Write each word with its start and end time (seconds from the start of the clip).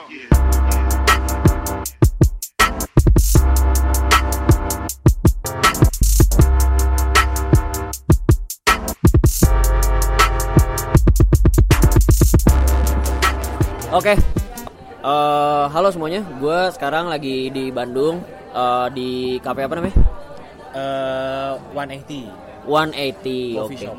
Oke. 0.00 0.16
Eh, 15.00 15.64
halo 15.68 15.92
semuanya. 15.92 16.24
Gue 16.40 16.72
sekarang 16.72 17.12
lagi 17.12 17.52
di 17.52 17.68
Bandung 17.68 18.24
eh, 18.56 18.86
di 18.96 19.36
kafe 19.44 19.68
apa 19.68 19.76
namanya? 19.76 19.96
Eh, 20.72 21.52
180 21.76 22.64
180. 22.64 23.52
coffee 23.52 23.76
Oke. 23.76 23.84
shop. 23.84 23.98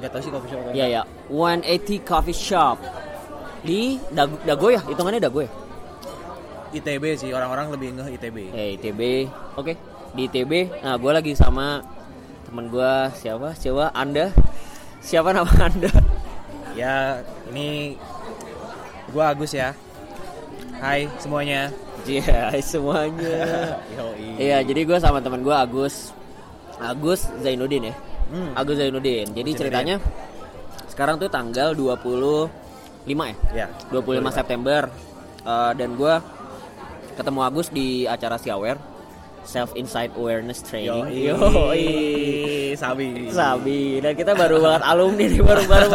Gak 0.00 0.08
tau 0.08 0.20
sih 0.24 0.32
coffee 0.32 0.50
shop. 0.56 0.72
Iya 0.72 0.86
ya. 0.88 1.02
180 1.28 2.00
Coffee 2.00 2.32
Shop 2.32 3.03
di 3.64 3.96
Dago, 4.12 4.36
Dago 4.44 4.68
ya? 4.68 4.80
Hitungannya 4.84 5.20
Dago 5.24 5.40
ya? 5.40 5.50
ITB 6.74 7.04
sih 7.14 7.30
orang-orang 7.30 7.70
lebih 7.70 7.88
ngeh 7.94 8.08
ITB. 8.18 8.36
Eh, 8.50 8.68
ITB. 8.76 9.00
Oke. 9.54 9.78
Di 10.14 10.26
ITB. 10.26 10.82
Nah, 10.82 10.98
gue 10.98 11.12
lagi 11.14 11.32
sama 11.38 11.80
temen 12.44 12.66
gue 12.68 12.92
siapa? 13.18 13.54
Siapa? 13.54 13.94
Anda? 13.94 14.34
Siapa 14.98 15.30
nama 15.30 15.48
Anda? 15.70 15.90
Ya, 16.74 17.22
ini 17.54 17.94
gua 19.14 19.30
Agus 19.30 19.54
ya. 19.54 19.70
Hai 20.82 21.06
semuanya. 21.22 21.70
Iya, 22.04 22.50
semuanya. 22.60 23.78
Yoi. 23.96 24.42
Iya, 24.42 24.58
jadi 24.66 24.80
gue 24.82 24.98
sama 24.98 25.22
teman 25.22 25.40
gue 25.46 25.54
Agus, 25.54 26.10
Agus 26.82 27.30
Zainuddin 27.40 27.88
ya. 27.88 27.94
Hmm. 28.28 28.50
Agus 28.58 28.76
Zainuddin. 28.76 29.30
Jadi 29.30 29.54
Zainuddin. 29.54 29.56
ceritanya 29.56 29.96
sekarang 30.90 31.22
tuh 31.22 31.30
tanggal 31.30 31.72
25 33.06 33.32
ya. 33.32 33.36
Ya. 33.52 33.66
25 33.92 34.32
September 34.32 34.88
Eh, 35.44 35.72
dan 35.76 35.92
gue 35.92 36.14
ketemu 37.20 37.40
Agus 37.44 37.68
di 37.68 38.08
acara 38.08 38.40
Siawer 38.40 38.80
Self 39.44 39.76
Insight 39.76 40.16
Awareness 40.16 40.64
Training. 40.64 41.04
Yoi. 41.12 41.84
Sabi. 42.72 43.28
Sabi 43.28 44.00
dan 44.00 44.16
kita 44.16 44.32
baru 44.32 44.56
banget 44.56 44.82
alumni 44.88 45.24
nih 45.28 45.44
baru 45.44 45.62
baru 45.68 45.88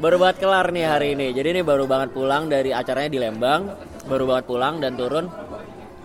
baru 0.00 0.16
banget 0.16 0.36
kelar 0.40 0.66
nih 0.72 0.84
hari 0.88 1.08
ini. 1.12 1.36
Jadi 1.36 1.48
ini 1.52 1.60
baru 1.60 1.84
banget 1.84 2.16
pulang 2.16 2.48
dari 2.48 2.72
acaranya 2.72 3.12
di 3.12 3.20
Lembang, 3.20 3.76
baru 4.08 4.24
banget 4.24 4.44
pulang 4.48 4.80
dan 4.80 4.96
turun 4.96 5.28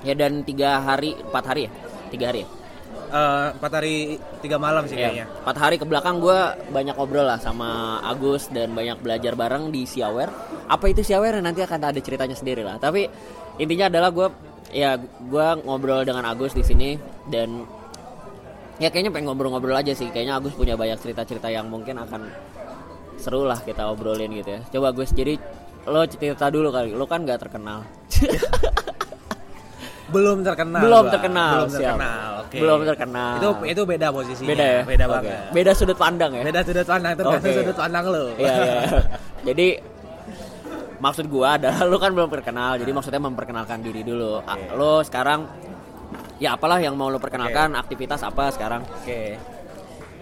ya 0.04 0.12
dan 0.12 0.44
tiga 0.44 0.84
hari 0.84 1.16
empat 1.16 1.44
hari 1.48 1.62
ya 1.68 1.72
tiga 2.12 2.26
hari 2.32 2.44
ya 2.44 2.59
Eh, 3.10 3.48
empat 3.58 3.72
hari 3.74 4.22
tiga 4.46 4.62
malam 4.62 4.86
sih 4.86 4.94
Iya, 4.94 5.10
kayaknya. 5.10 5.26
empat 5.42 5.58
hari 5.58 5.76
ke 5.82 5.86
belakang 5.90 6.22
gue 6.22 6.40
banyak 6.70 6.94
ngobrol 6.94 7.26
lah 7.26 7.42
sama 7.42 7.98
Agus 8.06 8.54
dan 8.54 8.78
banyak 8.78 9.02
belajar 9.02 9.34
bareng 9.34 9.74
di 9.74 9.90
Siawer. 9.90 10.30
Apa 10.70 10.94
itu 10.94 11.02
Siawer 11.02 11.42
nanti 11.42 11.66
akan 11.66 11.90
ada 11.90 11.98
ceritanya 11.98 12.38
sendiri 12.38 12.62
lah. 12.62 12.78
Tapi 12.78 13.10
intinya 13.58 13.90
adalah 13.90 14.14
gue 14.14 14.30
ya 14.70 14.94
gue 15.02 15.48
ngobrol 15.66 16.06
dengan 16.06 16.22
Agus 16.30 16.54
di 16.54 16.62
sini 16.62 17.02
dan 17.26 17.66
ya 18.78 18.94
kayaknya 18.94 19.10
pengen 19.10 19.34
ngobrol-ngobrol 19.34 19.74
aja 19.74 19.98
sih. 19.98 20.14
Kayaknya 20.14 20.38
Agus 20.38 20.54
punya 20.54 20.78
banyak 20.78 21.02
cerita-cerita 21.02 21.50
yang 21.50 21.66
mungkin 21.66 21.98
akan 21.98 22.30
seru 23.18 23.42
lah 23.42 23.58
kita 23.66 23.90
obrolin 23.90 24.30
gitu 24.38 24.54
ya. 24.54 24.62
Coba 24.70 24.94
Gus, 24.94 25.18
jadi 25.18 25.34
lo 25.90 26.06
cerita 26.06 26.54
dulu 26.54 26.70
kali. 26.70 26.94
Lo 26.94 27.10
kan 27.10 27.26
gak 27.26 27.42
terkenal. 27.42 27.90
Belum 30.10 30.38
terkenal. 30.42 30.82
Belum 30.82 31.06
terkenal, 31.10 31.52
Belum 31.54 31.70
siap. 31.70 31.82
terkenal. 31.82 32.30
Oke. 32.42 32.58
Belum 32.58 32.80
terkenal. 32.86 33.34
Itu 33.38 33.50
itu 33.66 33.82
beda 33.86 34.08
posisinya. 34.10 34.50
Beda 34.50 34.66
ya? 34.66 34.82
Beda 34.86 35.06
Oke. 35.06 35.14
banget. 35.14 35.38
Beda 35.54 35.72
sudut 35.78 35.98
pandang 35.98 36.32
ya. 36.34 36.42
Beda 36.46 36.60
sudut 36.66 36.88
pandang 36.88 37.14
tergantung 37.14 37.50
Oke. 37.50 37.58
sudut 37.62 37.78
pandang 37.78 38.06
lo. 38.10 38.24
Iya, 38.38 38.54
iya. 38.54 38.82
Jadi 39.50 39.68
maksud 41.00 41.26
gua 41.32 41.56
adalah 41.56 41.82
lu 41.88 41.96
kan 41.96 42.12
belum 42.12 42.28
terkenal, 42.28 42.76
jadi 42.76 42.92
maksudnya 42.92 43.24
memperkenalkan 43.24 43.80
diri 43.80 44.04
dulu. 44.04 44.44
Oke. 44.44 44.68
Lu 44.76 45.00
sekarang 45.08 45.48
ya 46.44 46.60
apalah 46.60 46.80
yang 46.84 47.00
mau 47.00 47.08
lu 47.08 47.18
perkenalkan, 47.24 47.72
aktivitas 47.78 48.20
apa 48.26 48.52
sekarang? 48.52 48.84
Oke. 49.00 49.40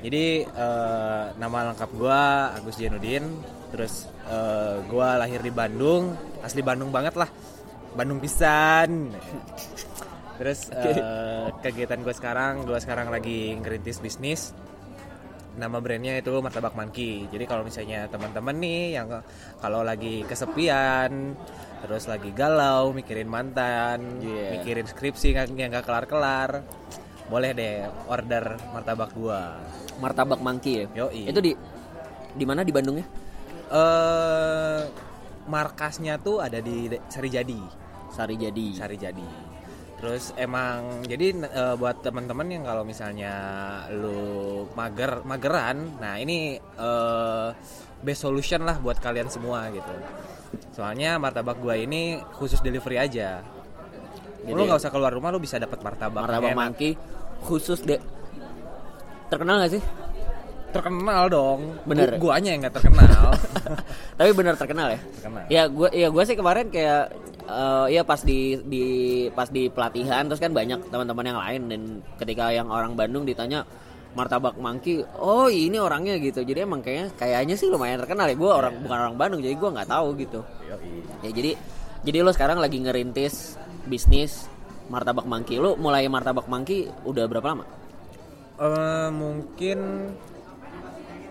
Jadi 0.05 0.45
eh, 0.45 1.23
nama 1.33 1.73
lengkap 1.73 1.89
gua 1.97 2.53
Agus 2.53 2.77
Jenudin. 2.77 3.25
Terus 3.67 4.05
eh, 4.29 4.79
gua 4.85 5.17
lahir 5.17 5.41
di 5.41 5.49
Bandung, 5.49 6.13
asli 6.45 6.61
Bandung 6.61 6.93
banget 6.93 7.17
lah. 7.17 7.27
Bandung 7.95 8.19
pisan. 8.19 9.13
Terus 10.37 10.69
eh, 10.75 11.47
kegiatan 11.61 11.99
gue 12.01 12.13
sekarang, 12.13 12.65
gue 12.65 12.77
sekarang 12.81 13.07
lagi 13.09 13.55
ngerintis 13.57 14.01
bisnis. 14.01 14.41
Nama 15.57 15.81
brandnya 15.81 16.21
itu 16.21 16.29
Martabak 16.37 16.77
Monkey. 16.77 17.25
Jadi 17.33 17.49
kalau 17.49 17.65
misalnya 17.65 18.05
teman-teman 18.05 18.53
nih 18.61 18.93
yang 18.93 19.09
kalau 19.57 19.81
lagi 19.81 20.21
kesepian, 20.29 21.33
terus 21.81 22.05
lagi 22.05 22.29
galau, 22.29 22.93
mikirin 22.93 23.25
mantan, 23.25 24.21
Iya. 24.21 24.61
mikirin 24.61 24.85
skripsi 24.85 25.33
nggak- 25.33 25.57
yang 25.57 25.73
gak 25.73 25.89
kelar-kelar, 25.89 26.61
boleh 27.25 27.57
deh 27.57 27.89
order 28.05 28.53
martabak 28.69 29.09
gua. 29.17 29.57
Martabak 29.97 30.37
Monkey 30.45 30.85
ya. 30.85 31.09
Yoi. 31.09 31.25
Itu 31.25 31.41
di 31.41 31.57
di 32.37 32.45
mana 32.45 32.61
di 32.61 32.69
Bandung 32.69 33.01
ya? 33.01 33.05
Eh 33.73 34.81
markasnya 35.47 36.19
tuh 36.19 36.43
ada 36.43 36.59
di 36.59 36.91
De- 36.91 37.03
Sarijadi. 37.07 37.59
Sari 38.07 38.35
Jadi. 38.39 38.67
Sarijadi. 38.75 39.27
Terus 39.97 40.29
emang 40.37 41.01
jadi 41.09 41.33
eh, 41.41 41.75
buat 41.75 42.05
teman-teman 42.05 42.45
yang 42.53 42.63
kalau 42.69 42.85
misalnya 42.85 43.33
lu 43.89 44.69
mager 44.77 45.25
mageran, 45.25 45.97
nah 45.97 46.21
ini 46.21 46.53
eh, 46.61 47.47
best 48.05 48.21
solution 48.21 48.61
lah 48.61 48.77
buat 48.77 49.01
kalian 49.01 49.25
semua 49.27 49.65
gitu. 49.73 49.95
Soalnya 50.77 51.17
martabak 51.17 51.57
gua 51.57 51.73
ini 51.73 52.21
khusus 52.37 52.61
delivery 52.61 53.01
aja. 53.01 53.41
Gitu 54.45 54.53
lu 54.53 54.69
nggak 54.69 54.79
usah 54.79 54.93
keluar 54.93 55.09
rumah 55.09 55.33
lu 55.33 55.41
bisa 55.41 55.57
dapat 55.57 55.81
martabak. 55.81 56.29
Martabak 56.29 56.53
enak. 56.53 56.93
Khusus 57.41 57.81
deh. 57.81 57.99
Terkenal 59.27 59.59
gak 59.59 59.75
sih? 59.75 59.83
Terkenal 60.71 61.23
dong. 61.31 61.79
Bener. 61.87 62.19
Gu- 62.19 62.27
guanya 62.27 62.49
yang 62.53 62.61
nggak 62.67 62.75
terkenal. 62.75 63.31
Tapi 64.19 64.31
benar 64.35 64.55
terkenal 64.59 64.87
ya. 64.93 64.99
terkenal. 64.99 65.43
Ya 65.47 65.63
gua 65.71 65.89
ya 65.95 66.07
gua 66.11 66.23
sih 66.27 66.35
kemarin 66.35 66.67
kayak 66.67 67.15
eh, 67.47 67.85
ya 67.95 68.01
pas 68.03 68.19
di 68.21 68.59
di 68.67 68.85
pas 69.31 69.47
di 69.47 69.71
pelatihan 69.71 70.27
terus 70.27 70.43
kan 70.43 70.51
banyak 70.51 70.91
teman-teman 70.91 71.25
yang 71.25 71.39
lain 71.39 71.61
dan 71.71 71.81
ketika 72.19 72.51
yang 72.51 72.67
orang 72.67 72.93
Bandung 72.99 73.23
ditanya 73.23 73.63
martabak 74.17 74.57
mangki, 74.57 75.05
oh 75.21 75.45
ini 75.45 75.77
orangnya 75.77 76.17
gitu. 76.17 76.41
Jadi 76.41 76.65
emang 76.65 76.81
kayaknya 76.81 77.13
kayaknya 77.21 77.53
sih 77.53 77.69
lumayan 77.69 78.01
terkenal 78.01 78.25
ya. 78.25 78.35
Gua 78.35 78.51
orang 78.59 78.73
bukan 78.81 78.97
orang 78.97 79.15
Bandung 79.15 79.39
jadi 79.39 79.55
gua 79.55 79.69
nggak 79.77 79.89
tahu 79.93 80.07
gitu. 80.19 80.39
Ya 81.21 81.29
jadi 81.31 81.51
jadi 82.01 82.17
lo 82.25 82.31
sekarang 82.33 82.57
lagi 82.59 82.81
ngerintis 82.81 83.55
bisnis 83.87 84.49
martabak 84.91 85.23
mangki. 85.23 85.61
Lo 85.61 85.79
mulai 85.79 86.09
martabak 86.11 86.49
mangki 86.49 86.91
udah 87.07 87.23
berapa 87.29 87.55
lama? 87.55 87.65
Eh, 88.57 89.09
mungkin 89.13 89.77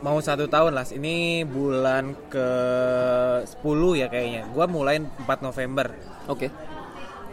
mau 0.00 0.18
satu 0.18 0.46
tahun 0.46 0.72
lah. 0.72 0.84
Ini 0.86 1.44
bulan 1.44 2.16
ke 2.26 2.48
10 3.42 3.62
ya 3.94 4.06
kayaknya. 4.06 4.48
Gua 4.50 4.66
mulai 4.66 5.00
4 5.00 5.12
November. 5.40 5.86
Oke. 6.26 6.48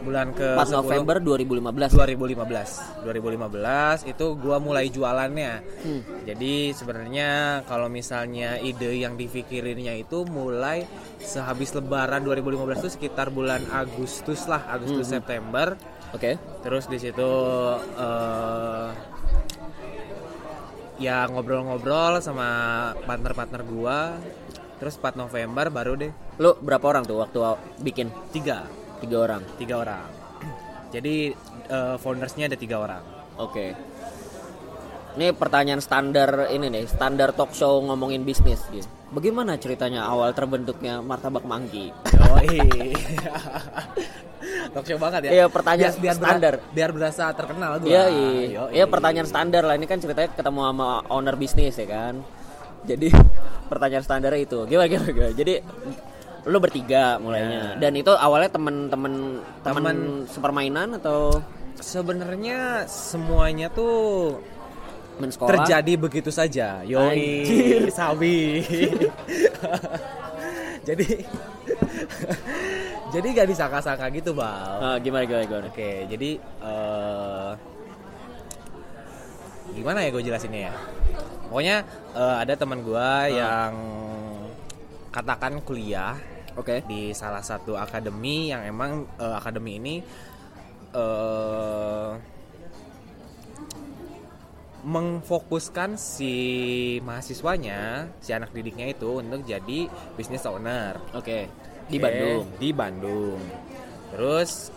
Bulan 0.04 0.36
ke 0.36 0.44
4 0.60 0.68
10 0.68 0.84
November 0.84 1.16
2015. 1.18 1.96
2015. 1.96 3.08
2015 3.08 4.04
itu 4.04 4.26
gua 4.36 4.60
mulai 4.60 4.88
jualannya. 4.88 5.54
Hmm. 5.80 6.02
Jadi 6.24 6.72
sebenarnya 6.72 7.30
kalau 7.64 7.88
misalnya 7.88 8.60
ide 8.60 8.92
yang 8.94 9.16
dipikirinnya 9.16 9.96
itu 9.96 10.28
mulai 10.28 10.84
sehabis 11.20 11.72
lebaran 11.74 12.20
2015 12.20 12.80
itu 12.80 12.92
sekitar 12.92 13.32
bulan 13.32 13.64
Agustus 13.72 14.44
lah, 14.44 14.68
Agustus 14.68 15.08
Hmm. 15.08 15.16
September. 15.20 15.68
Oke. 16.12 16.36
Terus 16.62 16.86
di 16.86 17.00
situ 17.00 17.32
eh, 17.96 18.88
ya 21.04 21.28
ngobrol-ngobrol 21.28 22.24
sama 22.24 22.48
partner-partner 23.04 23.62
gua. 23.68 24.16
Terus 24.80 25.00
4 25.00 25.16
November 25.16 25.72
baru 25.72 25.96
deh 25.96 26.12
Lo 26.44 26.60
berapa 26.60 26.84
orang 26.92 27.08
tuh 27.08 27.20
waktu 27.24 27.40
bikin? 27.80 28.08
tiga 28.36 28.68
Tiga 29.00 29.18
orang. 29.20 29.44
tiga 29.60 29.84
orang. 29.84 30.08
Jadi 30.96 31.36
eh, 31.68 31.96
foundersnya 32.00 32.48
ada 32.48 32.56
tiga 32.56 32.80
orang. 32.80 33.04
Oke. 33.36 33.76
Ini 35.14 35.36
pertanyaan 35.36 35.84
standar 35.84 36.50
ini 36.50 36.72
nih, 36.72 36.88
standar 36.90 37.36
talk 37.36 37.52
show 37.54 37.84
ngomongin 37.84 38.24
bisnis 38.26 38.64
gitu. 38.72 38.88
Bagaimana 39.14 39.62
ceritanya 39.62 40.10
awal 40.10 40.34
terbentuknya 40.34 40.98
martabak 41.06 41.46
mangki? 41.46 41.94
Yoi. 42.18 42.66
Talk 44.74 44.90
show 44.90 44.98
banget 44.98 45.30
ya. 45.30 45.32
Iya, 45.38 45.46
pertanyaan 45.54 45.94
biar, 46.02 46.16
standar. 46.18 46.54
Biar, 46.58 46.74
biar 46.74 46.90
berasa 46.98 47.30
terkenal 47.38 47.78
gua. 47.78 47.88
Iya, 47.88 48.04
iya. 48.10 48.46
Yoi. 48.58 48.70
Iya, 48.74 48.86
pertanyaan 48.90 49.30
standar 49.30 49.70
lah. 49.70 49.78
Ini 49.78 49.86
kan 49.86 50.02
ceritanya 50.02 50.34
ketemu 50.34 50.60
sama 50.66 50.90
owner 51.14 51.38
bisnis 51.38 51.78
ya 51.78 51.86
kan. 51.86 52.26
Jadi 52.90 53.14
pertanyaan 53.72 54.02
standar 54.02 54.34
itu. 54.34 54.66
Gimana 54.66 54.90
gimana, 54.90 55.10
gimana? 55.14 55.34
Jadi 55.38 55.54
lu 56.50 56.58
bertiga 56.58 57.22
mulainya. 57.22 57.78
Dan 57.78 57.94
itu 57.94 58.18
awalnya 58.18 58.50
temen-temen 58.50 59.14
temen 59.62 59.78
Temen. 59.78 59.98
sepermainan 60.26 60.98
atau 60.98 61.38
Sebenarnya 61.84 62.86
semuanya 62.86 63.68
tuh 63.68 64.38
temen 65.18 65.30
sekolah? 65.32 65.50
terjadi 65.54 65.94
begitu 65.98 66.30
saja. 66.34 66.82
Yoi, 66.84 67.46
Anjir. 67.46 67.82
sabi. 67.94 68.62
jadi 70.88 71.08
jadi 73.14 73.28
gak 73.32 73.48
disangka-sangka 73.48 74.12
gitu 74.12 74.36
bal 74.36 74.80
Ah, 74.84 74.98
gimana 75.00 75.24
gimana 75.24 75.44
gimana? 75.48 75.68
Oke, 75.72 76.06
jadi 76.12 76.30
eh 76.42 77.52
gimana 79.74 80.06
ya 80.06 80.10
gue 80.14 80.22
jelasinnya 80.22 80.62
ya? 80.70 80.74
Pokoknya 81.50 81.78
eh, 82.14 82.36
ada 82.46 82.54
teman 82.54 82.84
gue 82.86 83.10
yang 83.34 83.74
katakan 85.14 85.62
kuliah 85.62 86.18
Oke. 86.58 86.86
di 86.86 87.14
salah 87.14 87.42
satu 87.42 87.74
akademi 87.78 88.52
yang 88.54 88.62
emang 88.66 89.06
eh, 89.18 89.34
akademi 89.34 89.78
ini 89.82 89.96
eh 90.94 92.10
mengfokuskan 94.84 95.96
si 95.96 96.34
mahasiswanya, 97.00 98.12
si 98.20 98.32
anak 98.32 98.52
didiknya 98.52 98.92
itu 98.92 99.20
untuk 99.20 99.42
jadi 99.42 99.88
business 100.14 100.44
owner. 100.44 101.00
Oke. 101.14 101.48
Di 101.86 101.98
Oke, 101.98 102.04
Bandung. 102.04 102.44
Di 102.58 102.70
Bandung. 102.72 103.40
Terus 104.12 104.70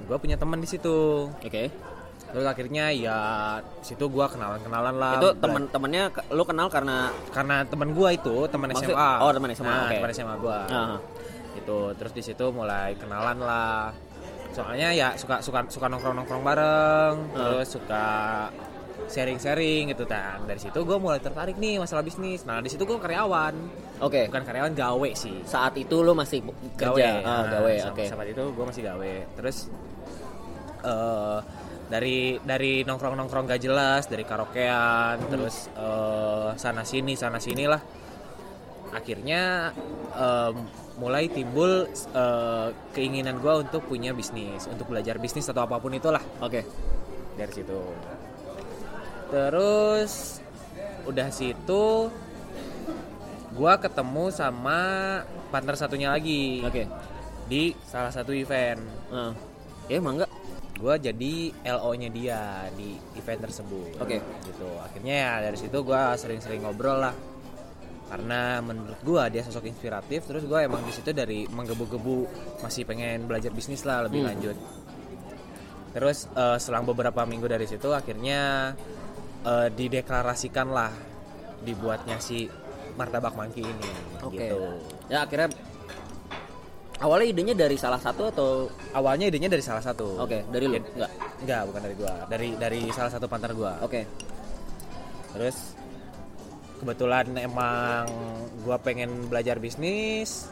gue 0.00 0.18
punya 0.18 0.36
teman 0.36 0.58
di 0.58 0.68
situ. 0.68 1.30
Oke. 1.30 1.70
Terus 2.30 2.46
akhirnya 2.46 2.94
ya 2.94 3.18
situ 3.80 4.06
gue 4.06 4.22
kenalan-kenalan 4.22 4.94
lah. 4.94 5.18
Itu 5.18 5.34
ke- 5.34 6.30
lu 6.30 6.44
kenal 6.44 6.70
karena 6.70 7.10
karena 7.30 7.66
teman 7.66 7.90
gue 7.90 8.08
itu 8.12 8.36
teman 8.46 8.70
SMA. 8.72 9.10
oh, 9.18 9.30
teman 9.32 9.50
SMA, 9.50 9.66
Nah, 9.66 9.82
oke. 9.86 9.94
teman 9.98 10.10
SMA 10.12 10.34
gue. 10.36 10.58
Ah. 10.70 10.98
Itu 11.58 11.90
terus 11.98 12.12
di 12.12 12.22
situ 12.22 12.46
mulai 12.50 12.94
kenalan 12.94 13.38
lah. 13.38 13.90
Soalnya 14.50 14.90
ya 14.90 15.08
suka 15.14 15.38
suka 15.38 15.62
suka 15.66 15.86
nongkrong-nongkrong 15.86 16.42
bareng, 16.42 17.14
Ah. 17.34 17.34
terus 17.34 17.66
suka 17.70 18.06
sharing-sharing 19.10 19.90
gitu 19.90 20.06
kan. 20.06 20.40
Dari 20.44 20.56
situ 20.56 20.78
gue 20.78 20.96
mulai 20.96 21.18
tertarik 21.18 21.54
nih 21.54 21.76
masalah 21.76 22.00
bisnis. 22.00 22.42
Nah 22.42 22.58
di 22.58 22.68
situ 22.68 22.82
gue 22.82 22.96
karyawan, 22.96 23.54
Oke. 23.98 24.26
bukan 24.26 24.42
karyawan 24.42 24.72
gawe 24.72 25.10
sih. 25.12 25.42
Saat 25.42 25.74
itu 25.74 25.98
lu 25.98 26.14
masih 26.14 26.40
gawe 26.40 26.94
kerja. 26.94 27.10
Ah, 27.18 27.42
Nah, 27.42 27.42
gawe. 27.52 27.72
sama- 27.76 27.92
Oke. 27.92 28.04
saat 28.06 28.28
itu 28.28 28.42
gue 28.48 28.64
masih 28.64 28.82
gawe 28.82 29.12
terus 29.34 29.56
eh 30.80 31.38
dari 31.90 32.18
dari 32.40 32.86
nongkrong 32.86 33.18
nongkrong 33.18 33.44
gak 33.46 33.60
jelas 33.60 34.06
dari 34.06 34.22
karaokean 34.22 35.18
Hmm. 35.18 35.28
terus 35.28 35.66
eh, 35.68 36.48
sana 36.54 36.80
sini 36.82 37.12
sana 37.14 37.36
sini 37.36 37.66
lah 37.66 37.82
akhirnya 38.90 39.74
em, 40.10 40.54
mulai 40.96 41.26
timbul 41.26 41.84
eh, 41.90 42.68
keinginan 42.90 43.38
gue 43.38 43.54
untuk 43.60 43.84
punya 43.84 44.10
bisnis 44.10 44.66
untuk 44.66 44.86
belajar 44.86 45.18
bisnis 45.18 45.46
atau 45.46 45.62
apa 45.62 45.76
pun 45.76 45.90
itulah 45.90 46.22
Oke. 46.38 46.62
dari 47.34 47.52
situ 47.52 47.78
terus 49.30 50.42
udah 51.02 51.28
situ 51.30 52.10
gua 53.52 53.74
ketemu 53.76 54.30
sama 54.30 54.78
partner 55.48 55.74
satunya 55.74 56.10
lagi 56.10 56.62
Oke. 56.62 56.86
di 57.46 57.74
salah 57.82 58.10
satu 58.10 58.30
event 58.30 58.80
Ah. 59.10 59.34
Ya 59.86 59.98
emang 59.98 60.18
enggak? 60.18 60.30
gua 60.78 60.96
jadi 60.96 61.52
LO 61.76 61.92
nya 61.92 62.08
dia 62.08 62.40
di 62.72 62.96
event 63.12 63.40
tersebut 63.42 64.00
Oke. 64.00 64.16
gitu 64.42 64.64
akhirnya 64.80 65.14
ya 65.14 65.32
dari 65.44 65.58
situ 65.58 65.76
gua 65.82 66.14
sering-sering 66.14 66.62
ngobrol 66.62 66.96
lah 66.96 67.12
karena 68.08 68.58
menurut 68.58 68.96
gua 69.02 69.28
dia 69.28 69.44
sosok 69.44 69.66
inspiratif 69.66 70.24
terus 70.24 70.42
gua 70.42 70.64
emang 70.64 70.80
di 70.82 70.90
situ 70.90 71.12
dari 71.12 71.44
menggebu-gebu 71.46 72.26
masih 72.58 72.82
pengen 72.82 73.28
belajar 73.28 73.52
bisnis 73.52 73.84
lah 73.84 74.08
lebih 74.08 74.24
Hmm. 74.24 74.30
lanjut 74.32 74.56
terus 75.90 76.30
eh, 76.32 76.56
selang 76.56 76.86
beberapa 76.86 77.22
minggu 77.24 77.44
dari 77.44 77.66
situ 77.66 77.90
akhirnya 77.90 78.72
eh, 79.46 79.68
dideklarasikan 79.72 80.68
lah 80.70 80.92
dibuatnya 81.60 82.16
si 82.20 82.48
martabak 82.96 83.36
mangki 83.36 83.62
ini 83.64 83.90
Oke. 84.24 84.36
gitu 84.36 84.58
Ya 85.08 85.24
akhirnya 85.24 85.48
awalnya 87.00 87.26
idenya 87.32 87.54
dari 87.56 87.76
salah 87.80 88.00
satu 88.00 88.28
atau 88.28 88.48
awalnya 88.92 89.28
idenya 89.32 89.48
dari 89.48 89.64
salah 89.64 89.80
satu 89.80 90.20
Oke, 90.20 90.44
dari 90.52 90.64
lu? 90.68 90.76
Ya, 90.76 90.82
Enggak. 90.84 91.10
enggak 91.40 91.62
bukan 91.68 91.80
dari 91.80 91.94
gua 91.96 92.12
dari 92.28 92.48
dari 92.60 92.80
salah 92.92 93.12
satu 93.12 93.26
partner 93.28 93.52
gua 93.56 93.72
Oke. 93.84 94.04
Terus 95.36 95.56
kebetulan 96.82 97.26
emang 97.38 98.08
gua 98.64 98.80
pengen 98.80 99.28
belajar 99.28 99.60
bisnis, 99.60 100.48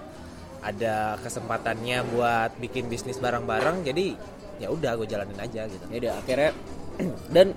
ada 0.61 1.17
kesempatannya 1.25 2.05
buat 2.15 2.55
bikin 2.63 2.87
bisnis 2.87 3.19
bareng-bareng, 3.19 3.83
jadi 3.83 4.15
ya 4.59 4.69
udah 4.71 4.99
gue 4.99 5.07
jalanin 5.07 5.39
aja 5.39 5.67
gitu. 5.71 5.85
Ya 5.91 5.97
udah 6.03 6.13
akhirnya 6.21 6.51
dan 7.35 7.55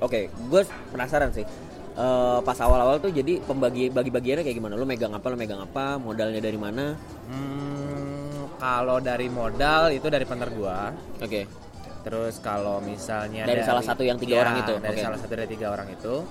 oke, 0.00 0.20
gue 0.30 0.62
penasaran 0.90 1.30
sih. 1.32 1.44
Eh, 1.98 2.38
pas 2.46 2.58
awal-awal 2.62 3.02
tuh 3.02 3.10
jadi 3.10 3.42
pembagi 3.42 3.90
bagi 3.90 4.10
bagiannya 4.14 4.46
kayak 4.46 4.56
gimana? 4.56 4.78
Lu 4.78 4.86
megang 4.86 5.10
apa? 5.10 5.26
Lu 5.28 5.34
megang 5.34 5.58
apa? 5.58 5.98
Modalnya 5.98 6.38
dari 6.38 6.54
mana? 6.54 6.94
Hmm, 7.26 8.54
kalau 8.62 9.02
dari 9.02 9.26
modal 9.26 9.90
itu 9.90 10.06
dari 10.06 10.22
partner 10.22 10.50
gua. 10.54 10.94
Oke. 11.18 11.50
Terus 12.06 12.38
kalau 12.38 12.78
misalnya 12.78 13.42
Dari 13.44 13.66
salah 13.66 13.82
satu 13.82 14.06
yang 14.06 14.16
tiga 14.16 14.38
Ya, 14.38 14.40
orang 14.46 14.56
itu, 14.62 14.74
dari 14.78 14.96
oke. 14.96 15.02
salah 15.02 15.18
satu 15.18 15.32
dari 15.34 15.50
tiga 15.50 15.66
orang 15.74 15.90
itu. 15.90 16.22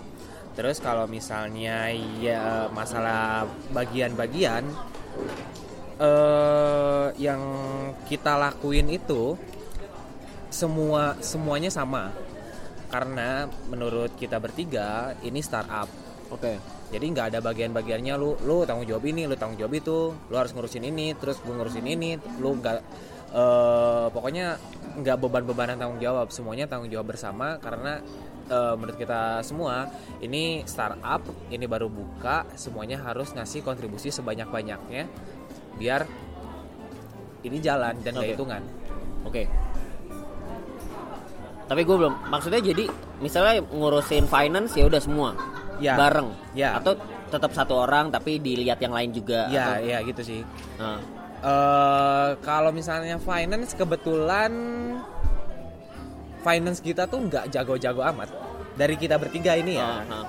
Terus 0.55 0.79
kalau 0.79 1.05
misalnya 1.05 1.91
ya 2.17 2.71
masalah 2.71 3.45
bagian-bagian 3.75 4.63
eh 5.97 7.07
yang 7.19 7.41
kita 8.07 8.37
lakuin 8.37 8.87
itu 8.87 9.35
semua 10.47 11.19
semuanya 11.19 11.67
sama. 11.67 12.09
Karena 12.87 13.45
menurut 13.67 14.15
kita 14.15 14.39
bertiga 14.39 15.11
ini 15.23 15.43
startup. 15.43 15.87
Oke. 16.31 16.59
Jadi 16.87 17.05
nggak 17.11 17.35
ada 17.35 17.39
bagian-bagiannya 17.43 18.15
lu 18.15 18.39
lu 18.47 18.63
tanggung 18.63 18.87
jawab 18.87 19.03
ini, 19.07 19.27
lu 19.27 19.35
tanggung 19.35 19.59
jawab 19.59 19.75
itu, 19.75 20.15
lu 20.15 20.35
harus 20.35 20.55
ngurusin 20.55 20.87
ini, 20.87 21.11
terus 21.19 21.39
gue 21.43 21.51
ngurusin 21.51 21.83
ini, 21.83 22.15
lu 22.39 22.55
nggak 22.55 22.79
eh, 23.35 24.07
pokoknya 24.11 24.55
nggak 25.03 25.17
beban-bebanan 25.19 25.75
tanggung 25.75 25.99
jawab, 25.99 26.31
semuanya 26.31 26.63
tanggung 26.71 26.87
jawab 26.87 27.11
bersama 27.11 27.59
karena 27.59 27.99
eh, 28.47 28.73
menurut 28.79 28.95
kita 28.95 29.43
semua 29.43 29.91
ini 30.23 30.63
startup, 30.63 31.27
ini 31.51 31.67
baru 31.67 31.91
buka, 31.91 32.47
semuanya 32.55 33.03
harus 33.03 33.35
ngasih 33.35 33.67
kontribusi 33.67 34.07
sebanyak-banyaknya 34.07 35.11
biar 35.75 36.07
ini 37.43 37.57
jalan 37.59 37.99
dan 38.01 38.15
Oke. 38.15 38.19
gak 38.23 38.29
hitungan. 38.33 38.63
Oke. 39.27 39.43
Tapi 41.67 41.81
gue 41.83 41.95
belum 41.95 42.13
maksudnya 42.27 42.59
jadi 42.59 42.87
misalnya 43.19 43.59
ngurusin 43.61 44.25
finance 44.25 44.73
ya 44.73 44.87
udah 44.87 44.99
semua 44.99 45.29
Ya. 45.77 45.93
bareng 45.93 46.31
Ya. 46.55 46.73
atau 46.73 46.97
tetap 47.27 47.51
satu 47.51 47.85
orang 47.85 48.09
tapi 48.09 48.39
dilihat 48.39 48.79
yang 48.79 48.95
lain 48.95 49.11
juga 49.11 49.45
Ya, 49.47 49.77
atau- 49.77 49.83
ya 49.83 49.97
gitu 50.01 50.21
sih. 50.23 50.41
Nah, 50.79 50.97
eh 51.37 52.29
kalau 52.39 52.71
misalnya 52.71 53.19
finance 53.19 53.75
kebetulan 53.75 54.49
finance 56.39 56.79
kita 56.79 57.05
tuh 57.05 57.27
nggak 57.27 57.51
jago-jago 57.51 58.01
amat 58.07 58.31
dari 58.73 58.95
kita 58.95 59.19
bertiga 59.19 59.53
ini 59.53 59.75
ya 59.75 59.85
ah, 60.01 60.01
ah. 60.07 60.25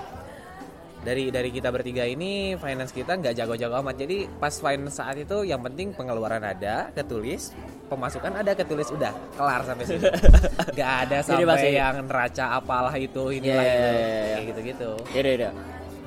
Dari 1.08 1.32
dari 1.32 1.48
kita 1.48 1.68
bertiga 1.68 2.04
ini 2.04 2.30
finance 2.54 2.92
kita 2.92 3.16
nggak 3.16 3.32
jago-jago 3.34 3.80
amat 3.80 3.96
jadi 3.96 4.28
pas 4.34 4.52
finance 4.52 4.92
saat 4.94 5.16
itu 5.16 5.40
yang 5.42 5.56
penting 5.58 5.90
pengeluaran 5.90 6.44
ada 6.44 6.92
ketulis 6.92 7.56
pemasukan 7.88 8.28
ada 8.34 8.52
ketulis 8.52 8.92
udah 8.92 9.08
kelar 9.32 9.64
sampai 9.64 9.84
sini 9.86 10.04
nggak 10.76 10.90
ada 11.00 11.16
sampai 11.22 11.48
masih- 11.48 11.72
yang 11.74 12.04
neraca 12.04 12.44
apalah 12.54 12.92
itu 12.92 13.22
inilah 13.32 13.56
Iya, 13.58 13.72
itu 13.72 13.80
iya, 13.80 13.88
iya, 13.88 14.04
iya. 14.04 14.28
kayak 14.28 14.44
gitu-gitu 14.46 14.90
Ya 15.08 15.20
udah, 15.22 15.34
udah. 15.34 15.52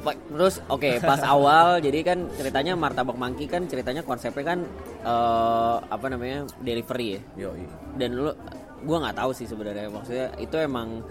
Pa- 0.01 0.17
Terus 0.17 0.55
oke 0.67 0.89
pas 1.00 1.22
awal 1.24 1.67
jadi 1.86 2.00
kan 2.03 2.17
ceritanya 2.31 2.74
martabak 2.75 3.13
mangki 3.15 3.46
kan 3.46 3.65
ceritanya 3.65 4.01
konsepnya 4.01 4.46
kan 4.48 4.60
eh, 5.01 5.75
apa 5.84 6.05
namanya 6.08 6.46
delivery 6.60 7.17
ya. 7.17 7.50
Yoi. 7.50 7.65
Dan 7.96 8.10
lu 8.15 8.29
gua 8.81 8.98
nggak 9.00 9.17
tahu 9.17 9.31
sih 9.31 9.46
sebenarnya 9.46 9.89
maksudnya 9.89 10.29
itu 10.38 10.58
emang 10.58 11.01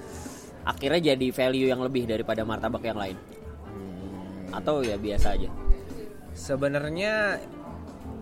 akhirnya 0.62 1.11
jadi 1.11 1.26
value 1.32 1.66
yang 1.66 1.80
lebih 1.80 2.04
daripada 2.04 2.42
martabak 2.42 2.82
yang 2.85 2.94
lain 2.94 3.16
atau 4.52 4.80
ya 4.80 4.97
biasa 4.97 5.35
aja. 5.35 5.50
sebenarnya 6.30 7.42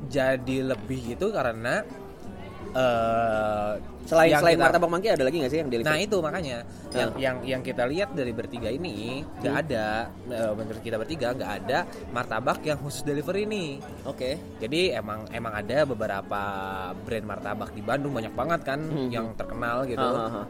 jadi 0.06 0.56
lebih 0.66 1.14
itu 1.14 1.26
karena 1.28 1.84
eh 2.68 3.72
Selain 4.04 4.28
yang 4.30 4.40
selain 4.40 4.56
kita- 4.56 4.64
martabak 4.66 4.88
mangki 4.88 5.08
ada 5.10 5.20
lagi 5.20 5.36
nggak 5.36 5.52
sih 5.52 5.58
yang 5.58 5.68
delivery? 5.68 5.88
Nah 5.90 6.00
itu 6.00 6.16
makanya 6.18 6.56
yang 6.90 7.10
Nah. 7.10 7.18
yang 7.18 7.36
yang 7.42 7.60
kita 7.60 7.84
lihat 7.84 8.12
dari 8.12 8.32
bertiga 8.32 8.68
ini 8.68 9.20
nggak 9.38 9.52
Hmm. 9.52 9.62
ada 9.62 9.86
eh, 10.26 10.52
menurut 10.54 10.80
kita 10.80 10.96
bertiga 10.96 11.32
nggak 11.34 11.52
ada 11.58 11.78
martabak 12.10 12.58
yang 12.62 12.78
khusus 12.78 13.02
delivery 13.02 13.44
ini. 13.44 13.76
Oke. 14.02 14.40
Jadi 14.58 14.92
emang 14.92 15.28
emang 15.30 15.52
ada 15.54 15.84
beberapa 15.84 16.42
brand 16.98 17.26
martabak 17.26 17.70
di 17.70 17.82
Bandung 17.82 18.12
banyak 18.14 18.32
banget 18.32 18.60
kan 18.64 18.80
Hmm. 18.80 19.08
yang 19.10 19.26
terkenal 19.34 19.84
gitu. 19.84 20.00
Ah, 20.00 20.16
ah, 20.18 20.36
ah. 20.38 20.46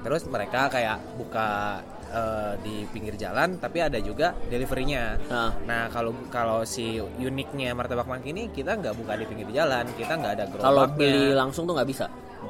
Terus 0.00 0.24
mereka 0.26 0.68
kayak 0.68 1.00
buka 1.16 1.80
eh, 2.10 2.52
di 2.60 2.84
pinggir 2.90 3.14
jalan 3.14 3.56
tapi 3.56 3.78
ada 3.80 3.96
juga 4.02 4.34
deliverynya. 4.50 5.04
Ah. 5.30 5.54
Nah 5.64 5.86
kalau 5.88 6.12
kalau 6.28 6.66
si 6.66 6.98
uniknya 6.98 7.72
martabak 7.72 8.10
mangki 8.10 8.34
ini 8.34 8.50
kita 8.50 8.74
nggak 8.76 8.94
buka 8.98 9.14
di 9.14 9.24
pinggir 9.30 9.48
jalan, 9.54 9.86
kita 9.94 10.12
nggak 10.18 10.32
ada 10.34 10.44
gerobaknya. 10.50 10.66
Kalau 10.66 10.84
beli 10.90 11.24
langsung 11.32 11.64
tuh 11.64 11.74
nggak 11.78 11.90
bisa. 11.90 12.06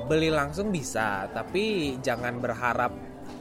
beli 0.07 0.31
langsung 0.31 0.71
bisa, 0.71 1.27
tapi 1.31 1.95
jangan 1.99 2.39
berharap 2.39 2.95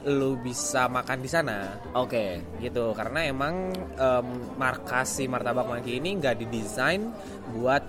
lu 0.06 0.34
bisa 0.40 0.88
makan 0.88 1.18
di 1.20 1.28
sana 1.28 1.76
Oke. 1.92 2.40
gitu 2.58 2.90
karena 2.96 3.26
emang 3.28 3.68
em, 4.00 4.26
markas 4.56 5.20
si 5.20 5.28
martabak 5.28 5.66
mangki 5.68 6.00
ini 6.00 6.16
nggak 6.16 6.40
didesain 6.40 7.10
buat 7.54 7.84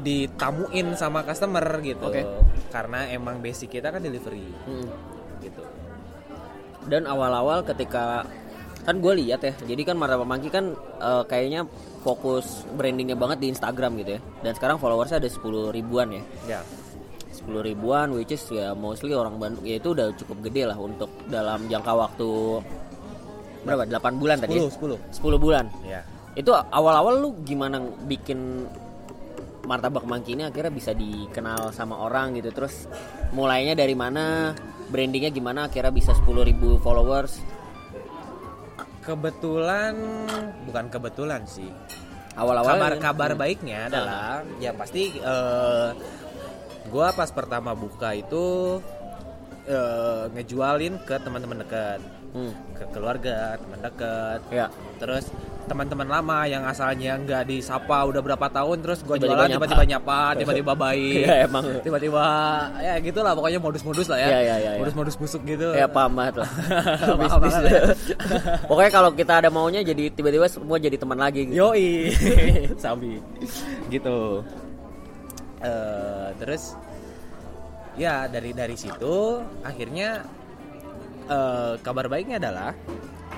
ditamuin 0.00 0.96
sama 0.96 1.20
customer 1.26 1.64
gitu. 1.84 2.08
Oke. 2.08 2.24
Karena 2.72 3.10
emang 3.10 3.42
basic 3.42 3.76
kita 3.76 3.92
kan 3.92 4.00
delivery 4.00 4.48
Mm. 4.64 4.88
Dan 6.90 7.06
awal-awal 7.06 7.62
ketika 7.62 8.26
kan 8.82 8.98
gue 8.98 9.12
lihat 9.22 9.40
ya, 9.44 9.54
jadi 9.62 9.86
kan 9.86 9.94
Martabak 9.94 10.26
Mangki 10.26 10.50
kan 10.50 10.74
eh, 10.98 11.22
kayaknya 11.24 11.64
fokus 12.02 12.66
brandingnya 12.74 13.14
banget 13.14 13.38
di 13.38 13.46
Instagram 13.54 13.94
gitu 14.02 14.18
ya. 14.18 14.20
Dan 14.42 14.52
sekarang 14.58 14.82
followersnya 14.82 15.22
ada 15.22 15.30
10 15.30 15.70
ribuan 15.70 16.10
ya. 16.10 16.22
Ya. 16.48 16.60
10 17.40 17.62
ribuan 17.64 18.12
which 18.12 18.36
is 18.36 18.42
ya 18.52 18.76
mostly 18.76 19.16
orang 19.16 19.40
Bandung 19.40 19.64
ya 19.64 19.80
itu 19.80 19.96
udah 19.96 20.12
cukup 20.12 20.44
gede 20.44 20.68
lah 20.68 20.76
untuk 20.76 21.08
dalam 21.24 21.64
jangka 21.72 21.92
waktu 21.96 22.28
berapa 23.64 23.88
8 23.88 24.20
bulan 24.20 24.36
tadi 24.44 24.60
10 24.60 24.68
ya? 24.92 25.00
10. 25.08 25.24
10 25.24 25.40
bulan 25.40 25.64
Ya. 25.80 26.00
itu 26.36 26.52
awal-awal 26.52 27.16
lu 27.16 27.28
gimana 27.40 27.80
bikin 28.04 28.68
martabak 29.64 30.04
mangki 30.04 30.36
ini 30.36 30.48
akhirnya 30.48 30.68
bisa 30.68 30.92
dikenal 30.92 31.72
sama 31.72 31.96
orang 32.02 32.36
gitu 32.36 32.52
terus 32.52 32.84
mulainya 33.32 33.72
dari 33.72 33.96
mana 33.96 34.52
brandingnya 34.90 35.30
gimana 35.30 35.64
akhirnya 35.64 35.90
bisa 35.90 36.12
10.000 36.12 36.50
followers 36.76 37.38
Kebetulan 39.00 39.96
bukan 40.68 40.86
kebetulan 40.88 41.42
sih. 41.44 41.70
awal-awal 42.32 42.78
kabar 42.78 42.92
ya? 42.92 43.00
kabar 43.00 43.30
Hmm. 43.32 43.40
baiknya 43.40 43.78
adalah 43.86 44.30
ya 44.56 44.70
pasti 44.70 45.02
eh, 45.12 45.88
gua 46.86 47.10
pas 47.10 47.26
pertama 47.28 47.72
buka 47.72 48.12
itu 48.12 48.78
eh, 49.64 50.24
ngejualin 50.30 51.00
ke 51.00 51.16
teman-teman 51.16 51.58
dekat 51.60 52.00
Hmm. 52.30 52.54
ke 52.72 52.86
keluarga 52.90 53.58
teman 53.58 53.80
dekat 53.80 54.40
ya 54.48 54.70
terus 54.96 55.26
teman-teman 55.70 56.08
lama 56.10 56.50
yang 56.50 56.66
asalnya 56.66 57.14
nggak 57.14 57.46
disapa 57.46 58.02
udah 58.10 58.18
berapa 58.18 58.46
tahun 58.50 58.82
terus 58.82 59.06
Tiba-tiba 59.06 59.38
jualan 59.38 59.48
tiba-tiba 59.54 59.84
nyapa 59.86 60.18
tiba-tiba 60.34 60.72
baik 60.84 61.22
Iya, 61.22 61.34
emang. 61.46 61.64
tiba-tiba 61.86 62.24
ya 62.82 62.94
gitulah 62.98 63.32
pokoknya 63.38 63.62
modus-modus 63.62 64.10
lah 64.10 64.18
ya 64.18 64.28
iya, 64.34 64.40
iya, 64.42 64.56
iya. 64.58 64.70
modus-modus 64.82 65.14
busuk 65.14 65.46
gitu 65.46 65.70
ya 65.70 65.86
paham 65.86 66.18
banget 66.18 66.42
lah 66.42 66.50
Paham 67.22 67.38
banget 67.38 67.62
ya. 67.70 67.82
pokoknya 68.70 68.90
kalau 68.90 69.10
kita 69.14 69.32
ada 69.38 69.48
maunya 69.48 69.86
jadi 69.86 70.10
tiba-tiba 70.10 70.50
semua 70.50 70.82
jadi 70.82 70.98
teman 70.98 71.18
lagi 71.20 71.46
gitu. 71.46 71.62
Yoi, 71.62 72.10
sabi, 72.80 73.22
gitu. 73.92 74.42
Eh, 75.60 76.28
terus, 76.40 76.74
ya 77.94 78.24
dari 78.26 78.56
dari 78.56 78.74
situ 78.74 79.44
akhirnya 79.60 80.24
eh, 81.28 81.72
kabar 81.84 82.08
baiknya 82.08 82.40
adalah 82.40 82.72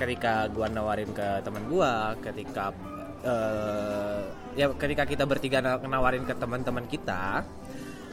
ketika 0.02 0.50
gua 0.50 0.66
nawarin 0.66 1.10
ke 1.14 1.40
teman 1.46 1.62
gua, 1.70 2.18
ketika 2.18 2.74
eh, 3.22 4.20
ya 4.58 4.66
ketika 4.74 5.06
kita 5.06 5.24
bertiga 5.24 5.62
na- 5.62 5.78
nawarin 5.78 6.26
ke 6.26 6.34
teman-teman 6.34 6.90
kita, 6.90 7.46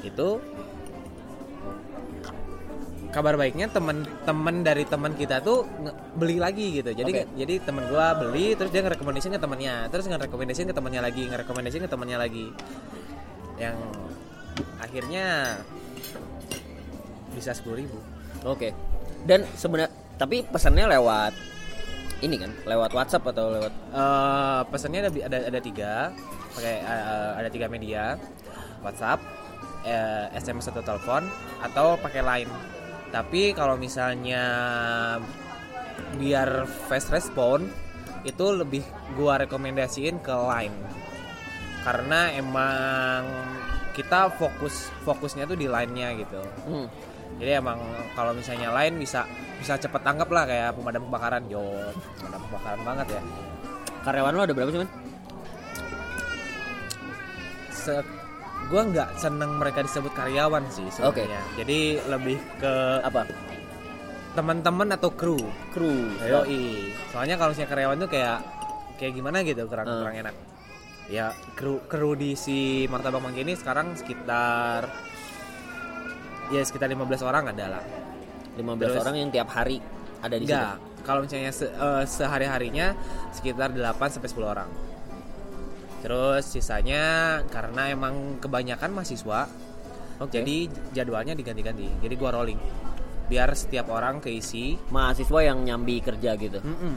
itu 0.05 0.38
kabar 3.10 3.41
baiknya 3.41 3.65
temen-temen 3.74 4.62
dari 4.62 4.86
teman 4.86 5.17
kita 5.17 5.41
tuh 5.41 5.65
beli 6.13 6.38
lagi 6.38 6.77
gitu 6.77 6.93
jadi 6.93 7.25
Oke. 7.25 7.41
jadi 7.41 7.58
temen 7.65 7.89
gua 7.89 8.13
beli 8.13 8.53
terus 8.53 8.69
dia 8.69 8.86
ngerekomendasiin 8.86 9.34
ke 9.34 9.41
temennya 9.41 9.89
terus 9.89 10.05
ngerekomendasiin 10.05 10.69
ke 10.69 10.75
temennya 10.77 11.01
lagi 11.01 11.25
ngerekomendasiin 11.25 11.89
ke 11.89 11.89
temennya 11.89 12.22
lagi 12.22 12.53
yang 13.58 13.74
akhirnya 14.77 15.58
bisa 17.34 17.50
sepuluh 17.58 17.81
ribu 17.81 17.98
Oke. 18.48 18.72
Dan 19.27 19.43
sebenarnya 19.55 19.91
tapi 20.15 20.43
pesannya 20.48 20.88
lewat 21.00 21.34
ini 22.20 22.36
kan, 22.36 22.52
lewat 22.68 22.92
WhatsApp 22.92 23.32
atau 23.32 23.48
lewat 23.52 23.74
Eh, 23.90 24.62
pesannya 24.70 25.08
ada 25.08 25.12
ada 25.26 25.38
ada 25.50 25.60
tiga. 25.60 25.94
Pakai 26.54 26.76
eh, 26.84 27.32
ada 27.40 27.50
tiga 27.50 27.68
media. 27.72 28.20
WhatsApp 28.80 29.20
eh, 29.84 30.32
SMS 30.36 30.72
atau 30.72 30.84
telepon 30.84 31.28
atau 31.64 32.00
pakai 32.00 32.22
Line. 32.24 32.52
Tapi 33.10 33.52
kalau 33.58 33.76
misalnya 33.76 34.44
biar 36.16 36.70
fast 36.88 37.12
respon 37.12 37.68
itu 38.24 38.46
lebih 38.52 38.84
gua 39.18 39.42
rekomendasiin 39.42 40.22
ke 40.24 40.32
Line. 40.32 40.78
Karena 41.84 42.36
emang 42.36 43.24
kita 43.96 44.32
fokus 44.40 44.88
fokusnya 45.04 45.44
tuh 45.44 45.60
di 45.60 45.68
line-nya 45.68 46.16
gitu. 46.16 46.40
Hmm, 46.68 46.88
jadi 47.39 47.58
emang 47.58 47.79
kalau 48.13 48.31
misalnya 48.31 48.69
lain 48.69 48.96
bisa 48.96 49.24
bisa 49.55 49.75
cepet 49.75 50.00
tanggap 50.00 50.27
lah 50.27 50.43
kayak 50.43 50.75
pemadam 50.75 51.08
kebakaran 51.08 51.43
yo 51.48 51.63
pemadam 52.15 52.41
kebakaran 52.46 52.81
banget 52.84 53.08
ya 53.10 53.22
karyawan 54.00 54.31
lo 54.31 54.41
ada 54.41 54.53
berapa 54.53 54.69
sih, 54.69 54.79
Man? 54.79 54.89
se 57.69 57.93
gue 58.69 58.81
nggak 58.86 59.10
seneng 59.15 59.55
mereka 59.55 59.81
disebut 59.81 60.12
karyawan 60.12 60.63
sih 60.69 60.86
sebenarnya 60.89 61.41
jadi 61.58 61.79
lebih 62.05 62.38
ke 62.60 62.74
Apa? 63.01 63.24
teman-teman 64.29 64.93
atau 64.93 65.10
kru 65.10 65.39
Kru. 65.74 65.89
Yoi. 66.22 66.93
soalnya 67.10 67.36
kalau 67.36 67.51
misalnya 67.51 67.72
karyawan 67.72 67.98
tuh 67.98 68.10
kayak 68.10 68.38
kayak 68.96 69.13
gimana 69.15 69.41
gitu 69.41 69.63
kurang 69.65 69.88
Hmm. 69.88 70.00
kurang 70.03 70.15
enak 70.17 70.36
ya 71.10 71.25
kru 71.58 71.81
kru 71.84 72.13
di 72.13 72.38
si 72.38 72.58
martabak 72.86 73.17
mangga 73.17 73.41
ini 73.41 73.58
sekarang 73.58 73.98
sekitar 73.98 74.86
ya 76.50 76.62
sekitar 76.62 76.88
15 76.88 77.06
orang 77.22 77.44
adalah 77.50 77.84
15 78.56 78.62
Terus? 78.79 79.00
orang 79.00 79.15
yang 79.18 79.29
tiap 79.29 79.50
hari 79.50 79.77
ada 80.20 80.36
di 80.36 80.44
enggak 80.44 80.75
kalau 81.01 81.24
misalnya 81.24 81.50
se- 81.50 81.70
eh, 81.70 82.03
sehari-harinya 82.06 82.91
sekitar 83.32 83.72
8 83.72 83.79
sampai 84.10 84.27
10 84.27 84.46
orang 84.46 84.70
terus 86.00 86.48
sisanya 86.48 87.03
karena 87.46 87.91
emang 87.91 88.39
kebanyakan 88.39 88.96
mahasiswa 88.96 89.48
Oke. 90.18 90.32
jadi 90.34 90.58
jadwalnya 90.91 91.36
diganti-ganti 91.36 91.88
jadi 92.00 92.13
gua 92.15 92.32
rolling 92.34 92.60
biar 93.27 93.51
setiap 93.53 93.91
orang 93.91 94.18
keisi 94.20 94.74
situ. 94.74 94.89
mahasiswa 94.89 95.39
yang 95.46 95.62
nyambi 95.62 96.01
kerja 96.01 96.34
gitu. 96.34 96.60
Mm-mm. 96.60 96.96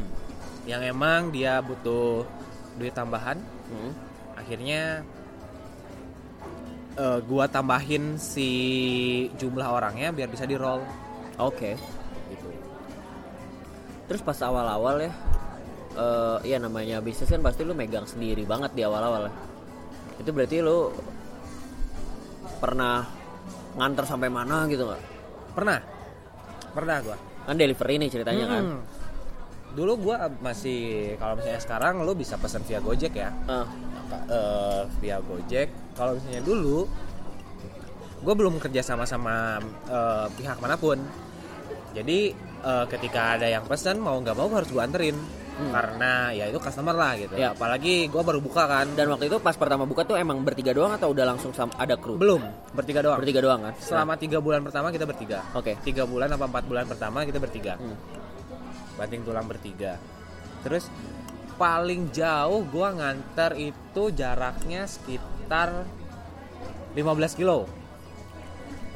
yang 0.65 0.81
emang 0.81 1.29
dia 1.29 1.61
butuh 1.61 2.25
duit 2.79 2.95
tambahan 2.95 3.37
Hmm. 3.69 3.93
akhirnya 4.35 5.01
eh, 6.95 7.19
gua 7.23 7.45
tambahin 7.47 8.17
si 8.17 8.49
jumlah 9.35 9.67
orangnya 9.67 10.11
biar 10.11 10.29
bisa 10.29 10.45
di 10.45 10.55
roll 10.55 10.83
Oke. 11.39 11.75
gitu 12.29 12.49
Terus 14.07 14.21
pas 14.21 14.39
awal-awal 14.41 15.01
ya 15.01 15.13
eh 15.93 16.39
ya 16.49 16.57
namanya 16.57 17.01
bisnis 17.01 17.29
kan 17.29 17.41
pasti 17.41 17.63
lu 17.63 17.73
megang 17.73 18.05
sendiri 18.05 18.45
banget 18.45 18.73
di 18.73 18.81
awal-awal. 18.81 19.29
ya. 19.29 19.33
Itu 20.19 20.33
berarti 20.33 20.57
lu 20.59 20.89
pernah 22.57 23.05
nganter 23.75 24.05
sampai 24.05 24.29
mana 24.29 24.65
gitu 24.67 24.85
nggak? 24.85 25.03
pernah 25.53 25.79
pernah 26.73 26.97
gua 27.01 27.17
Kan 27.43 27.59
delivery 27.59 27.99
nih 27.99 28.09
ceritanya 28.09 28.45
kan. 28.47 28.63
Hmm. 28.65 28.81
dulu 29.73 29.93
gua 30.01 30.29
masih 30.41 31.13
kalau 31.17 31.37
misalnya 31.37 31.61
sekarang 31.61 31.95
lu 32.01 32.13
bisa 32.13 32.37
pesan 32.37 32.63
via 32.63 32.79
Gojek 32.79 33.13
ya 33.13 33.29
Eh, 33.45 33.67
Eh, 34.25 34.83
via 34.99 35.19
Gojek 35.19 35.69
kalau 35.93 36.17
misalnya 36.17 36.41
dulu 36.41 36.85
gue 38.19 38.35
belum 38.35 38.57
kerja 38.59 38.81
sama 38.81 39.03
sama 39.03 39.59
eh, 39.85 40.27
pihak 40.33 40.57
mana 40.57 40.77
pun 40.77 41.01
jadi 41.91 42.33
eh, 42.61 42.85
ketika 42.89 43.35
ada 43.35 43.47
yang 43.47 43.65
pesan 43.65 43.99
mau 43.99 44.17
nggak 44.17 44.33
mau 44.33 44.49
harus 44.49 44.69
gue 44.69 44.79
anterin 44.79 45.17
karena 45.53 46.33
ya 46.33 46.49
itu 46.49 46.57
customer 46.57 46.91
lah 46.93 47.13
gitu 47.15 47.37
Ya. 47.37 47.53
apalagi 47.53 48.09
gue 48.09 48.23
baru 48.23 48.41
buka 48.41 48.65
kan 48.65 48.89
dan 48.91 49.07
waktu 49.07 49.29
itu 49.29 49.37
pas 49.39 49.53
pertama 49.53 49.85
buka 49.85 50.03
tuh 50.03 50.17
emang 50.17 50.41
bertiga 50.41 50.73
doang 50.73 50.91
atau 50.91 51.13
udah 51.13 51.23
langsung 51.25 51.53
sam- 51.53 51.71
ada 51.77 51.95
kru? 51.95 52.17
belum 52.17 52.41
bertiga 52.73 52.99
doang 52.99 53.21
Bertiga 53.21 53.41
doang 53.41 53.61
kan? 53.63 53.75
selama 53.79 54.17
tiga 54.17 54.41
bulan 54.41 54.61
pertama 54.61 54.89
kita 54.89 55.05
bertiga 55.05 55.45
Oke. 55.53 55.77
tiga 55.83 56.03
bulan 56.03 56.29
apa 56.31 56.45
empat 56.47 56.65
bulan 56.65 56.85
pertama 56.85 57.23
kita 57.23 57.37
bertiga 57.37 57.77
Hmm. 57.77 57.95
banting 58.97 59.23
tulang 59.23 59.45
bertiga 59.45 60.01
terus 60.63 60.89
paling 61.63 62.11
jauh 62.11 62.67
gua 62.67 62.91
nganter 62.91 63.55
itu 63.55 64.03
jaraknya 64.11 64.83
sekitar 64.83 65.87
15 66.99 67.39
kilo 67.39 67.71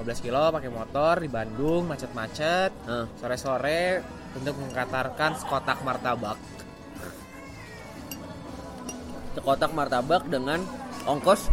15 0.02 0.18
kilo 0.18 0.50
pakai 0.50 0.66
motor 0.68 1.22
di 1.22 1.30
Bandung 1.30 1.86
macet-macet 1.86 2.74
Ah. 2.90 3.06
sore-sore 3.16 4.02
untuk 4.34 4.58
mengkatarkan 4.58 5.38
sekotak 5.38 5.78
martabak 5.86 6.34
Sekotak 9.32 9.70
martabak 9.70 10.26
dengan 10.26 10.58
ongkos 11.06 11.46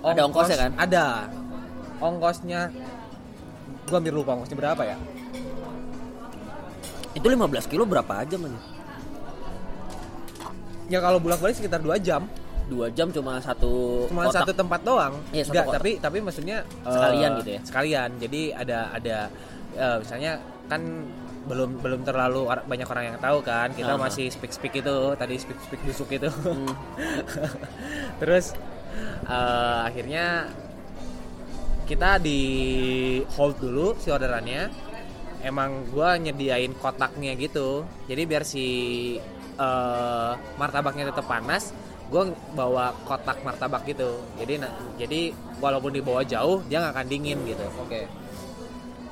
Ada 0.00 0.22
ongkosnya 0.24 0.56
kan? 0.56 0.72
ada 0.80 1.04
ongkosnya 2.00 2.60
gua 3.84 3.96
hampir 4.00 4.16
lupa 4.16 4.32
ongkosnya 4.32 4.56
berapa 4.56 4.82
ya 4.82 4.96
itu 7.12 7.26
15 7.26 7.68
kilo 7.68 7.84
berapa 7.84 8.24
aja 8.24 8.40
man? 8.40 8.75
Ya 10.86 10.98
kalau 10.98 11.18
bolak 11.18 11.38
balik 11.38 11.54
sekitar 11.54 11.80
2 11.80 11.96
jam 11.98 12.24
Dua 12.66 12.90
jam 12.90 13.06
cuma 13.08 13.38
satu 13.38 14.06
cuma 14.06 14.26
kotak. 14.26 14.42
satu 14.42 14.52
tempat 14.52 14.80
doang 14.82 15.14
Iya, 15.30 15.42
satu 15.44 15.54
Nggak, 15.54 15.64
kotak. 15.64 15.78
tapi 15.78 15.90
tapi 16.00 16.18
maksudnya 16.18 16.56
Sekalian 16.82 17.30
gitu 17.38 17.50
ya? 17.52 17.60
sekalian 17.62 18.10
jadi 18.18 18.40
ada 18.56 18.78
ada 18.92 19.16
eh, 19.72 19.96
misalnya 20.02 20.32
kan 20.66 20.82
belum 21.46 21.78
belum 21.78 22.02
terlalu 22.02 22.42
or- 22.42 22.66
banyak 22.66 22.82
orang 22.84 23.04
yang 23.06 23.18
tahu 23.18 23.38
kan 23.40 23.70
kita 23.70 23.94
Aha. 23.94 24.02
masih 24.02 24.26
speak 24.28 24.50
speak 24.50 24.74
itu 24.76 24.94
tadi 25.14 25.38
speak 25.38 25.58
speak 25.60 25.78
busuk 25.80 26.10
itu 26.10 26.26
Hmm. 26.26 26.66
terus 28.20 28.54
Eh, 29.22 29.78
akhirnya 29.84 30.48
kita 31.84 32.18
di 32.18 32.40
hold 33.30 33.58
dulu 33.58 33.92
si 33.94 34.08
orderannya 34.08 34.72
emang 35.40 35.86
gua 35.86 36.16
nyediain 36.16 36.72
kotaknya 36.74 37.36
gitu 37.36 37.84
jadi 38.06 38.22
biar 38.24 38.42
si 38.42 38.64
eh, 39.56 40.32
martabaknya 40.60 41.10
tetap 41.10 41.26
panas 41.26 41.72
gue 42.06 42.22
bawa 42.54 42.94
kotak 43.02 43.42
martabak 43.42 43.82
gitu. 43.88 44.22
Jadi 44.38 44.62
na- 44.62 44.74
jadi 44.94 45.34
walaupun 45.58 45.90
dibawa 45.90 46.22
jauh 46.22 46.62
dia 46.70 46.78
nggak 46.78 46.94
akan 46.94 47.06
dingin 47.10 47.38
gitu. 47.46 47.66
Oke. 47.82 48.06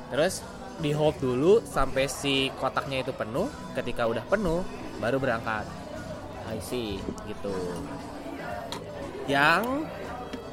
terus 0.05 0.45
di 0.79 0.93
hold 0.93 1.17
dulu 1.17 1.59
sampai 1.65 2.05
si 2.07 2.47
kotaknya 2.61 3.03
itu 3.03 3.11
penuh. 3.11 3.51
Ketika 3.75 4.07
udah 4.07 4.23
penuh 4.27 4.63
baru 5.03 5.19
berangkat. 5.19 5.65
I 6.47 6.61
see. 6.61 7.01
gitu. 7.27 7.51
Yang 9.25 9.89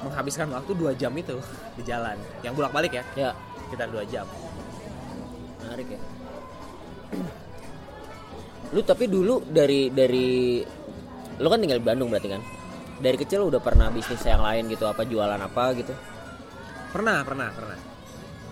menghabiskan 0.02 0.50
waktu 0.50 0.72
dua 0.74 0.92
jam 0.98 1.12
itu 1.14 1.38
di 1.78 1.82
jalan. 1.86 2.18
Yang 2.42 2.52
bolak 2.58 2.72
balik 2.74 2.92
ya? 2.96 3.04
Ya, 3.14 3.30
sekitar 3.68 3.86
dua 3.92 4.02
jam. 4.08 4.26
Menarik 5.62 5.94
ya. 5.94 6.00
Lu 8.72 8.80
tapi 8.84 9.04
dulu 9.06 9.44
dari 9.44 9.92
dari 9.92 10.60
lu 11.40 11.48
kan 11.48 11.60
tinggal 11.60 11.80
di 11.80 11.86
Bandung 11.86 12.08
berarti 12.08 12.28
kan? 12.32 12.42
Dari 13.02 13.16
kecil 13.18 13.44
udah 13.44 13.60
pernah 13.60 13.92
bisnis 13.92 14.22
yang 14.24 14.40
lain 14.40 14.68
gitu 14.70 14.86
apa 14.88 15.02
jualan 15.04 15.40
apa 15.40 15.64
gitu? 15.76 15.92
pernah 16.92 17.24
pernah 17.24 17.48
pernah 17.56 17.78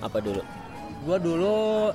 Apa 0.00 0.19
dulu? 0.25 0.41
gua 1.00 1.17
dulu 1.17 1.93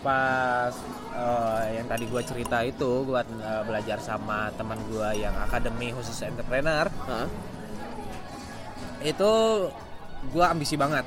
pas 0.00 0.72
eh, 1.12 1.64
yang 1.80 1.84
tadi 1.88 2.04
gua 2.08 2.22
cerita 2.24 2.64
itu 2.64 3.04
gua 3.04 3.24
eh, 3.24 3.62
belajar 3.64 4.00
sama 4.00 4.48
teman 4.56 4.80
gua 4.88 5.12
yang 5.12 5.32
akademi 5.36 5.92
khusus 5.92 6.16
entrepreneur 6.24 6.88
Hah? 7.08 7.28
itu 9.04 9.32
gua 10.32 10.52
ambisi 10.52 10.76
banget 10.80 11.04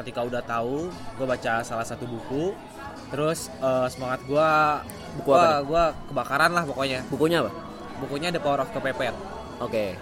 ketika 0.00 0.20
udah 0.20 0.42
tahu 0.44 0.88
gua 1.16 1.26
baca 1.32 1.64
salah 1.64 1.84
satu 1.84 2.04
buku 2.04 2.52
terus 3.12 3.52
eh, 3.54 3.86
semangat 3.86 4.20
gua 4.24 4.80
Buku 5.12 5.28
gua, 5.28 5.36
apa 5.36 5.46
nih? 5.46 5.62
gua 5.62 5.84
kebakaran 6.08 6.50
lah 6.50 6.64
pokoknya 6.64 6.98
Bukunya 7.06 7.38
apa? 7.38 7.52
bukunya 8.00 8.28
The 8.28 8.40
Power 8.40 8.60
of 8.60 8.70
Kepepet 8.70 9.14
Oke. 9.60 9.94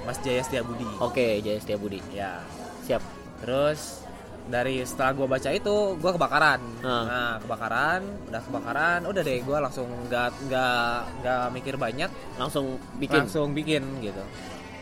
Mas 0.00 0.16
Jaya 0.18 0.40
Setiabudi 0.40 0.86
Oke, 0.98 1.40
Jaya 1.40 1.56
Setiabudi. 1.56 1.98
ya 2.10 2.44
Siap. 2.82 3.02
terus 3.40 4.04
dari 4.42 4.82
setelah 4.82 5.14
gua 5.14 5.26
baca 5.28 5.48
itu 5.48 5.74
gua 5.96 6.10
kebakaran 6.10 6.60
Ah. 6.80 7.04
nah 7.04 7.32
kebakaran 7.38 8.00
udah 8.26 8.40
kebakaran 8.42 9.00
udah 9.04 9.22
deh 9.22 9.38
gua 9.40 9.58
langsung 9.60 9.86
nggak 10.06 10.28
nggak 10.44 10.88
nggak 11.20 11.42
mikir 11.50 11.74
banyak 11.74 12.10
Langsung 12.36 12.76
bikin. 12.96 13.24
langsung 13.24 13.48
bikin 13.50 13.82
gitu 14.00 14.20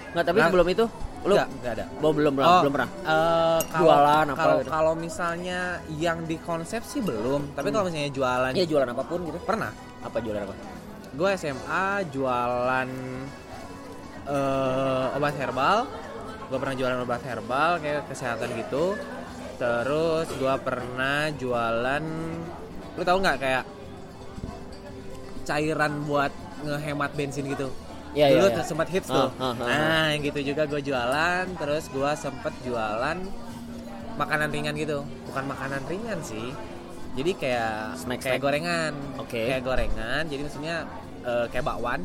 Nggak, 0.08 0.24
tapi 0.24 0.38
Nah, 0.38 0.48
sebelum 0.48 0.68
itu 0.68 0.84
lu 1.20 1.34
nggak 1.34 1.48
nggak 1.56 1.72
ada 1.72 1.84
belum 1.94 2.12
belum 2.14 2.32
belum, 2.32 2.46
Oh, 2.48 2.60
belum 2.62 2.72
pernah. 2.72 2.90
eh, 3.00 3.60
kalau- 3.66 3.82
Jualan 3.84 4.24
apa 4.24 4.38
kalau 4.38 4.56
gitu? 4.56 4.70
kalau 4.70 4.92
misalnya 4.94 5.60
yang 5.92 6.18
di 6.24 6.36
konsep 6.38 6.80
sih 6.82 7.00
belum 7.00 7.52
tapi 7.52 7.68
kalau 7.68 7.84
misalnya 7.84 8.10
jualan 8.10 8.52
Iya 8.52 8.64
jualan 8.64 8.88
apa 8.88 9.02
pun 9.02 9.18
gitu. 9.24 9.38
pernah 9.40 9.70
Apa 9.98 10.18
jualan 10.18 10.42
apa? 10.42 10.54
gue 11.10 11.30
SMA 11.34 11.86
jualan 12.06 12.88
eh, 14.26 15.06
obat 15.12 15.34
herbal 15.34 15.78
gue 16.46 16.56
pernah 16.56 16.76
jualan 16.76 16.98
obat 17.00 17.22
herbal 17.22 17.70
kayak 17.78 18.06
kesehatan 18.06 18.48
gitu 18.56 18.94
terus 19.56 20.28
gue 20.30 20.54
pernah 20.60 21.28
jualan 21.30 22.04
lu 22.94 23.02
tahu 23.02 23.18
nggak 23.18 23.38
kayak 23.38 23.64
cairan 25.42 26.04
buat 26.04 26.30
ngehemat 26.60 27.10
bensin 27.12 27.46
gitu 27.46 27.68
Iya, 28.18 28.26
dulu 28.34 28.46
iya. 28.50 28.56
tuh 28.58 28.64
sempat 28.66 28.88
hits 28.90 29.08
Ah, 29.08 29.14
tuh. 29.14 29.28
ah, 29.38 29.44
ah, 29.46 29.52
nah 29.62 30.04
yang 30.10 30.22
gitu 30.26 30.40
juga 30.42 30.66
gue 30.66 30.80
jualan 30.82 31.44
terus 31.54 31.86
gue 31.86 32.10
sempet 32.18 32.50
jualan 32.66 33.18
makanan 34.18 34.48
ringan 34.50 34.74
gitu. 34.74 35.06
Bukan 35.30 35.44
makanan 35.46 35.86
ringan 35.86 36.18
sih. 36.26 36.50
Jadi 37.14 37.30
kayak 37.34 37.94
Snack, 37.96 38.18
kayak 38.18 38.38
snack. 38.38 38.42
gorengan. 38.42 38.92
Oke. 39.16 39.38
kayak 39.46 39.62
gorengan. 39.62 40.22
Jadi 40.26 40.40
maksudnya 40.42 40.76
eh, 41.22 41.46
kayak 41.48 41.64
bakwan. 41.64 42.02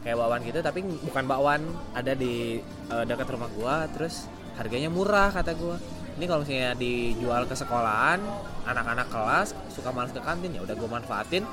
Kayak 0.00 0.16
bakwan 0.16 0.40
gitu 0.42 0.58
tapi 0.64 0.80
bukan 1.04 1.24
bakwan. 1.28 1.60
Ada 1.92 2.12
di 2.16 2.64
eh, 2.64 3.04
dekat 3.04 3.28
rumah 3.28 3.52
gua 3.52 3.84
terus 3.92 4.24
harganya 4.56 4.88
murah 4.88 5.28
kata 5.28 5.52
gua. 5.52 5.76
Ini 6.16 6.24
kalau 6.24 6.42
misalnya 6.42 6.72
dijual 6.74 7.44
ke 7.44 7.54
sekolahan 7.54 8.18
anak-anak 8.64 9.06
kelas 9.06 9.48
suka 9.70 9.92
malas 9.92 10.10
ke 10.10 10.18
kantin 10.18 10.50
ya 10.50 10.60
udah 10.60 10.74
gua 10.74 10.98
manfaatin 10.98 11.46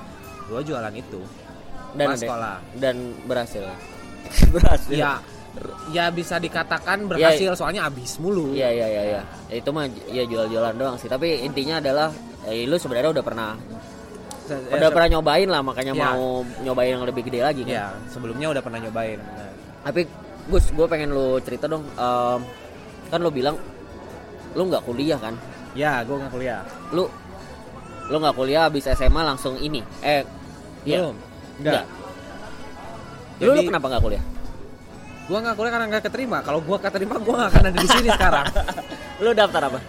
gua 0.47 0.59
jualan 0.59 0.89
itu 0.91 1.21
Dan 1.95 2.07
ada- 2.07 2.19
sekolah 2.19 2.55
dan 2.75 2.95
berhasil. 3.23 3.63
berhasil. 4.53 4.91
ya 4.93 5.17
ya 5.87 6.11
bisa 6.11 6.35
dikatakan 6.35 7.07
berhasil 7.07 7.55
soalnya 7.55 7.87
habis 7.87 8.19
mulu 8.19 8.51
Iya 8.51 8.67
iya 8.69 8.87
iya 8.89 9.03
iya. 9.09 9.21
Itu 9.49 9.71
mah 9.71 9.87
ya 10.05 10.23
jual-jualan 10.23 10.75
doang 10.75 10.95
sih. 10.95 11.07
Tapi 11.07 11.41
intinya 11.41 11.79
adalah 11.79 12.11
eh, 12.43 12.63
lu 12.63 12.75
sebenarnya 12.75 13.11
udah 13.11 13.23
pernah 13.23 13.55
Se- 14.45 14.61
udah 14.69 14.77
ya, 14.83 14.93
pernah 14.93 15.09
nyobain 15.09 15.47
lah 15.47 15.61
makanya 15.61 15.93
Iya. 15.93 16.05
mau 16.05 16.23
nyobain 16.61 16.91
yang 16.91 17.01
lebih 17.03 17.23
gede 17.23 17.39
lagi 17.41 17.61
kan. 17.63 17.71
ya 17.71 17.85
sebelumnya 18.07 18.51
udah 18.51 18.61
pernah 18.61 18.77
nyobain 18.77 19.17
Nah, 19.17 19.49
Tapi 19.81 20.05
Gus, 20.45 20.69
gue 20.69 20.85
pengen 20.85 21.09
lu 21.09 21.41
cerita 21.41 21.65
dong. 21.65 21.81
em, 21.87 22.39
kan 23.07 23.17
lu 23.17 23.29
bilang 23.29 23.57
lu 24.53 24.63
nggak 24.65 24.83
kuliah 24.83 25.17
kan? 25.17 25.33
ya 25.73 25.99
gua 26.03 26.21
nggak 26.21 26.31
kuliah 26.31 26.61
Lu 26.91 27.09
lu 28.05 28.15
nggak 28.15 28.31
kuliah 28.33 28.69
habis 28.69 28.85
SMA 28.85 29.21
langsung 29.23 29.57
ini. 29.57 29.81
Eh, 29.99 30.21
iya. 30.83 31.01
belum 31.01 31.15
enggak 31.57 31.83
Lu, 33.35 33.45
lu 33.45 33.53
Jadi- 33.53 33.67
kenapa 33.67 33.85
nggak 33.89 34.01
kuliah? 34.01 34.23
gua 35.25 35.37
nggak 35.41 35.55
kuliah 35.55 35.71
karena 35.73 35.85
nggak 35.89 36.03
keterima 36.03 36.37
kalau 36.39 36.59
gua 36.59 36.77
keterima 36.77 37.17
gua 37.17 37.33
nggak 37.35 37.49
akan 37.51 37.63
ada 37.63 37.75
di 37.75 37.87
sini 37.87 38.09
sekarang 38.09 38.45
Lu 39.23 39.31
daftar 39.31 39.61
apa? 39.65 39.79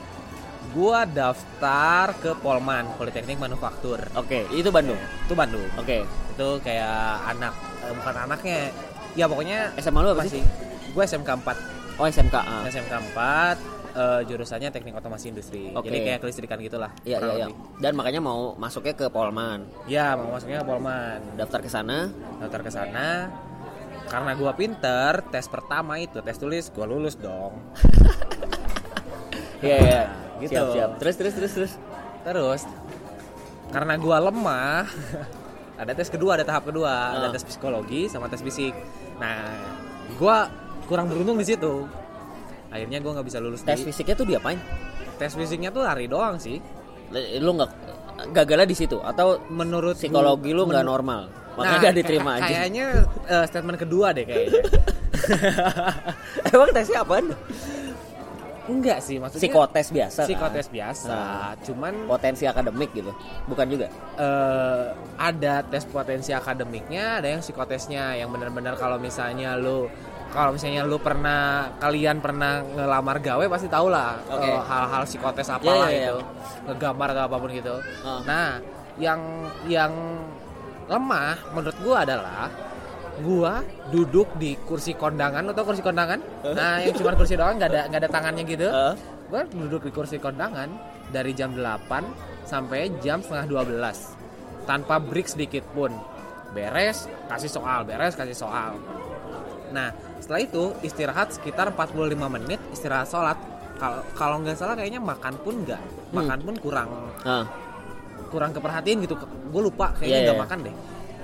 gua 0.72 1.04
daftar 1.04 2.06
ke 2.16 2.30
Polman 2.36 2.88
Politeknik 2.94 3.36
Manufaktur 3.36 4.00
Oke, 4.14 4.48
itu 4.50 4.68
Bandung. 4.68 4.96
itu 4.96 5.32
Bandung 5.32 5.64
Oke. 5.76 6.04
itu 6.04 6.48
kayak 6.60 6.96
anak 7.28 7.52
eh, 7.80 7.92
bukan 7.92 8.14
anaknya 8.18 8.58
ya 9.12 9.24
pokoknya 9.24 9.72
SMA 9.76 10.00
lu 10.00 10.10
apa 10.10 10.24
sih? 10.24 10.44
gue 10.90 11.02
SMK 11.02 11.28
4 11.38 11.76
Oh, 11.96 12.04
SMK. 12.04 12.36
ah. 12.36 12.60
SMK 12.66 12.92
4 13.10 13.75
eh, 13.96 14.20
jurusannya 14.22 14.68
teknik 14.68 14.92
otomasi 14.94 15.32
industri 15.32 15.72
Oke. 15.72 15.88
jadi 15.88 15.98
kayak 16.04 16.18
kelistrikan 16.20 16.60
gitulah 16.60 16.92
Iya 17.02 17.16
iya 17.18 17.32
iya. 17.38 17.46
Dan 17.76 17.96
makanya 17.96 18.20
mau 18.20 18.52
masuknya 18.54 18.92
ke 18.92 19.08
Polman. 19.08 19.64
ya 19.86 20.12
mau 20.14 20.30
masuknya 20.30 20.60
ke 20.60 20.66
Polman 20.66 21.18
Daftar 21.34 21.60
ke 21.60 21.68
sana. 21.68 22.12
daftar 22.36 22.60
ke 22.60 22.68
sana 22.68 23.08
karena 24.06 24.32
gua 24.32 24.52
pinter 24.52 25.18
tes 25.26 25.46
pertama 25.46 25.96
itu 25.96 26.20
tes 26.20 26.36
tulis 26.36 26.70
gua 26.70 26.86
lulus 26.86 27.16
dong 27.16 27.58
Iya 29.58 29.76
iya. 29.80 30.02
gitu. 30.38 30.52
Siap 30.52 30.66
siap. 30.70 30.90
Terus 31.00 31.14
terus 31.16 31.34
terus 31.34 31.52
terus. 31.52 31.72
Terus 32.22 32.62
karena 33.66 33.96
gua 33.96 34.20
lemah, 34.20 34.84
ada 35.80 35.92
tes 35.92 36.06
kedua, 36.06 36.36
ada 36.36 36.44
tahap 36.44 36.68
kedua, 36.68 36.92
ada 37.16 37.26
Ah. 37.28 37.32
tes 37.32 37.42
psikologi 37.42 38.06
sama 38.06 38.28
tes 38.28 38.40
fisik. 38.40 38.76
Nah, 39.16 39.48
gua 40.14 40.46
kurang 40.84 41.08
beruntung 41.08 41.34
di 41.34 41.46
situ. 41.46 41.88
Akhirnya 42.76 42.98
gua 42.98 43.12
nggak 43.14 43.26
bisa 43.26 43.38
lulus 43.38 43.60
Tes 43.60 43.76
di 43.76 43.84
fisiknya 43.84 44.14
tuh 44.14 44.26
diapain? 44.26 44.60
tes 45.16 45.32
fisiknya 45.32 45.70
tuh 45.70 45.80
lari 45.80 46.04
doang 46.04 46.36
sih. 46.36 46.60
Lu 47.38 47.56
nggak 47.56 47.70
gagalnya 48.30 48.64
di 48.64 48.74
situ 48.74 48.96
atau 48.98 49.40
Menurut 49.48 49.96
psikologi 49.96 50.52
lu 50.52 50.64
nggak 50.64 50.84
normal? 50.84 51.22
Nah, 51.26 51.56
Makanya 51.56 51.78
nggak 51.80 51.96
diterima 51.96 52.30
kayak- 52.30 52.36
aja. 52.38 52.52
Kayaknya 52.52 52.84
eh, 53.26 53.44
statement 53.46 53.78
kedua 53.78 54.06
deh 54.12 54.24
kayaknya. 54.24 54.60
Emang 56.52 56.70
tesnya 56.70 57.00
apaan? 57.00 57.32
Enggak 58.66 58.98
sih, 58.98 59.16
maksudnya 59.16 59.46
Psikotes 59.46 59.88
biasa. 59.88 60.18
kan? 60.18 60.26
psikotes 60.26 60.66
biasa. 60.68 61.08
Nah. 61.08 61.52
Cuman 61.62 61.92
Potensi 62.04 62.44
akademik 62.44 62.90
gitu. 62.92 63.14
Bukan 63.46 63.66
juga. 63.70 63.86
eh, 64.18 64.84
ada 65.16 65.62
tes 65.62 65.86
potensi 65.86 66.34
akademiknya, 66.34 67.22
ada 67.22 67.30
yang 67.30 67.40
psikotesnya 67.40 68.18
yang 68.18 68.28
benar-benar 68.28 68.74
kalau 68.74 68.98
misalnya 68.98 69.54
lu 69.54 69.86
kalau 70.34 70.50
misalnya 70.52 70.82
lu 70.82 70.98
pernah 70.98 71.70
kalian 71.78 72.18
pernah 72.18 72.60
ngelamar 72.62 73.22
gawe 73.22 73.44
pasti 73.46 73.70
tau 73.70 73.86
lah 73.86 74.18
eh, 74.26 74.58
hal-hal 74.58 75.02
psikotes 75.06 75.48
apalah 75.48 75.88
Iya, 75.88 75.96
iya, 75.96 76.10
itu 76.12 76.20
ngegambar 76.66 77.08
atau 77.14 77.22
apa 77.30 77.36
pun 77.38 77.50
gitu. 77.54 77.74
Ah. 78.02 78.20
Nah, 78.26 78.48
yang 78.98 79.20
yang 79.70 79.92
lemah 80.90 81.38
menurut 81.54 81.78
gua 81.82 81.96
adalah 82.02 82.50
gua 83.22 83.64
duduk 83.88 84.34
di 84.36 84.58
kursi 84.66 84.92
kondangan, 84.92 85.46
lo 85.46 85.56
tau 85.56 85.64
kursi 85.64 85.80
kondangan? 85.80 86.20
Nah, 86.52 86.84
yang 86.84 86.92
cuma 86.92 87.16
kursi 87.16 87.38
doang 87.38 87.56
nggak 87.56 87.70
ada 87.70 87.82
nggak 87.88 88.00
ada 88.04 88.10
tangannya 88.10 88.44
gitu. 88.44 88.68
Eh? 88.68 88.94
Gue 89.26 89.42
duduk 89.50 89.82
di 89.82 89.90
kursi 89.90 90.22
kondangan 90.22 90.70
dari 91.10 91.34
jam 91.34 91.50
8 91.50 92.46
sampai 92.46 92.94
jam 93.02 93.18
setengah 93.18 93.66
12 93.74 94.70
tanpa 94.70 95.02
break 95.02 95.26
sedikit 95.26 95.66
pun. 95.74 95.90
Beres, 96.54 97.10
kasih 97.26 97.50
soal, 97.50 97.82
beres, 97.82 98.14
kasih 98.14 98.38
soal. 98.38 98.78
Nah, 99.74 99.90
setelah 100.18 100.40
itu 100.40 100.62
istirahat 100.80 101.28
sekitar 101.30 101.70
45 101.70 101.92
menit, 102.28 102.60
istirahat 102.70 103.06
sholat. 103.06 103.38
Kalau 103.76 104.00
kalau 104.12 104.36
nggak 104.40 104.56
salah 104.56 104.72
kayaknya 104.72 104.98
makan 104.98 105.36
pun 105.38 105.54
nggak, 105.60 105.82
makan 106.10 106.38
pun 106.40 106.54
kurang 106.56 106.88
Ah. 107.22 107.44
kurang 108.26 108.50
keperhatiin 108.50 109.04
gitu. 109.04 109.14
Gue 109.46 109.62
lupa 109.62 109.92
kayaknya 109.92 110.08
Iya, 110.10 110.24
nggak 110.24 110.34
iya. 110.34 110.44
makan 110.44 110.58
deh. 110.62 110.74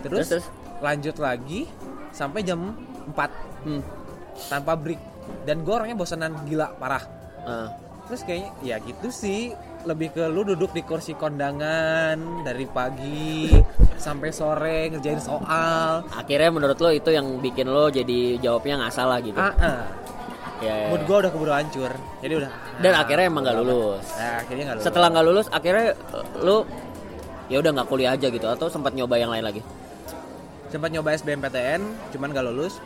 Terus, 0.02 0.18
Terus, 0.20 0.28
terus? 0.28 0.46
lanjut 0.78 1.16
lagi 1.16 1.60
sampai 2.10 2.40
jam 2.42 2.76
4 3.06 3.30
Hmm. 3.62 3.82
tanpa 4.46 4.74
break 4.74 5.00
dan 5.42 5.62
gue 5.62 5.70
orangnya 5.70 5.94
bosanan 5.94 6.34
gila 6.44 6.74
parah 6.76 7.04
Ah. 7.42 7.68
terus 8.04 8.22
kayaknya 8.22 8.50
ya 8.60 8.76
gitu 8.78 9.08
sih 9.08 9.54
lebih 9.86 10.14
ke 10.14 10.24
lu 10.30 10.46
duduk 10.46 10.70
di 10.70 10.82
kursi 10.86 11.14
kondangan 11.18 12.44
dari 12.46 12.66
pagi 12.70 13.50
sampai 13.98 14.30
sore 14.34 14.90
ngerjain 14.90 15.22
soal. 15.22 16.06
Akhirnya 16.10 16.50
menurut 16.50 16.78
lo 16.82 16.90
itu 16.90 17.10
yang 17.14 17.38
bikin 17.38 17.70
lo 17.70 17.86
jadi 17.90 18.38
jawabnya 18.42 18.82
nggak 18.82 18.94
salah 18.94 19.18
gitu? 19.22 19.38
Ah, 19.38 19.54
ah. 19.58 19.80
ya, 20.62 20.74
ya, 20.74 20.86
mood 20.90 21.02
ya. 21.02 21.06
gue 21.06 21.16
udah 21.22 21.30
keburu 21.30 21.52
hancur. 21.54 21.92
Jadi 22.22 22.34
udah 22.42 22.50
dan 22.82 22.92
ah, 22.94 23.02
akhirnya 23.06 23.26
emang 23.30 23.42
nggak 23.46 23.56
lulus. 23.62 24.06
Nah, 24.18 24.34
akhirnya 24.42 24.64
nggak 24.66 24.76
lulus. 24.78 24.86
Setelah 24.86 25.08
nggak 25.10 25.26
lulus 25.26 25.46
akhirnya 25.50 25.86
eh, 25.94 26.26
lo 26.42 26.56
ya 27.50 27.56
udah 27.58 27.70
nggak 27.74 27.88
kuliah 27.90 28.10
aja 28.14 28.26
gitu. 28.30 28.46
Atau 28.46 28.66
sempat 28.70 28.92
nyoba 28.94 29.14
yang 29.18 29.30
lain 29.30 29.44
lagi? 29.46 29.62
Sempat 30.70 30.88
nyoba 30.90 31.14
SBMPTN 31.14 31.80
cuman 32.14 32.28
nggak 32.30 32.46
lulus. 32.50 32.78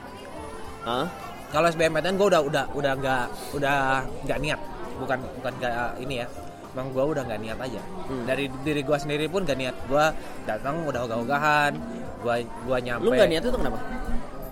Hah? 0.87 1.09
kalau 1.47 1.71
SBMPTN 1.71 2.19
gue 2.19 2.27
udah 2.27 2.43
udah 2.43 2.65
udah 2.75 2.93
nggak 2.99 3.27
udah 3.57 4.03
nggak 4.27 4.39
niat. 4.43 4.61
Bukan 4.97 5.19
bukan 5.41 5.53
nggak 5.61 6.01
ini 6.01 6.25
ya 6.25 6.29
emang 6.77 6.93
gue 6.93 7.05
udah 7.17 7.23
nggak 7.25 7.41
niat 7.41 7.59
aja. 7.59 7.81
Hmm. 8.05 8.29
dari 8.29 8.53
diri 8.61 8.85
gue 8.85 8.99
sendiri 9.01 9.25
pun 9.33 9.49
gak 9.49 9.57
niat. 9.57 9.73
Gue 9.89 10.05
datang 10.45 10.85
udah 10.85 11.09
ogah-ogahan. 11.09 11.73
Gue 12.21 12.45
gua 12.69 12.79
nyampe. 12.85 13.09
Lu 13.09 13.17
nggak 13.17 13.31
niat 13.33 13.43
itu 13.49 13.57
kenapa? 13.57 13.81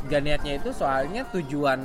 Gak 0.04 0.20
niatnya 0.20 0.52
itu 0.60 0.68
soalnya 0.68 1.24
tujuan 1.32 1.80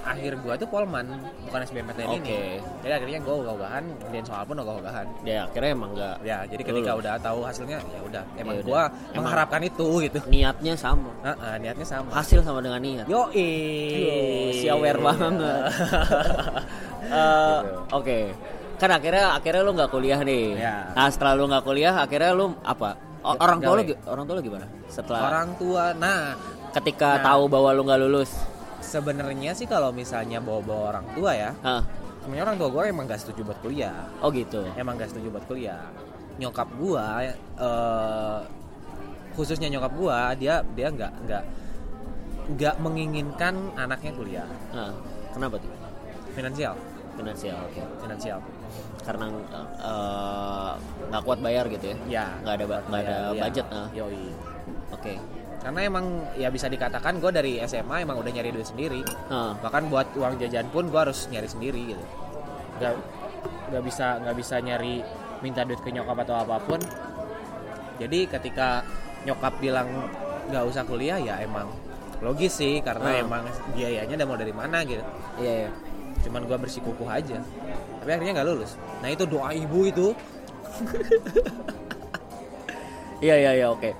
akhir 0.00 0.40
gue 0.40 0.54
tuh 0.56 0.68
Polman 0.68 1.04
bukan 1.44 1.60
SBMPTN 1.64 2.08
ini. 2.16 2.20
Oke. 2.20 2.40
jadi 2.80 2.92
akhirnya 2.96 3.20
gue 3.20 3.34
ogah-ogahan 3.44 3.84
dan 4.08 4.22
soal 4.24 4.42
pun 4.48 4.56
ogah-ogahan. 4.56 5.04
Ya 5.24 5.44
akhirnya 5.44 5.70
emang 5.76 5.90
nggak. 5.92 6.16
Ya 6.24 6.38
jadi 6.48 6.62
ketika 6.64 6.90
Lulus. 6.96 7.00
udah 7.04 7.14
tahu 7.20 7.38
hasilnya 7.44 7.78
ya 7.80 8.00
udah. 8.04 8.24
Emang 8.36 8.56
Ya 8.56 8.62
gue 8.64 8.72
udah. 8.72 8.88
Emang- 8.88 9.16
mengharapkan 9.24 9.60
itu 9.64 9.88
gitu. 10.04 10.18
niatnya 10.28 10.74
sama. 10.80 11.12
Ah, 11.20 11.36
ah, 11.36 11.54
niatnya 11.60 11.84
sama. 11.84 12.08
Hasil 12.12 12.40
sama 12.40 12.60
dengan 12.64 12.80
niat. 12.80 13.04
Yo 13.04 13.28
si 14.52 14.64
aware 14.68 15.00
banget. 15.00 15.32
Eh, 17.08 17.60
oke 17.88 18.18
kan 18.78 18.90
akhirnya 18.90 19.34
akhirnya 19.34 19.62
lu 19.62 19.72
nggak 19.74 19.90
kuliah 19.90 20.20
nih. 20.22 20.54
Ya. 20.54 20.94
nah 20.94 21.10
setelah 21.10 21.34
lu 21.34 21.44
nggak 21.46 21.64
kuliah 21.66 21.94
akhirnya 21.98 22.30
lu 22.32 22.54
apa? 22.62 22.94
O- 23.26 23.34
orang 23.36 23.58
tua 23.58 23.74
lu 23.74 23.82
orang 24.06 24.24
tua 24.24 24.34
lu 24.38 24.42
gimana? 24.42 24.66
Setelah 24.86 25.20
orang 25.26 25.48
tua 25.58 25.84
nah. 25.92 26.38
ketika 26.70 27.18
Nah. 27.18 27.34
tahu 27.34 27.42
bahwa 27.50 27.68
lu 27.74 27.82
nggak 27.82 28.00
lulus. 28.00 28.30
Sebenarnya 28.78 29.52
sih 29.52 29.66
kalau 29.66 29.90
misalnya 29.90 30.38
bawa-bawa 30.38 30.94
orang 30.94 31.06
tua 31.12 31.34
ya 31.34 31.50
Hah? 31.60 31.82
sebenarnya 32.22 32.44
orang 32.46 32.56
tua 32.56 32.68
gue 32.70 32.82
emang 32.86 33.04
gak 33.04 33.20
setuju 33.20 33.40
buat 33.42 33.58
kuliah. 33.60 34.06
Oh 34.22 34.30
gitu. 34.30 34.62
Emang 34.78 34.94
gak 34.96 35.10
setuju 35.10 35.28
buat 35.28 35.44
kuliah. 35.44 35.82
Nyokap 36.38 36.68
gue 36.78 37.04
eh, 37.58 38.38
khususnya 39.34 39.66
nyokap 39.68 39.92
gue 39.92 40.18
dia 40.38 40.62
dia 40.72 40.88
nggak 40.88 41.12
nggak 41.26 41.42
nggak 42.54 42.74
menginginkan 42.78 43.54
anaknya 43.74 44.12
kuliah. 44.14 44.48
Hah, 44.72 44.94
kenapa 45.34 45.58
tuh? 45.58 45.68
Finansial. 46.32 46.78
Finansial 47.18 47.58
oke. 47.58 47.82
Finansial 47.98 48.38
karena 49.08 49.24
eh, 49.80 50.72
nggak 51.08 51.22
kuat 51.24 51.38
bayar 51.40 51.64
gitu 51.72 51.86
ya? 51.88 51.96
Ya. 52.04 52.26
Nggak 52.44 52.54
ada 52.60 52.64
nggak 52.84 53.00
ada 53.00 53.16
ya, 53.32 53.42
budget 53.48 53.66
ah. 53.72 53.88
yoi. 53.96 54.28
Oke. 54.92 55.14
Karena 55.58 55.80
emang 55.88 56.04
ya 56.36 56.52
bisa 56.52 56.68
dikatakan 56.68 57.16
gue 57.18 57.32
dari 57.32 57.52
SMA 57.64 58.04
emang 58.04 58.20
udah 58.20 58.28
nyari 58.30 58.52
duit 58.52 58.68
sendiri. 58.68 59.00
Hah. 59.32 59.56
bahkan 59.64 59.88
buat 59.88 60.12
uang 60.12 60.36
jajan 60.36 60.68
pun 60.68 60.92
gue 60.92 61.00
harus 61.00 61.24
nyari 61.32 61.48
sendiri 61.48 61.96
gitu. 61.96 62.04
Nggak 62.78 62.92
nggak 63.72 63.82
bisa 63.88 64.06
nggak 64.20 64.36
bisa 64.36 64.54
nyari 64.60 65.00
minta 65.40 65.64
duit 65.64 65.80
ke 65.80 65.88
nyokap 65.88 66.28
atau 66.28 66.36
apa 66.36 66.60
pun. 66.60 66.80
Jadi 67.96 68.28
ketika 68.28 68.84
nyokap 69.24 69.56
bilang 69.58 69.88
nggak 70.52 70.64
usah 70.68 70.84
kuliah 70.84 71.16
ya 71.18 71.40
emang 71.42 71.66
logis 72.20 72.54
sih 72.60 72.84
karena 72.84 73.18
Ah. 73.18 73.24
emang 73.24 73.44
biayanya 73.72 74.14
udah 74.20 74.28
mau 74.28 74.36
dari 74.38 74.52
mana 74.52 74.84
gitu. 74.84 75.02
Iya 75.40 75.52
iya. 75.66 75.70
Cuman 76.22 76.44
gue 76.44 76.58
bersikukuh 76.60 77.08
aja 77.08 77.40
tapi 77.98 78.10
akhirnya 78.10 78.32
nggak 78.38 78.48
lulus 78.48 78.72
nah 79.02 79.08
itu 79.08 79.24
doa 79.24 79.50
ibu 79.50 79.80
itu 79.84 80.06
Iya 83.18 83.34
iya 83.34 83.50
iya 83.58 83.66
oke. 83.66 83.90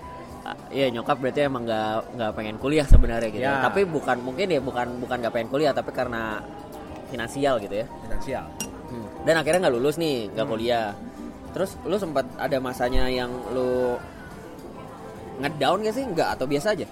Ah, 0.46 0.54
Iya 0.70 0.86
nyokap 0.94 1.18
berarti 1.18 1.40
emang 1.42 1.66
nggak 1.66 2.14
nggak 2.14 2.30
pengen 2.38 2.56
kuliah 2.56 2.86
sebenarnya 2.86 3.28
gitu. 3.34 3.42
Ya. 3.42 3.58
Tapi 3.60 3.82
bukan 3.82 4.22
mungkin 4.22 4.46
ya 4.46 4.60
bukan 4.62 5.02
bukan 5.02 5.16
nggak 5.18 5.34
pengen 5.34 5.50
kuliah 5.50 5.72
tapi 5.74 5.90
karena 5.90 6.38
finansial 7.10 7.58
gitu 7.58 7.82
ya. 7.82 7.86
finansial 8.06 8.46
Hmm. 8.88 9.04
Dan 9.26 9.36
akhirnya 9.36 9.68
nggak 9.68 9.74
lulus 9.74 9.98
nih 9.98 10.30
nggak 10.32 10.46
Hmm. 10.46 10.54
kuliah. 10.54 10.86
Terus 11.50 11.70
lu 11.82 11.96
sempat 11.98 12.24
ada 12.38 12.56
masanya 12.56 13.10
yang 13.10 13.28
lu 13.50 13.98
ngedown 15.42 15.82
gak 15.82 15.94
sih? 15.98 16.04
Nggak 16.06 16.28
atau 16.38 16.46
biasa 16.46 16.78
aja? 16.78 16.86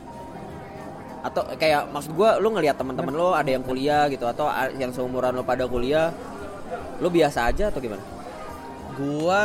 Atau 1.23 1.43
kayak 1.57 1.89
maksud 1.91 2.13
gua 2.13 2.37
lu 2.37 2.53
ngelihat 2.53 2.77
teman-teman 2.77 3.15
lu 3.15 3.31
ada 3.33 3.49
yang 3.49 3.63
kuliah 3.63 4.11
gitu 4.11 4.27
atau 4.27 4.51
yang 4.77 4.91
seumuran 4.91 5.31
lu 5.33 5.47
pada 5.47 5.65
kuliah 5.65 6.11
lu 6.97 7.09
biasa 7.09 7.49
aja 7.49 7.69
atau 7.69 7.79
gimana? 7.79 8.03
gua 8.95 9.45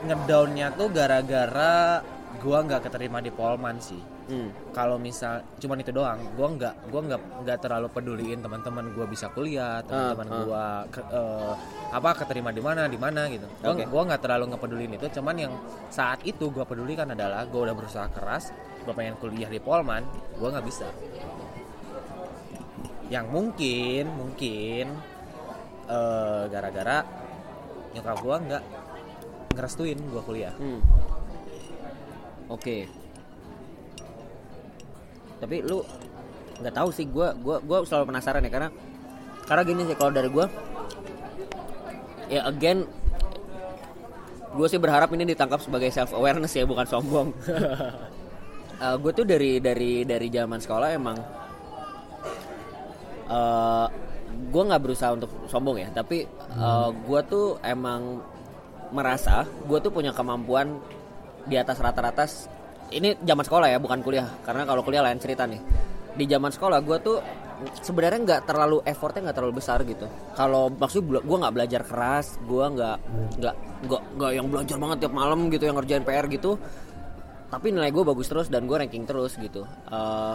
ngedownnya 0.00 0.72
tuh 0.72 0.88
gara-gara 0.88 2.00
gua 2.38 2.58
nggak 2.62 2.88
keterima 2.88 3.20
di 3.20 3.28
Polman 3.28 3.76
sih 3.78 4.00
Hmm. 4.28 4.52
kalau 4.76 5.00
misal 5.00 5.40
cuman 5.56 5.80
itu 5.80 5.88
doang 5.88 6.20
gua 6.36 6.52
nggak 6.52 6.92
gua 6.92 7.00
nggak 7.00 7.20
nggak 7.48 7.58
terlalu 7.58 7.88
peduliin 7.88 8.44
teman-teman 8.44 8.92
gua 8.92 9.08
bisa 9.08 9.32
kuliah 9.32 9.80
teman-teman 9.80 10.26
ah. 10.26 10.36
gua 10.38 10.64
ke- 10.86 11.08
eh, 11.10 11.54
apa 11.88 12.10
keterima 12.14 12.52
di 12.52 12.60
mana 12.60 12.84
di 12.86 13.00
mana 13.00 13.24
gitu 13.26 13.48
gua 13.58 13.72
Oke. 13.72 13.88
gua 13.88 14.02
nggak 14.04 14.20
terlalu 14.20 14.52
ngepedulin 14.52 14.92
itu 14.94 15.06
cuman 15.16 15.32
yang 15.38 15.52
saat 15.88 16.20
itu 16.22 16.44
gua 16.48 16.68
pedulikan 16.68 17.08
adalah 17.08 17.48
gua 17.48 17.72
udah 17.72 17.74
berusaha 17.74 18.04
keras 18.10 18.52
gua 18.84 18.92
pengen 18.92 19.16
kuliah 19.16 19.48
di 19.48 19.56
Polman 19.58 20.04
gua 20.36 20.52
nggak 20.52 20.66
bisa 20.66 20.92
yang 23.08 23.24
mungkin 23.28 24.04
mungkin 24.12 24.92
eh, 25.88 26.42
gara-gara 26.52 27.02
nyokap 27.96 28.18
gua 28.20 28.36
nggak 28.38 28.62
ngerestuin 29.56 29.98
gua 30.12 30.22
kuliah 30.22 30.54
Hmm. 30.56 30.80
Oke. 32.48 32.88
Tapi 35.38 35.56
lu 35.60 35.84
nggak 36.58 36.74
tahu 36.74 36.88
sih 36.90 37.04
gua 37.08 37.36
gua 37.36 37.60
gua 37.60 37.84
selalu 37.84 38.08
penasaran 38.14 38.40
ya 38.44 38.50
karena 38.50 38.68
karena 39.44 39.62
gini 39.68 39.82
sih 39.84 39.96
kalau 39.96 40.12
dari 40.12 40.28
gua 40.32 40.48
ya 42.28 42.44
again 42.48 42.84
gue 44.48 44.66
sih 44.66 44.80
berharap 44.80 45.12
ini 45.12 45.28
ditangkap 45.28 45.60
sebagai 45.60 45.92
self 45.92 46.16
awareness 46.16 46.56
ya 46.56 46.64
bukan 46.64 46.86
sombong. 46.88 47.28
gue 49.02 49.12
tuh 49.12 49.26
dari 49.26 49.58
dari 49.58 50.06
dari 50.06 50.28
zaman 50.30 50.58
sekolah 50.62 50.88
emang 50.94 51.18
eh 53.28 53.86
gue 54.28 54.62
nggak 54.64 54.82
berusaha 54.82 55.12
untuk 55.12 55.30
sombong 55.48 55.80
ya 55.82 55.88
tapi 55.92 56.24
gue 57.04 57.20
tuh 57.28 57.60
emang 57.60 58.22
merasa 58.88 59.44
gue 59.44 59.78
tuh 59.84 59.92
punya 59.92 60.16
kemampuan 60.16 60.80
di 61.48 61.56
atas 61.56 61.80
rata-rata 61.80 62.24
ini 62.92 63.16
zaman 63.20 63.44
sekolah 63.44 63.68
ya 63.68 63.78
bukan 63.80 64.00
kuliah. 64.00 64.28
Karena 64.44 64.64
kalau 64.64 64.80
kuliah 64.80 65.04
lain 65.04 65.20
cerita 65.20 65.44
nih. 65.44 65.60
Di 66.18 66.24
zaman 66.26 66.50
sekolah 66.50 66.78
gue 66.82 66.98
tuh 67.04 67.16
sebenarnya 67.82 68.20
nggak 68.22 68.42
terlalu 68.46 68.78
effortnya 68.86 69.28
nggak 69.30 69.36
terlalu 69.36 69.54
besar 69.60 69.82
gitu. 69.84 70.06
Kalau 70.34 70.72
maksud 70.72 71.04
gue 71.04 71.38
nggak 71.38 71.54
belajar 71.54 71.82
keras 71.84 72.40
gue 72.42 72.64
nggak 72.64 72.96
nggak 73.38 73.54
nggak 73.86 74.02
nggak 74.18 74.30
yang 74.34 74.46
belajar 74.48 74.76
banget 74.80 74.96
tiap 75.06 75.14
malam 75.14 75.52
gitu 75.52 75.64
yang 75.68 75.76
ngerjain 75.76 76.04
PR 76.04 76.26
gitu. 76.32 76.56
Tapi 77.48 77.66
nilai 77.72 77.88
gue 77.92 78.04
bagus 78.04 78.28
terus 78.28 78.48
dan 78.52 78.68
gue 78.68 78.76
ranking 78.76 79.04
terus 79.08 79.36
gitu. 79.36 79.64
Eh, 79.88 80.34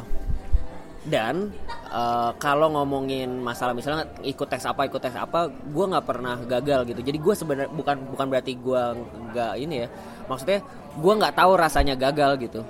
dan 1.03 1.51
eh, 1.91 2.31
kalau 2.39 2.71
ngomongin 2.71 3.27
masalah 3.43 3.75
misalnya 3.75 4.07
ikut 4.23 4.47
tes 4.47 4.63
apa 4.63 4.87
ikut 4.87 5.03
tes 5.03 5.15
apa 5.19 5.51
gue 5.51 5.85
nggak 5.91 6.05
pernah 6.07 6.39
gagal 6.39 6.87
gitu. 6.95 7.01
Jadi 7.03 7.17
gue 7.19 7.33
sebenarnya 7.35 7.71
bukan 7.71 7.97
bukan 8.07 8.25
berarti 8.31 8.53
gue 8.55 8.83
nggak 9.31 9.53
ini 9.59 9.75
ya. 9.83 9.87
Maksudnya 10.31 10.59
gue 10.95 11.13
nggak 11.19 11.35
tahu 11.35 11.51
rasanya 11.59 11.95
gagal 11.99 12.39
gitu. 12.39 12.61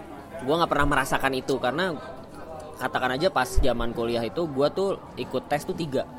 Gue 0.42 0.56
nggak 0.58 0.72
pernah 0.72 0.88
merasakan 0.90 1.34
itu 1.38 1.62
karena 1.62 1.94
katakan 2.82 3.16
aja 3.16 3.30
pas 3.30 3.48
zaman 3.48 3.94
kuliah 3.94 4.26
itu 4.26 4.50
gue 4.50 4.68
tuh 4.74 4.98
ikut 5.22 5.46
tes 5.46 5.62
tuh 5.62 5.78
tiga. 5.78 6.10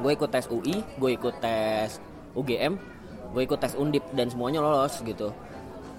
Gue 0.00 0.16
ikut 0.16 0.32
tes 0.32 0.48
UI 0.48 0.80
gue 0.96 1.10
ikut 1.12 1.34
tes 1.44 2.00
UGM 2.34 2.96
gue 3.34 3.42
ikut 3.42 3.58
tes 3.58 3.74
undip 3.74 4.06
dan 4.16 4.32
semuanya 4.32 4.64
lolos 4.64 4.96
gitu. 5.04 5.28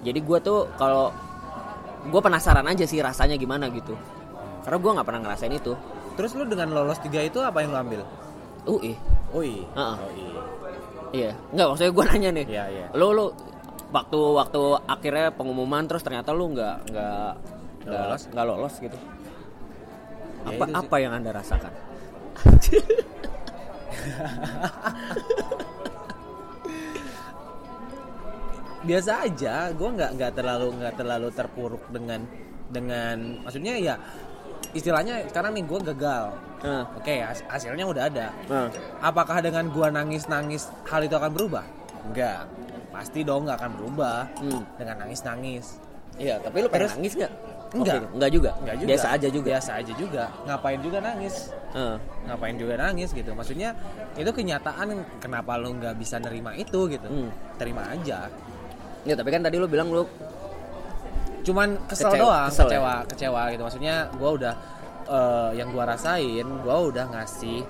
Jadi 0.02 0.18
gue 0.20 0.38
tuh 0.42 0.66
kalau 0.74 1.14
gue 2.06 2.20
penasaran 2.20 2.66
aja 2.66 2.82
sih 2.82 2.98
rasanya 2.98 3.38
gimana 3.38 3.70
gitu 3.70 3.94
karena 4.66 4.82
gue 4.82 4.90
nggak 4.98 5.06
pernah 5.06 5.22
ngerasain 5.22 5.54
itu. 5.54 5.78
Terus 6.18 6.34
lu 6.34 6.42
dengan 6.50 6.74
lolos 6.74 6.98
tiga 6.98 7.22
itu 7.22 7.38
apa 7.38 7.62
yang 7.62 7.70
lu 7.70 7.78
ambil? 7.78 8.02
UI 8.66 8.98
UI 9.30 9.62
Heeh. 9.62 9.94
Oh, 9.94 10.10
iya. 10.10 10.42
iya. 11.14 11.38
Nggak 11.54 11.70
maksudnya 11.70 11.94
gue 11.94 12.02
nanya 12.10 12.34
nih. 12.34 12.50
Iya, 12.50 12.66
iya. 12.74 12.90
lo 12.98 13.14
lo 13.14 13.30
waktu 13.94 14.18
waktu 14.18 14.58
akhirnya 14.90 15.30
pengumuman 15.38 15.86
terus 15.86 16.02
ternyata 16.02 16.34
lu 16.34 16.50
nggak 16.50 16.90
nggak 16.90 17.30
nggak 17.86 18.10
lolos? 18.10 18.26
nggak 18.34 18.42
lolos 18.42 18.74
gitu. 18.82 18.98
Ya, 20.50 20.50
apa 20.50 20.82
apa 20.82 20.98
yang 20.98 21.14
anda 21.14 21.30
rasakan? 21.30 21.70
Biasa 28.90 29.30
aja. 29.30 29.70
Gue 29.78 29.94
nggak 29.94 30.18
nggak 30.18 30.34
terlalu 30.34 30.74
nggak 30.74 30.98
terlalu 30.98 31.30
terpuruk 31.30 31.86
dengan 31.94 32.26
dengan 32.66 33.46
maksudnya 33.46 33.78
ya 33.78 33.94
istilahnya 34.76 35.24
sekarang 35.26 35.52
nih 35.52 35.64
gue 35.64 35.80
gagal 35.90 36.24
Nah, 36.56 36.82
oke 36.92 37.14
has- 37.14 37.44
hasilnya 37.46 37.84
udah 37.84 38.04
ada 38.06 38.26
nah. 38.46 38.66
apakah 38.98 39.38
dengan 39.38 39.68
gua 39.68 39.86
nangis 39.88 40.24
nangis 40.26 40.66
hal 40.84 41.00
itu 41.00 41.12
akan 41.12 41.30
berubah 41.30 41.62
enggak 42.02 42.48
pasti 42.88 43.20
dong 43.22 43.44
nggak 43.44 43.56
akan 43.56 43.72
berubah 43.74 44.18
Hmm. 44.36 44.62
dengan 44.74 44.96
nangis 44.98 45.20
nangis 45.22 45.66
Iya, 46.16 46.40
tapi 46.40 46.64
lu 46.64 46.66
pengen 46.66 46.88
Terus- 46.88 46.96
nangis 46.96 47.12
nggak? 47.14 47.32
Enggak. 47.76 47.94
Itu? 47.94 48.06
Enggak 48.16 48.30
juga. 48.32 48.50
Enggak 48.56 48.76
juga 48.78 48.88
Biasa 48.88 49.06
aja 49.10 49.28
juga. 49.28 49.46
biasa 49.46 49.70
aja 49.76 49.92
juga 49.92 50.24
ngapain 50.42 50.80
juga 50.80 50.98
nangis 50.98 51.34
Heeh. 51.68 51.96
ngapain 52.24 52.56
juga 52.56 52.74
nangis 52.74 53.08
gitu 53.12 53.30
maksudnya 53.30 53.70
itu 54.14 54.30
kenyataan 54.32 54.88
kenapa 55.18 55.52
lu 55.54 55.76
nggak 55.76 55.92
bisa 55.94 56.16
nerima 56.16 56.56
itu 56.56 56.88
gitu 56.88 57.04
Hmm. 57.04 57.28
terima 57.56 57.84
aja 57.86 58.32
Ya, 59.04 59.14
tapi 59.14 59.28
kan 59.28 59.38
tadi 59.38 59.54
lu 59.54 59.68
bilang 59.68 59.86
lu 59.86 60.02
cuman 61.46 61.78
kesel 61.86 62.10
Kecewa- 62.10 62.18
doang 62.26 62.48
kesel 62.50 62.66
ya? 62.66 62.70
kecewa 62.74 62.94
kecewa 63.06 63.42
gitu. 63.54 63.62
Maksudnya 63.62 63.94
gua 64.18 64.30
udah 64.34 64.54
eh, 65.06 65.50
yang 65.54 65.70
gua 65.70 65.84
rasain 65.86 66.46
gua 66.66 66.76
udah 66.82 67.06
ngasih 67.06 67.62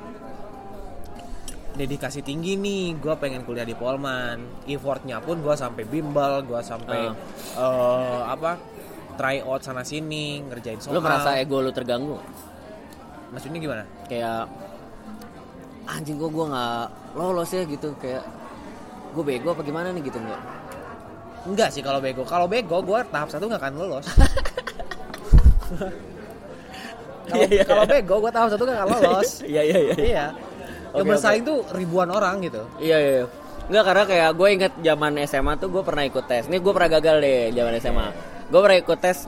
dedikasi 1.77 2.25
tinggi 2.25 2.57
nih. 2.57 2.97
Gua 2.97 3.21
pengen 3.21 3.45
kuliah 3.45 3.69
di 3.69 3.77
Polman. 3.77 4.65
Effortnya 4.65 5.21
pun 5.21 5.45
gua 5.45 5.53
sampai 5.53 5.85
bimbel 5.85 6.41
gua 6.49 6.65
sampai 6.65 7.12
eh, 7.55 8.21
apa 8.25 8.57
try 9.17 9.41
out 9.41 9.61
sana 9.61 9.81
sini 9.81 10.41
ngerjain 10.45 10.77
soal. 10.77 10.97
lu 10.97 11.01
merasa 11.01 11.37
ego 11.37 11.61
lu 11.61 11.73
terganggu. 11.73 12.17
maksudnya 13.27 13.59
gimana? 13.59 13.85
Kayak 14.09 14.49
anjing 15.85 16.17
kok 16.17 16.33
gua 16.33 16.45
nggak 16.49 16.85
lolos 17.12 17.51
ya? 17.53 17.62
Gitu. 17.65 17.93
Kayak 18.01 18.25
gue 19.12 19.25
bego 19.25 19.53
apa 19.53 19.61
gimana 19.61 19.93
nih? 19.93 20.05
Gitu 20.05 20.17
enggak? 20.17 20.41
Enggak 21.47 21.69
sih 21.71 21.83
kalau 21.83 22.03
bego 22.03 22.23
kalau 22.27 22.47
bego 22.51 22.83
gua 22.83 23.07
tahap 23.07 23.31
satu 23.31 23.47
nggak 23.47 23.63
akan 23.63 23.75
lulus 23.79 24.07
kalau 27.27 27.43
Iya, 27.43 27.47
iya. 27.51 27.65
kalau 27.67 27.85
bego 27.87 28.15
gua 28.23 28.31
tahap 28.31 28.49
satu 28.55 28.63
nggak 28.67 28.81
akan 28.83 28.89
lolos 29.03 29.31
Iya 29.53 29.63
iya 29.63 29.79
iya. 29.79 29.95
iya 29.97 30.27
yang 30.97 31.07
bersaing 31.13 31.45
tuh 31.45 31.61
ribuan 31.77 32.09
orang 32.09 32.41
gitu 32.41 32.63
Iya 32.81 32.97
iya. 32.99 33.13
iya. 33.23 33.27
Enggak 33.67 33.85
karena 33.91 34.05
kayak 34.07 34.31
gue 34.39 34.49
inget 34.55 34.73
zaman 34.79 35.13
SMA 35.27 35.53
tuh 35.59 35.69
gue 35.75 35.83
pernah 35.83 36.07
ikut 36.07 36.25
tes. 36.31 36.47
Nih 36.47 36.63
gue 36.63 36.71
pernah 36.71 36.87
gagal 36.87 37.17
deh 37.19 37.51
zaman 37.51 37.73
SMA. 37.83 38.07
Gue 38.47 38.61
pernah 38.63 38.79
ikut 38.79 38.99
tes. 39.03 39.27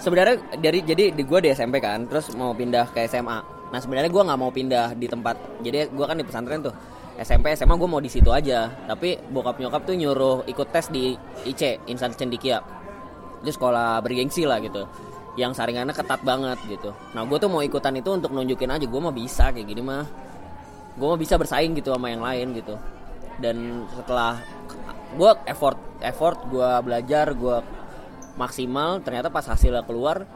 Sebenarnya 0.00 0.36
dari 0.60 0.84
jadi 0.84 1.04
di 1.16 1.22
gue 1.24 1.38
di 1.40 1.48
SMP 1.48 1.80
kan, 1.80 2.04
terus 2.04 2.28
mau 2.36 2.52
pindah 2.52 2.92
ke 2.92 3.08
SMA. 3.08 3.40
Nah 3.72 3.80
sebenarnya 3.80 4.12
gue 4.12 4.22
nggak 4.28 4.36
mau 4.40 4.52
pindah 4.52 4.92
di 4.92 5.08
tempat. 5.08 5.64
Jadi 5.64 5.96
gue 5.96 6.04
kan 6.04 6.16
di 6.16 6.24
pesantren 6.28 6.60
tuh. 6.60 6.74
SMP 7.18 7.56
SMA 7.58 7.74
gue 7.74 7.88
mau 7.88 7.98
di 7.98 8.12
situ 8.12 8.30
aja. 8.30 8.70
Tapi 8.86 9.18
bokap 9.32 9.58
nyokap 9.58 9.82
tuh 9.88 9.96
nyuruh 9.98 10.46
ikut 10.46 10.68
tes 10.70 10.92
di 10.92 11.16
IC 11.48 11.90
Insan 11.90 12.14
Cendikia. 12.14 12.62
Itu 13.42 13.50
sekolah 13.56 13.98
bergengsi 14.04 14.46
lah 14.46 14.62
gitu. 14.62 14.86
Yang 15.34 15.58
saringannya 15.58 15.96
ketat 15.96 16.20
banget 16.22 16.58
gitu. 16.68 16.94
Nah 17.16 17.26
gue 17.26 17.38
tuh 17.40 17.50
mau 17.50 17.64
ikutan 17.64 17.96
itu 17.96 18.12
untuk 18.12 18.30
nunjukin 18.30 18.70
aja 18.70 18.84
gue 18.86 19.00
mah 19.00 19.14
bisa 19.14 19.50
kayak 19.50 19.66
gini 19.66 19.82
mah 19.82 20.04
gue 21.00 21.06
mau 21.06 21.16
bisa 21.16 21.38
bersaing 21.38 21.72
gitu 21.78 21.94
sama 21.94 22.10
yang 22.10 22.20
lain 22.20 22.52
gitu 22.52 22.74
dan 23.40 23.88
setelah 23.94 24.36
gue 25.16 25.30
effort 25.48 25.78
effort 26.04 26.38
gue 26.52 26.70
belajar 26.84 27.32
gue 27.32 27.56
maksimal 28.36 29.00
ternyata 29.00 29.32
pas 29.32 29.42
hasilnya 29.48 29.82
keluar 29.86 30.28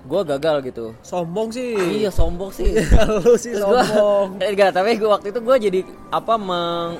gue 0.00 0.20
gagal 0.26 0.56
gitu. 0.64 0.96
Sombong 1.00 1.48
sih. 1.50 1.76
Iya 1.76 2.08
sombong 2.08 2.48
sih. 2.50 2.72
Lu 3.24 3.36
sih 3.36 3.52
Terus 3.52 3.62
gua- 3.62 3.84
sombong. 3.84 4.28
Eh, 4.42 4.50
enggak 4.50 4.72
tapi 4.72 4.96
gua 4.96 5.16
waktu 5.16 5.28
itu 5.28 5.40
gue 5.40 5.56
jadi 5.60 5.80
apa 6.08 6.34
meng 6.34 6.90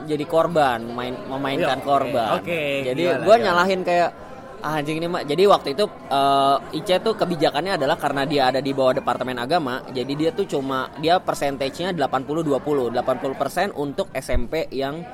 jadi 0.00 0.24
korban 0.24 0.80
main 0.88 1.12
memainkan 1.26 1.76
Iya, 1.76 1.76
oke. 1.76 1.84
korban. 1.84 2.28
Oke, 2.40 2.60
jadi 2.82 3.02
gue 3.20 3.34
nyalahin 3.36 3.80
kayak 3.82 4.10
ah, 4.58 4.76
anjing 4.76 4.96
ini 4.96 5.06
mah. 5.06 5.20
Jadi 5.22 5.44
waktu 5.44 5.68
itu 5.72 5.84
eh, 6.06 6.56
IC 6.74 6.88
tuh 7.00 7.12
kebijakannya 7.14 7.76
adalah 7.76 7.96
karena 7.96 8.24
dia 8.24 8.48
ada 8.48 8.58
di 8.58 8.72
bawah 8.72 8.92
departemen 8.94 9.36
agama 9.36 9.84
jadi 9.90 10.12
dia 10.14 10.30
tuh 10.30 10.44
cuma 10.46 10.88
dia 10.96 11.16
persentasenya 11.16 11.92
80 11.92 12.24
20 12.48 12.92
80% 12.96 13.76
untuk 13.76 14.08
SMP 14.10 14.68
yang 14.70 15.04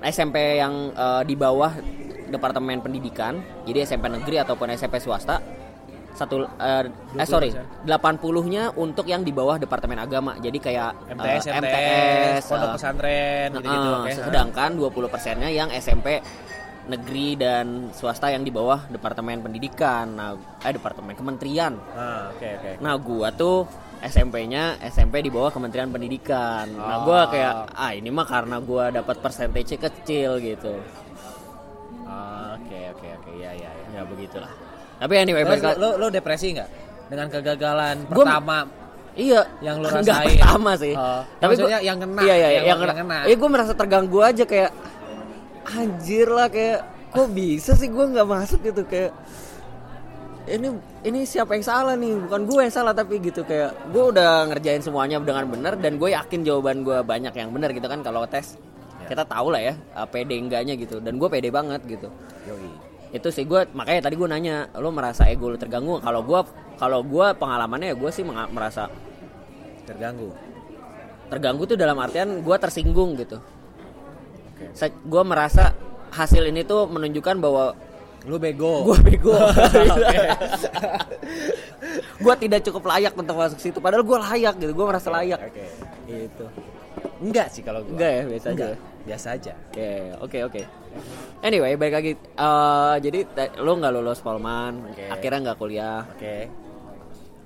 SMP 0.00 0.56
yang 0.56 0.94
eh, 0.94 1.22
di 1.22 1.34
bawah 1.34 1.74
departemen 2.28 2.78
pendidikan 2.78 3.38
jadi 3.62 3.82
SMP 3.84 4.06
negeri 4.06 4.38
ataupun 4.38 4.70
SMP 4.70 4.98
swasta 4.98 5.42
satu 6.14 6.46
eh, 6.46 6.84
eh 7.14 7.26
sorry 7.26 7.50
80-nya 7.84 8.74
untuk 8.74 9.04
yang 9.04 9.22
di 9.22 9.30
bawah 9.30 9.56
departemen 9.56 9.98
agama 9.98 10.34
jadi 10.36 10.58
kayak 10.58 10.90
eh, 11.06 11.14
MTS, 11.14 11.44
MTS, 11.46 11.62
MTS, 11.62 12.42
pondok 12.46 12.68
eh, 12.68 12.74
pesantren 12.74 13.48
gitu-gitu 13.54 13.88
Nah, 13.88 14.02
oke. 14.02 14.12
sedangkan 14.14 14.70
20 14.74 15.12
persennya 15.12 15.48
yang 15.48 15.68
SMP 15.70 16.18
negeri 16.88 17.36
dan 17.36 17.92
swasta 17.92 18.32
yang 18.32 18.40
di 18.40 18.48
bawah 18.48 18.88
departemen 18.88 19.44
pendidikan, 19.44 20.08
nah 20.08 20.32
eh 20.64 20.72
departemen 20.72 21.12
kementerian. 21.12 21.76
Nah, 21.76 22.32
oke 22.32 22.48
oke. 22.48 22.70
Nah 22.80 22.96
gua 22.96 23.28
tuh 23.28 23.68
SMP-nya 24.00 24.80
SMP 24.88 25.20
di 25.20 25.28
bawah 25.28 25.52
Kementerian 25.52 25.92
Pendidikan. 25.92 26.64
Nah 26.70 27.04
gua 27.04 27.26
Oh. 27.26 27.30
kayak 27.30 27.76
ah 27.76 27.92
ini 27.92 28.08
mah 28.08 28.24
karena 28.24 28.56
gua 28.64 28.88
dapat 28.88 29.20
persentase 29.20 29.76
kecil 29.76 30.40
gitu. 30.40 30.80
Ah, 32.08 32.56
Oke 32.56 32.78
oke 32.88 33.08
oke 33.20 33.30
ya 33.36 33.52
ya 33.52 33.68
ya. 33.68 33.86
Ya 33.92 34.02
begitulah. 34.08 34.48
Tapi 34.98 35.14
anyway, 35.14 35.42
Terus 35.42 35.62
balik 35.62 35.78
lo, 35.78 35.90
lo 35.96 36.06
depresi 36.08 36.52
nggak 36.52 36.68
dengan 37.06 37.26
kegagalan 37.28 37.96
Gua- 38.06 38.26
pertama 38.26 38.58
Iya, 39.14 39.42
yang 39.58 39.82
Enggak 39.82 39.98
rasain? 40.22 40.38
pertama 40.38 40.72
sih. 40.74 40.94
Oh, 40.94 41.22
Tapi 41.36 41.50
maksudnya 41.52 41.78
gua- 41.78 41.86
yang 41.86 41.98
kena, 41.98 42.20
Iya, 42.20 42.34
iya, 42.34 42.36
yang- 42.38 42.66
yang, 42.68 42.78
yang 42.80 42.98
kena. 42.98 43.18
Iya, 43.26 43.34
gue 43.34 43.48
merasa 43.50 43.72
terganggu 43.74 44.18
aja 44.20 44.44
kayak 44.44 44.70
anjir 45.68 46.26
lah 46.28 46.46
kayak 46.46 46.78
kok 47.08 47.28
bisa 47.28 47.72
sih 47.74 47.88
gue 47.88 48.04
nggak 48.06 48.24
masuk 48.26 48.60
gitu 48.62 48.82
kayak 48.84 49.10
ini 50.46 50.72
ini 51.02 51.20
siapa 51.22 51.52
yang 51.52 51.60
salah 51.62 51.92
nih 51.92 52.16
bukan 52.24 52.40
gue 52.44 52.60
yang 52.62 52.72
salah 52.72 52.92
tapi 52.92 53.18
gitu 53.18 53.42
kayak 53.42 53.92
gue 53.92 54.04
udah 54.08 54.48
ngerjain 54.48 54.80
semuanya 54.80 55.20
dengan 55.20 55.44
benar 55.44 55.76
dan 55.76 55.96
gue 55.96 56.08
yakin 56.08 56.40
jawaban 56.40 56.80
gue 56.80 57.02
banyak 57.02 57.32
yang 57.32 57.50
benar 57.50 57.68
gitu 57.70 57.84
kan 57.84 58.00
kalau 58.00 58.24
tes 58.24 58.56
kita 59.04 59.24
tahu 59.24 59.50
lah 59.50 59.60
ya 59.62 59.74
uh, 59.92 60.04
pede 60.04 60.36
enggaknya 60.36 60.72
gitu 60.74 61.00
dan 61.00 61.16
gue 61.16 61.28
pede 61.28 61.48
banget 61.48 61.84
gitu 61.84 62.08
Yoi. 62.46 62.70
Itu 63.08 63.28
sih 63.32 63.42
gue 63.42 63.64
makanya 63.72 64.04
tadi 64.04 64.14
gue 64.16 64.28
nanya 64.28 64.68
lo 64.76 64.92
merasa 64.92 65.24
ego 65.24 65.48
lo 65.48 65.56
terganggu 65.56 65.96
kalau 65.98 66.20
gue 66.20 66.40
kalau 66.76 67.00
gue 67.00 67.26
pengalamannya 67.34 67.92
ya 67.92 67.96
gue 67.96 68.10
sih 68.12 68.24
merasa 68.24 68.92
terganggu. 69.88 70.28
terganggu 71.28 71.62
tuh 71.64 71.76
dalam 71.76 71.96
artian 71.96 72.44
gue 72.44 72.56
tersinggung 72.60 73.16
gitu 73.16 73.40
Oke. 73.40 74.64
gue 74.84 75.22
merasa 75.24 75.72
hasil 76.12 76.44
ini 76.48 76.64
tuh 76.64 76.88
menunjukkan 76.88 77.36
bahwa 77.40 77.64
Lu 78.28 78.36
bego. 78.36 78.84
gue 78.84 78.98
bego 79.00 79.30
gue 82.24 82.34
tidak 82.36 82.60
cukup 82.66 82.82
layak 82.88 83.14
untuk 83.14 83.36
masuk 83.38 83.56
situ 83.56 83.78
padahal 83.78 84.04
gue 84.04 84.18
layak 84.20 84.54
gitu 84.58 84.72
gue 84.74 84.86
merasa 84.86 85.08
layak 85.08 85.40
Oke. 85.40 85.64
gitu 86.04 86.46
Enggak 87.18 87.50
sih 87.50 87.62
kalau 87.62 87.82
gua. 87.82 87.94
enggak 87.94 88.10
ya 88.10 88.22
biasa 88.26 88.46
aja 88.46 88.52
Enggak. 88.52 88.76
Biasa 89.08 89.28
aja. 89.32 89.52
oke 89.72 89.88
oke 90.20 90.38
oke 90.44 90.62
anyway 91.40 91.74
balik 91.74 91.94
lagi 91.94 92.12
Eh, 92.14 92.96
jadi 93.00 93.18
lo 93.58 93.72
nggak 93.74 93.92
lulus 93.92 94.20
Polman 94.20 94.84
Oke. 94.86 95.08
akhirnya 95.08 95.40
nggak 95.42 95.58
kuliah 95.58 96.04
Oke. 96.06 96.36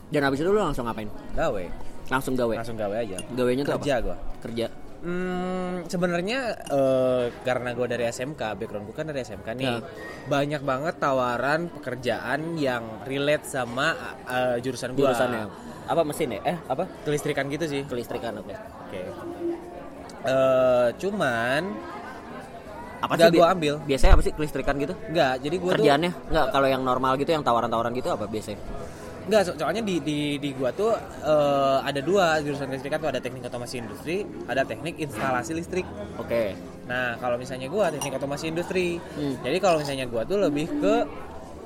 dan 0.08 0.22
habis 0.22 0.38
itu 0.38 0.48
lo 0.48 0.60
langsung 0.60 0.84
ngapain 0.84 1.06
Gawe. 1.32 1.64
langsung 2.08 2.34
gawe 2.34 2.54
Langsung 2.54 2.74
gawe 2.74 2.96
aja. 2.98 3.16
gawenya 3.30 3.62
tuh 3.62 3.78
Kerja 3.78 3.94
apa 3.94 4.04
gua. 4.04 4.16
kerja 4.40 4.66
Hmm, 5.02 5.82
sebenarnya 5.84 6.38
eh, 6.64 7.26
karena 7.42 7.74
gue 7.74 7.86
dari 7.86 8.06
SMK, 8.06 8.38
background 8.54 8.86
gue 8.86 8.94
kan 8.94 9.02
dari 9.04 9.18
SMK 9.20 9.48
nih, 9.52 9.66
Ya. 9.68 9.82
banyak 10.26 10.62
banget 10.62 10.94
tawaran 10.96 11.66
pekerjaan 11.68 12.54
yang 12.54 12.86
relate 13.02 13.42
sama 13.42 13.98
eh, 14.24 14.62
jurusan 14.62 14.94
gue. 14.94 15.02
jurusannya 15.02 15.42
apa 15.82 16.02
mesin 16.02 16.30
ya 16.32 16.40
eh 16.46 16.58
apa 16.62 16.86
Kelistrikan 17.02 17.50
gitu 17.50 17.66
sih. 17.66 17.82
kelistrikan 17.82 18.38
oke 18.38 18.54
Oke. 18.86 19.02
Eh, 20.22 20.88
cuman 21.02 21.62
apa 23.02 23.12
Nggak 23.18 23.30
sih 23.34 23.38
gua 23.42 23.46
ambil. 23.50 23.74
biasanya 23.82 24.12
apa 24.14 24.22
sih 24.22 24.30
kelistrikan 24.30 24.78
gitu 24.78 24.94
enggak, 25.10 25.42
jadi 25.42 25.56
gue 25.58 25.66
tuh 25.66 25.74
kerjaannya 25.74 26.12
nggak 26.30 26.46
kalau 26.54 26.68
yang 26.70 26.82
normal 26.86 27.18
gitu 27.18 27.34
yang 27.34 27.42
tawaran-tawaran 27.42 27.90
gitu 27.98 28.06
apa 28.06 28.30
biasanya 28.30 28.62
enggak, 29.26 29.42
so- 29.42 29.58
soalnya 29.58 29.82
di 29.82 29.98
di 29.98 30.18
di 30.38 30.54
gua 30.54 30.70
tuh 30.70 30.94
eh, 31.26 31.78
ada 31.82 31.98
dua 31.98 32.38
jurusan 32.38 32.70
kelistrikan 32.70 33.02
tuh 33.02 33.10
ada 33.10 33.18
teknik 33.18 33.42
otomasi 33.42 33.82
industri, 33.82 34.22
ada 34.46 34.62
teknik 34.62 34.94
instalasi 34.96 35.50
listrik. 35.52 35.82
oke 36.14 36.54
Nah, 36.82 37.18
kalau 37.18 37.34
misalnya 37.34 37.66
gua 37.66 37.90
teknik 37.90 38.18
otomasi 38.18 38.50
industri. 38.50 39.02
Hmm. 39.18 39.34
Jadi 39.42 39.58
kalau 39.58 39.82
misalnya 39.82 40.06
gua 40.06 40.22
tuh 40.22 40.38
lebih 40.38 40.70
ke 40.78 40.94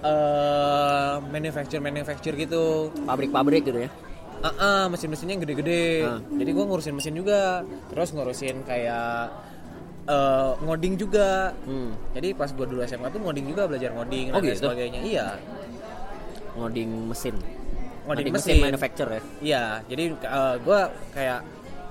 eh 0.00 1.14
manufacture 1.28 1.80
manufacture 1.80 2.32
gitu. 2.32 2.88
pabrik-pabrik 3.04 3.60
gitu 3.62 3.84
ya 3.84 3.90
Ah, 4.46 4.54
ah, 4.56 4.84
mesin-mesinnya 4.86 5.34
yang 5.34 5.42
gede-gede. 5.42 5.86
Ah. 6.02 6.18
Jadi 6.22 6.50
gua 6.52 6.64
ngurusin 6.64 6.94
mesin 6.94 7.12
juga. 7.12 7.60
Terus 7.88 8.08
ngurusin 8.10 8.62
kayak 8.62 9.30
eh, 10.04 10.50
ngoding 10.60 10.94
juga. 10.94 11.50
hmm. 11.60 12.14
Jadi 12.14 12.28
pas 12.32 12.48
gua 12.48 12.64
dulu 12.64 12.80
SMK 12.80 13.06
tuh 13.08 13.20
ngoding 13.20 13.46
juga 13.46 13.66
belajar 13.66 13.90
ngoding 13.92 14.30
Oh, 14.30 14.38
dan 14.38 14.46
gitu? 14.46 14.64
sebagainya. 14.64 15.00
Iya. 15.02 15.28
ngoding 16.54 16.88
mesin 17.06 17.36
Ngoding 18.06 18.32
mesin. 18.32 18.56
manufacture 18.62 19.10
ya 19.10 19.20
Iya, 19.42 19.64
jadi 19.84 20.04
eh, 20.14 20.56
gua 20.58 20.80
kayak 21.10 21.40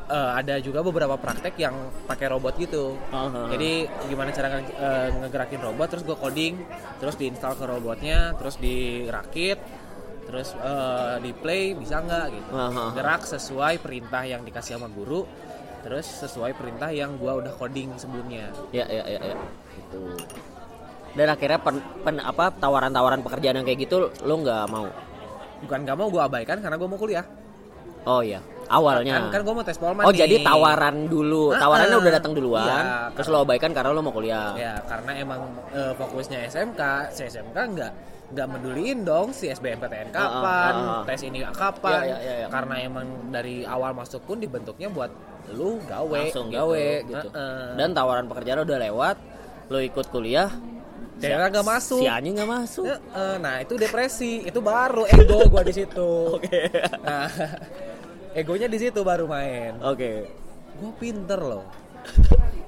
eh, 0.08 0.30
ada 0.34 0.58
juga 0.58 0.80
beberapa 0.82 1.14
praktek 1.16 1.54
yang 1.56 1.76
pakai 2.06 2.30
robot 2.30 2.56
gitu. 2.56 2.94
Uh-huh. 3.06 3.46
Jadi 3.48 3.72
gimana 4.06 4.30
cara 4.30 4.48
nge- 4.56 4.74
eh, 4.74 5.08
ngegerakin 5.18 5.60
robot, 5.60 5.88
terus 5.88 6.04
gue 6.04 6.14
coding, 6.16 6.54
terus 6.98 7.14
diinstal 7.14 7.54
ke 7.54 7.62
robotnya, 7.64 8.34
terus 8.34 8.56
dirakit, 8.56 9.58
terus 10.36 10.52
eh, 10.54 11.16
di 11.22 11.32
play 11.32 11.72
bisa 11.72 11.96
nggak 11.98 12.26
gitu 12.30 12.52
Aha. 12.52 12.92
gerak 12.92 13.24
sesuai 13.24 13.80
perintah 13.80 14.20
yang 14.22 14.44
dikasih 14.44 14.76
sama 14.76 14.92
guru 14.92 15.24
terus 15.80 16.04
sesuai 16.04 16.52
perintah 16.52 16.92
yang 16.92 17.16
gua 17.16 17.40
udah 17.40 17.56
coding 17.56 17.96
sebelumnya 17.96 18.52
Ya 18.70 18.84
ya 18.84 19.08
ya 19.08 19.20
ya. 19.24 19.36
gitu 19.74 20.12
Dan 21.16 21.32
akhirnya 21.32 21.56
pen, 21.56 21.80
pen- 22.04 22.20
apa 22.20 22.52
tawaran-tawaran 22.52 23.24
pekerjaan 23.24 23.56
yang 23.56 23.64
kayak 23.64 23.88
gitu 23.88 23.96
lo 24.20 24.36
nggak 24.36 24.68
mau. 24.68 24.92
bukan 25.56 25.80
nggak 25.88 25.96
mau 25.96 26.12
gua 26.12 26.28
abaikan 26.28 26.60
karena 26.60 26.76
gua 26.76 26.90
mau 26.92 27.00
kuliah 27.00 27.24
Oh 28.06 28.20
iya, 28.20 28.38
awalnya. 28.68 29.18
kan 29.24 29.32
kan 29.32 29.42
gua 29.42 29.56
mau 29.56 29.64
tes 29.64 29.80
polman 29.80 30.04
oh 30.04 30.12
nih. 30.12 30.20
jadi 30.20 30.36
tawaran 30.44 31.08
dulu, 31.08 31.50
Ah, 31.50 31.64
tawarannya 31.64 31.96
ah. 31.96 32.04
udah 32.04 32.14
datang 32.14 32.34
duluan, 32.36 32.68
Iya, 32.68 33.10
terus 33.16 33.28
lo 33.30 33.42
abaikan 33.42 33.72
karena 33.72 33.90
lo 33.90 34.04
mau 34.04 34.12
kuliah. 34.12 34.52
ya 34.54 34.76
karena 34.84 35.12
emang 35.16 35.42
eh, 35.72 35.94
fokusnya 35.96 36.44
SMK 36.46 36.82
SMK 37.16 37.56
nggak 37.56 37.92
nggak 38.26 38.48
meduliin 38.50 39.02
dong 39.02 39.30
si 39.32 39.46
SBMPTN 39.48 40.10
kapan 40.10 40.74
Ah, 40.74 40.82
ah, 40.82 40.98
ah. 40.98 41.04
tes 41.06 41.22
ini 41.22 41.46
kapan 41.46 41.94
Iya, 41.94 42.02
iya, 42.02 42.18
iya, 42.18 42.34
iya. 42.42 42.48
karena 42.50 42.76
emang 42.82 43.06
dari 43.30 43.62
awal 43.62 43.94
masuk 43.94 44.26
pun 44.26 44.38
dibentuknya 44.38 44.90
buat 44.90 45.14
lu 45.52 45.78
gawe 45.84 46.10
Langsung 46.26 46.50
gitu. 46.50 46.58
gawe 46.58 46.86
gitu. 47.04 47.28
Heeh. 47.30 47.70
Dan 47.76 47.94
tawaran 47.94 48.26
pekerjaan 48.26 48.66
udah 48.66 48.80
lewat, 48.82 49.16
lo 49.68 49.78
ikut 49.78 50.10
kuliah, 50.10 50.50
Ternyata 51.16 51.48
nggak 51.48 51.68
masuk 51.70 52.02
si 52.02 52.10
anjing 52.10 52.34
nggak 52.34 52.50
masuk. 52.50 52.84
Heeh, 52.84 53.34
nah 53.40 53.56
itu 53.58 53.78
depresi 53.78 54.42
itu 54.42 54.60
baru 54.60 55.06
ego 55.06 55.46
gua 55.46 55.62
di 55.62 55.72
situ 55.72 56.10
Oke. 56.36 56.66
nah 57.00 57.30
egonya 58.36 58.68
di 58.68 58.76
situ 58.78 59.00
baru 59.00 59.24
main 59.24 59.80
Oke. 59.80 60.28
gua 60.76 60.92
pinter 60.98 61.40
loh 61.40 61.64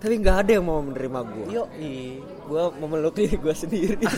Tapi 0.00 0.14
nggak 0.16 0.36
ada 0.42 0.50
yang 0.56 0.64
mau 0.64 0.80
menerima 0.80 1.20
gue. 1.28 1.46
yo 1.52 1.64
Gue 2.48 2.64
memeluk 2.80 3.14
diri 3.14 3.36
gue 3.44 3.54
sendiri. 3.54 4.00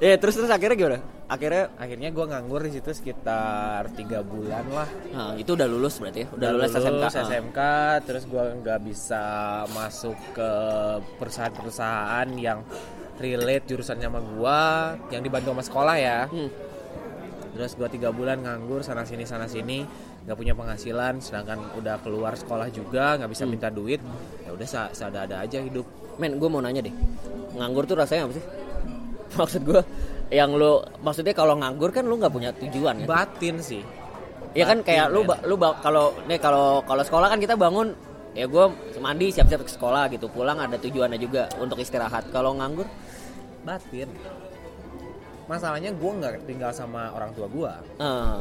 ya 0.00 0.16
terus 0.16 0.32
terus 0.32 0.48
akhirnya 0.48 0.76
gimana? 0.76 0.98
Akhirnya, 1.30 1.70
akhirnya 1.78 2.10
gua 2.10 2.26
nganggur 2.26 2.66
di 2.66 2.74
situ 2.74 2.90
sekitar 2.90 3.86
tiga 3.94 4.18
bulan 4.18 4.66
lah 4.66 4.88
nah, 5.14 5.38
itu 5.38 5.54
udah 5.54 5.68
lulus 5.70 6.02
berarti 6.02 6.26
ya? 6.26 6.28
Udah, 6.34 6.48
lulus, 6.50 6.72
SMK. 6.74 6.90
lulus 6.90 7.14
ah. 7.14 7.22
SMK, 7.22 7.58
terus 8.02 8.24
gua 8.26 8.42
nggak 8.50 8.80
bisa 8.82 9.22
masuk 9.70 10.16
ke 10.34 10.50
perusahaan-perusahaan 11.22 12.26
yang 12.34 12.66
relate 13.22 13.62
jurusannya 13.68 14.10
sama 14.10 14.20
gua 14.34 14.60
yang 15.14 15.22
dibantu 15.22 15.54
sama 15.54 15.62
sekolah 15.62 15.96
ya 16.00 16.20
Hmm. 16.26 16.50
terus 17.54 17.78
gua 17.78 17.86
tiga 17.86 18.10
bulan 18.10 18.42
nganggur 18.42 18.82
sana 18.82 19.06
sini 19.06 19.22
sana 19.22 19.46
sini 19.46 19.86
nggak 20.20 20.36
punya 20.36 20.52
penghasilan 20.52 21.18
sedangkan 21.18 21.58
udah 21.74 21.96
keluar 21.98 22.32
sekolah 22.34 22.68
juga 22.68 23.16
nggak 23.16 23.30
bisa 23.30 23.44
Hmm. 23.44 23.52
minta 23.52 23.68
duit 23.68 24.00
ya 24.42 24.50
udah 24.50 24.66
sa- 24.66 24.92
ada-ada 24.92 25.40
aja 25.40 25.58
hidup. 25.58 25.86
Men, 26.16 26.36
gue 26.36 26.46
mau 26.46 26.60
nanya 26.60 26.82
deh, 26.82 26.92
nganggur 27.54 27.84
tuh 27.84 27.96
rasanya 27.96 28.28
apa 28.28 28.36
sih? 28.36 28.44
Maksud 29.38 29.62
gue, 29.62 29.80
yang 30.28 30.52
lu 30.52 30.76
maksudnya 31.00 31.32
kalau 31.32 31.56
nganggur 31.56 31.88
kan 31.88 32.04
lu 32.04 32.14
nggak 32.14 32.28
punya 32.28 32.50
tujuan 32.52 33.02
ya? 33.02 33.06
batin 33.06 33.56
sih. 33.58 33.80
Ya 34.52 34.66
kan 34.66 34.82
kayak 34.82 35.08
lu 35.08 35.22
men. 35.22 35.30
ba- 35.30 35.42
lu 35.42 35.54
ba- 35.54 35.78
kalau 35.78 36.12
nih 36.26 36.36
kalau 36.36 36.82
kalau 36.82 37.00
sekolah 37.00 37.28
kan 37.28 37.38
kita 37.38 37.54
bangun 37.54 37.94
ya 38.30 38.44
gue 38.44 38.64
mandi 38.98 39.30
siap-siap 39.30 39.62
ke 39.62 39.70
sekolah 39.70 40.10
gitu. 40.10 40.26
Pulang 40.26 40.58
ada 40.58 40.76
tujuannya 40.76 41.16
juga 41.16 41.48
untuk 41.56 41.78
istirahat. 41.78 42.28
Kalau 42.28 42.52
nganggur? 42.52 42.84
Batin. 43.62 44.10
Masalahnya 45.46 45.90
gua 45.92 46.12
nggak 46.14 46.34
tinggal 46.44 46.70
sama 46.70 47.10
orang 47.10 47.30
tua 47.32 47.46
gua. 47.46 47.72
Eh, 47.96 48.38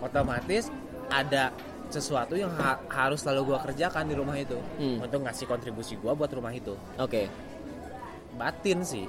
otomatis 0.00 0.70
ada 1.08 1.50
sesuatu 1.88 2.36
yang 2.36 2.52
ha- 2.54 2.80
harus 2.86 3.24
selalu 3.24 3.52
gua 3.52 3.58
kerjakan 3.60 4.04
di 4.04 4.14
rumah 4.14 4.36
itu. 4.36 4.58
Hmm. 4.76 5.00
untuk 5.00 5.24
ngasih 5.24 5.46
kontribusi 5.46 5.96
gua 5.96 6.12
buat 6.12 6.28
rumah 6.28 6.52
itu. 6.52 6.76
Oke. 6.96 7.26
Batin 8.34 8.84
sih. 8.84 9.08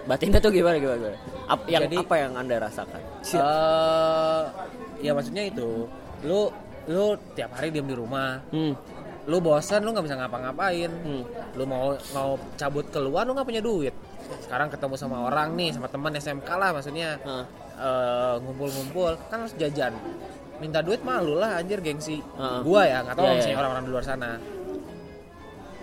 Batinnya 0.00 0.40
tuh 0.40 0.50
gimana 0.50 0.80
gimana, 0.80 0.96
gimana? 0.96 1.18
Ap- 1.46 1.68
yang 1.68 1.84
Jadi- 1.86 2.00
apa 2.00 2.14
yang 2.16 2.32
anda 2.34 2.56
rasakan? 2.58 3.00
Eh 3.22 4.42
ya 5.00 5.12
maksudnya 5.12 5.44
itu 5.44 5.84
lu 6.24 6.48
lu 6.88 7.04
tiap 7.36 7.52
hari 7.54 7.68
diem 7.68 7.84
di 7.84 7.94
rumah. 7.94 8.40
Hmm, 8.50 8.72
lu 9.28 9.36
bosan 9.38 9.84
lu 9.84 9.92
nggak 9.92 10.06
bisa 10.08 10.16
ngapa-ngapain. 10.16 10.90
Hmm. 10.90 11.22
lu 11.54 11.64
mau 11.66 11.92
mau 12.16 12.40
cabut 12.56 12.88
keluar 12.88 13.28
lu 13.28 13.36
nggak 13.36 13.44
punya 13.44 13.60
duit. 13.60 13.92
Sekarang 14.40 14.72
ketemu 14.72 14.94
sama 14.96 15.28
orang 15.28 15.52
nih 15.54 15.74
sama 15.74 15.86
teman 15.86 16.16
SMK 16.16 16.48
lah 16.48 16.70
maksudnya. 16.72 17.20
Ah, 17.22 17.44
eh, 17.80 18.34
ngumpul-ngumpul 18.44 19.16
kan 19.32 19.42
harus 19.42 19.56
jajan 19.56 19.96
minta 20.60 20.84
duit 20.84 21.00
malu 21.00 21.40
lah 21.40 21.56
anjir 21.56 21.80
gengsi 21.80 22.20
Heeh. 22.20 22.60
gua 22.60 22.84
ya 22.84 23.00
nggak 23.00 23.16
tahu 23.16 23.24
Iya, 23.24 23.30
iya, 23.32 23.36
misalnya 23.40 23.54
iya. 23.56 23.62
orang-orang 23.64 23.84
di 23.88 23.92
luar 23.92 24.04
sana 24.04 24.30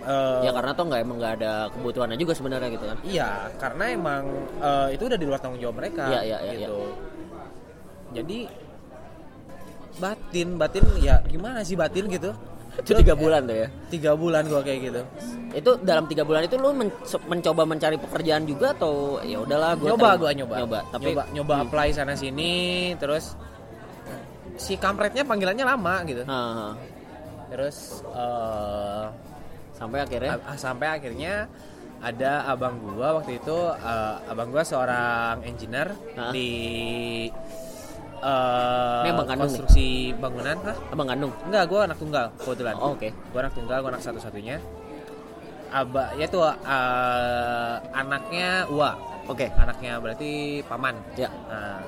Eh, 0.08 0.40
ya 0.40 0.56
karena 0.56 0.72
tuh 0.72 0.84
nggak 0.88 1.00
emang 1.04 1.16
nggak 1.20 1.34
ada 1.42 1.52
kebutuhannya 1.68 2.16
juga 2.16 2.32
sebenarnya 2.32 2.68
gitu 2.72 2.86
kan 2.88 2.96
Iya, 3.04 3.30
karena 3.60 3.84
emang 3.92 4.22
eh, 4.56 4.88
itu 4.96 5.02
udah 5.04 5.18
di 5.20 5.26
luar 5.28 5.36
tanggung 5.42 5.60
jawab 5.60 5.76
mereka. 5.84 6.08
Iya, 6.08 6.20
iya, 6.24 6.38
iya, 6.48 6.52
gitu. 6.64 6.80
Jadi 8.16 8.38
batin, 9.98 10.48
batin 10.56 10.84
ya 11.02 11.20
gimana 11.28 11.60
sih 11.60 11.76
batin 11.76 12.08
gitu? 12.08 12.32
Itu 12.78 12.90
tiga 12.94 13.14
bulan 13.14 13.42
tuh 13.42 13.56
ya 13.56 13.68
Tiga 13.88 14.12
bulan 14.14 14.42
gua 14.46 14.60
kayak 14.62 14.78
gitu. 14.84 15.02
itu 15.48 15.70
dalam 15.80 16.04
tiga 16.06 16.22
bulan 16.22 16.44
itu 16.44 16.54
lu 16.54 16.70
men- 16.70 16.94
mencoba 17.26 17.62
mencari 17.64 17.96
pekerjaan 17.96 18.44
juga 18.44 18.70
atau 18.70 19.18
ya 19.20 19.40
udahlah 19.40 19.74
gue 19.74 19.88
nyoba 19.88 20.10
gua 20.14 20.30
nyoba. 20.30 20.54
nyoba 20.60 20.78
tapi 20.88 21.10
nyoba, 21.10 21.22
nyoba 21.32 21.54
apply 21.64 21.88
sana 21.90 22.14
sini, 22.14 22.52
terus 22.96 23.32
si 24.54 24.74
kampretnya 24.74 25.22
panggilannya 25.22 25.64
lama 25.64 25.94
gitu. 26.04 26.22
Ah, 26.24 26.34
ah. 26.70 26.72
Terus 27.48 28.04
eh, 28.04 29.04
sampai 29.72 29.98
akhirnya 30.02 30.32
sampai 30.54 30.86
akhirnya 30.92 31.34
ada 31.98 32.46
abang 32.46 32.78
gua 32.78 33.18
waktu 33.18 33.40
itu 33.40 33.56
eh, 33.72 34.14
abang 34.28 34.52
gua 34.52 34.62
seorang 34.62 35.42
engineer 35.42 35.96
Hah? 36.14 36.30
di 36.30 36.50
eh, 38.18 39.02
Ini 39.06 39.10
abang 39.14 39.26
kandung 39.26 39.48
nih? 39.48 39.58
konstruksi 39.58 39.86
bangunan 40.18 40.56
Hah? 40.64 40.76
abang 40.90 41.08
kandung? 41.08 41.32
Enggak 41.46 41.64
gua 41.70 41.80
anak 41.86 41.98
tunggal 41.98 42.26
kebetulan. 42.38 42.74
Oh, 42.78 42.94
oke. 42.98 43.08
Gua 43.30 43.40
anak 43.46 43.54
tunggal 43.54 43.78
gua 43.82 43.90
anak 43.94 44.02
satu 44.02 44.18
satunya 44.20 44.58
aba 45.68 46.16
ya 46.16 46.24
tuh 46.24 46.48
eh, 46.48 47.74
anaknya 47.92 48.64
Ua 48.72 48.96
oke. 49.28 49.46
Anaknya 49.54 50.00
berarti 50.00 50.62
paman. 50.64 50.96
Ya. 51.14 51.28
Nah 51.48 51.80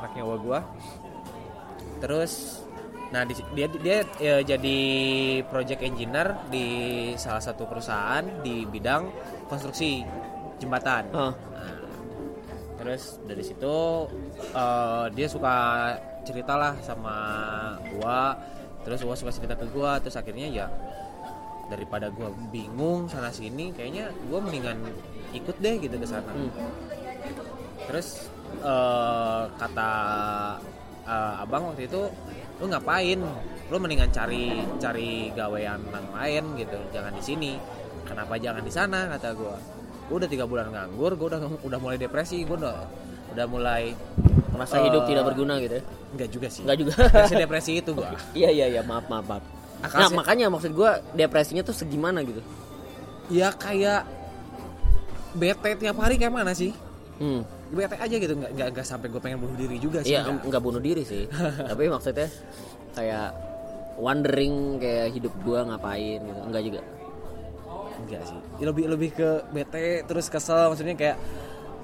anaknya 0.00 0.22
Ua 0.22 0.36
gua. 0.36 0.60
Terus 2.00 2.62
nah 3.06 3.22
di, 3.22 3.38
dia 3.54 3.70
dia 3.70 3.98
eh, 4.18 4.42
jadi 4.42 4.78
project 5.46 5.80
engineer 5.80 6.36
di 6.50 6.66
salah 7.14 7.40
satu 7.40 7.64
perusahaan 7.64 8.26
di 8.42 8.66
bidang 8.66 9.08
konstruksi 9.48 10.02
jembatan. 10.60 11.04
Ah. 11.14 11.32
Terus 12.86 13.18
dari 13.26 13.42
situ 13.42 14.06
eh, 14.54 15.06
dia 15.10 15.26
suka 15.26 15.54
cerita 16.22 16.54
lah 16.54 16.78
sama 16.86 17.18
gua. 17.98 18.38
Terus 18.86 19.02
gua 19.02 19.18
suka 19.18 19.34
cerita 19.34 19.58
ke 19.58 19.66
gua. 19.74 19.98
Terus 19.98 20.14
akhirnya 20.14 20.46
ya 20.46 20.70
daripada 21.66 22.14
gua 22.14 22.30
bingung 22.54 23.10
sana 23.10 23.34
sini 23.34 23.74
kayaknya 23.74 24.14
gua 24.30 24.38
mendingan 24.38 24.78
ikut 25.34 25.58
deh 25.58 25.82
gitu 25.82 25.98
ke 25.98 26.06
sana. 26.06 26.30
Hmm. 26.30 26.54
terus 27.90 28.30
eh, 28.62 29.44
kata 29.58 29.90
eh, 31.10 31.42
abang 31.42 31.74
waktu 31.74 31.90
itu 31.90 32.06
lu 32.62 32.70
ngapain? 32.70 33.18
Lu 33.66 33.82
mendingan 33.82 34.14
cari 34.14 34.62
cari 34.78 35.34
gawean 35.34 35.82
yang 35.90 36.06
lain 36.14 36.44
gitu. 36.54 36.78
Jangan 36.94 37.18
di 37.18 37.22
sini. 37.26 37.52
Kenapa 38.06 38.38
jangan 38.38 38.62
di 38.62 38.70
sana? 38.70 39.10
kata 39.10 39.34
gua 39.34 39.75
gua 40.06 40.16
udah 40.18 40.28
tiga 40.28 40.44
bulan 40.44 40.70
nganggur 40.70 41.12
gua 41.14 41.26
udah 41.30 41.40
udah 41.62 41.78
mulai 41.78 41.96
depresi 41.96 42.42
gua 42.42 42.56
udah 42.58 42.76
udah 43.32 43.46
mulai 43.46 43.82
merasa 44.48 44.80
Eh, 44.80 44.88
hidup 44.88 45.04
tidak 45.04 45.24
berguna 45.26 45.60
gitu 45.60 45.76
ya? 45.76 45.84
Enggak 46.16 46.28
juga 46.32 46.48
sih. 46.48 46.62
Enggak 46.64 46.78
juga. 46.80 46.92
Depresi 47.04 47.34
depresi 47.36 47.72
itu 47.76 47.90
gua. 47.92 48.08
Iya 48.38 48.48
iya 48.50 48.66
iya 48.70 48.80
maaf 48.80 49.04
maaf 49.06 49.26
maaf. 49.26 49.44
Akal 49.84 49.98
nah 50.00 50.10
makanya 50.14 50.48
maksud 50.48 50.72
gue 50.72 50.90
depresinya 51.12 51.60
tuh 51.60 51.76
segimana 51.76 52.24
gitu? 52.24 52.40
Ya 53.28 53.52
kayak 53.52 54.08
bete 55.36 55.76
tiap 55.76 56.00
hari 56.00 56.16
kayak 56.16 56.32
mana 56.32 56.56
sih? 56.56 56.72
Hmm. 57.16 57.44
bete 57.66 57.96
aja 57.96 58.12
gitu 58.12 58.32
nggak 58.32 58.52
nggak 58.54 58.68
nggak 58.72 58.86
sampai 58.86 59.08
gue 59.10 59.18
pengen 59.18 59.42
bunuh 59.42 59.56
diri 59.56 59.76
juga 59.76 59.98
sih 60.00 60.14
Iya 60.14 60.22
nggak. 60.22 60.46
enggak 60.48 60.62
bunuh 60.62 60.80
diri 60.80 61.02
sih. 61.04 61.28
Tapi 61.68 61.90
maksudnya 61.90 62.28
kayak 62.94 63.28
wondering 63.96 64.54
kayak 64.78 65.12
hidup 65.12 65.34
gue 65.44 65.58
ngapain 65.60 66.20
gitu. 66.22 66.40
Enggak 66.40 66.62
juga 66.64 66.80
Enggak 68.02 68.22
sih. 68.28 68.38
Lebih 68.60 68.84
lebih 68.92 69.10
ke 69.14 69.28
bete 69.50 70.04
terus 70.04 70.28
kesel 70.28 70.68
maksudnya 70.68 70.96
kayak 70.96 71.18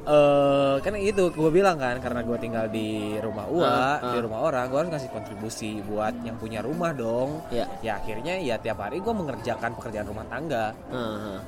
eh 0.02 0.76
kan 0.82 0.98
itu 0.98 1.30
gue 1.30 1.50
bilang 1.54 1.78
kan 1.78 1.94
karena 2.02 2.26
gue 2.26 2.34
tinggal 2.34 2.66
di 2.66 3.14
rumah 3.22 3.46
ua 3.46 4.02
Ah, 4.02 4.10
di 4.10 4.18
ah. 4.18 4.22
rumah 4.26 4.50
orang 4.50 4.66
gue 4.66 4.78
harus 4.82 4.90
ngasih 4.90 5.10
kontribusi 5.14 5.78
buat 5.86 6.10
yang 6.26 6.42
punya 6.42 6.58
rumah 6.58 6.90
dong 6.90 7.38
Iya. 7.54 7.70
ya 7.86 7.92
akhirnya 8.02 8.34
ya 8.42 8.58
tiap 8.58 8.82
hari 8.82 8.98
gue 8.98 9.14
mengerjakan 9.14 9.78
pekerjaan 9.78 10.10
rumah 10.10 10.26
tangga 10.26 10.74
Heeh. 10.90 11.38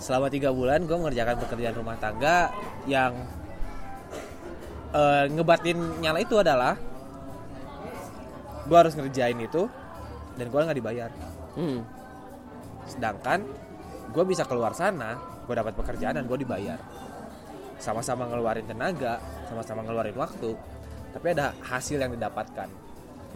selama 0.00 0.32
tiga 0.32 0.48
bulan 0.56 0.88
gue 0.88 0.96
mengerjakan 0.96 1.36
pekerjaan 1.44 1.76
rumah 1.76 1.96
tangga 2.00 2.48
yang 2.88 3.12
eh, 4.96 5.24
ngebatin 5.28 5.76
nyala 6.00 6.24
itu 6.24 6.40
adalah 6.40 6.80
gue 8.62 8.76
harus 8.78 8.96
ngerjain 8.96 9.36
itu 9.36 9.68
dan 10.40 10.46
gue 10.48 10.60
nggak 10.64 10.78
dibayar 10.80 11.10
hmm. 11.60 11.80
sedangkan 12.88 13.44
gue 14.10 14.24
bisa 14.26 14.42
keluar 14.48 14.74
sana 14.74 15.14
gue 15.46 15.54
dapat 15.54 15.74
pekerjaan 15.78 16.18
dan 16.18 16.24
gue 16.26 16.38
dibayar. 16.42 16.78
Sama-sama 17.78 18.26
ngeluarin 18.30 18.66
tenaga 18.66 19.18
sama-sama 19.46 19.82
ngeluarin 19.86 20.16
waktu 20.18 20.54
tapi 21.12 21.36
ada 21.36 21.52
hasil 21.60 22.00
yang 22.00 22.12
didapatkan. 22.16 22.68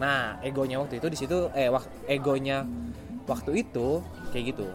Nah 0.01 0.41
egonya 0.41 0.81
waktu 0.81 0.97
itu 0.97 1.07
di 1.07 1.17
situ 1.17 1.47
eh 1.53 1.69
wak, 1.69 2.09
egonya 2.09 2.65
waktu 3.27 3.63
itu 3.63 4.01
kayak 4.33 4.55
gitu. 4.55 4.67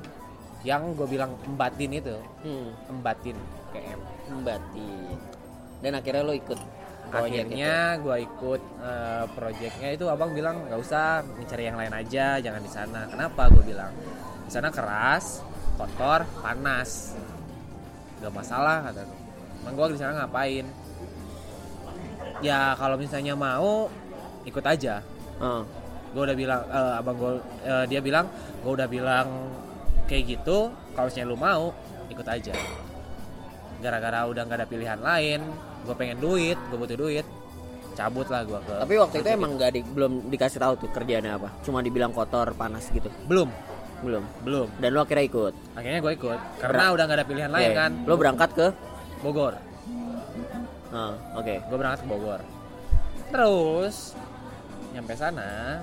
Yang 0.63 0.95
gue 0.95 1.07
bilang 1.19 1.35
embatin 1.43 1.91
itu 1.91 2.17
Hmm, 2.47 2.71
embatin 2.87 3.37
kayak 3.75 3.99
batin. 4.47 5.19
Dan 5.83 5.93
akhirnya 5.99 6.23
lo 6.23 6.35
ikut 6.37 6.61
akhirnya 7.13 8.01
gue 8.01 8.17
ikut 8.25 8.63
eh, 8.81 9.25
proyeknya 9.37 9.89
itu 9.93 10.05
abang 10.09 10.33
bilang 10.33 10.65
nggak 10.71 10.81
usah 10.81 11.21
mencari 11.27 11.69
yang 11.69 11.77
lain 11.77 11.93
aja 11.93 12.39
jangan 12.39 12.63
di 12.63 12.71
sana. 12.71 13.01
Kenapa? 13.11 13.51
Gue 13.51 13.65
bilang 13.67 13.91
di 14.47 14.51
sana 14.53 14.71
keras 14.71 15.43
kotor 15.77 16.27
panas. 16.41 17.17
Nggak 18.21 18.33
masalah 18.33 18.77
kata 18.87 19.03
gue 19.03 19.19
emang 19.63 19.75
gue 19.79 19.95
di 19.95 20.01
sana 20.03 20.13
ngapain? 20.23 20.67
Ya 22.43 22.75
kalau 22.75 22.99
misalnya 22.99 23.39
mau 23.39 23.87
ikut 24.43 24.65
aja. 24.67 24.99
Oh, 25.39 25.63
gue 26.13 26.23
udah 26.23 26.37
bilang 26.37 26.63
eh, 26.67 26.99
abang 26.99 27.17
gue 27.19 27.33
eh, 27.63 27.85
dia 27.87 28.01
bilang 28.03 28.27
gue 28.63 28.73
udah 28.75 28.89
bilang 28.91 29.27
kayak 30.11 30.39
gitu 30.39 30.75
kalau 30.99 31.07
misalnya 31.07 31.29
lu 31.31 31.39
mau 31.39 31.65
ikut 32.11 32.27
aja. 32.27 32.55
Gara-gara 33.79 34.27
udah 34.27 34.43
nggak 34.47 34.59
ada 34.63 34.69
pilihan 34.69 34.99
lain 34.99 35.41
gue 35.83 35.95
pengen 35.99 36.23
duit 36.23 36.55
gue 36.71 36.79
butuh 36.79 36.95
duit 36.95 37.27
cabut 37.99 38.25
lah 38.31 38.47
gue 38.47 38.55
ke 38.55 38.75
Tapi 38.87 38.95
waktu 38.97 39.17
itu 39.21 39.29
emang 39.35 39.59
nggak 39.59 39.71
di, 39.75 39.81
belum 39.83 40.31
dikasih 40.33 40.59
tahu 40.63 40.73
tuh 40.87 40.91
kerjaannya 40.91 41.33
apa. 41.39 41.49
Cuma 41.63 41.85
dibilang 41.85 42.11
kotor, 42.11 42.55
panas 42.57 42.89
gitu. 42.91 43.11
belum 43.29 43.51
Belum. 44.03 44.25
belum 44.43 44.69
Dan 44.77 44.91
lo 44.93 45.01
akhirnya 45.01 45.25
ikut. 45.25 45.55
akhirnya 45.73 45.99
gue 46.01 46.13
ikut 46.13 46.39
karena 46.59 46.85
udah 46.91 47.05
nggak 47.05 47.19
ada 47.19 47.27
pilihan 47.27 47.51
lain 47.51 47.69
Oke. 47.69 47.79
kan 47.79 47.93
Lo 48.03 48.15
berangkat 48.17 48.51
ke 48.53 48.67
Bogor 49.21 49.55
Ah, 50.93 51.15
oke. 51.35 51.55
gue 51.63 51.77
berangkat 51.77 52.01
ke 52.03 52.09
Bogor 52.09 52.41
terus 53.29 54.13
nyampe 54.93 55.15
sana 55.15 55.81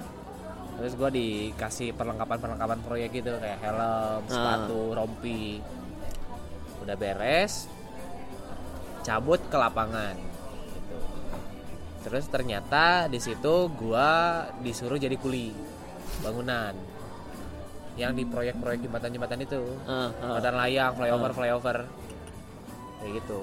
terus 0.76 0.94
gue 0.94 1.10
dikasih 1.10 1.92
perlengkapan 1.92 2.38
perlengkapan 2.38 2.80
proyek 2.80 3.10
gitu 3.16 3.34
kayak 3.36 3.58
helm 3.60 4.22
sepatu 4.24 4.94
rompi 4.94 5.60
udah 6.80 6.94
beres 6.94 7.66
cabut 9.02 9.42
ke 9.42 9.58
lapangan 9.58 10.14
gitu. 10.14 10.98
terus 12.02 12.26
ternyata 12.28 13.08
di 13.08 13.18
situ 13.18 13.56
gue 13.68 14.10
disuruh 14.62 14.96
jadi 14.96 15.16
kuli 15.16 15.52
bangunan 16.22 16.78
yang 18.00 18.16
di 18.16 18.24
proyek-proyek 18.24 18.88
jembatan-jembatan 18.88 19.40
itu. 19.44 19.60
Ah, 19.84 20.08
ah. 20.08 20.40
jembatan 20.40 20.56
layang 20.56 20.92
flyover 20.96 21.32
Ah. 21.32 21.36
flyover. 21.36 21.78
Kayak 23.00 23.12
gitu. 23.20 23.40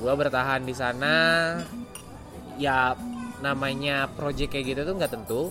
Gua 0.00 0.12
bertahan 0.16 0.64
di 0.64 0.72
sana. 0.72 1.14
Ya 2.56 2.96
namanya 3.44 4.08
project 4.16 4.48
kayak 4.48 4.64
gitu 4.72 4.80
tuh 4.88 4.94
nggak 4.96 5.12
tentu. 5.12 5.42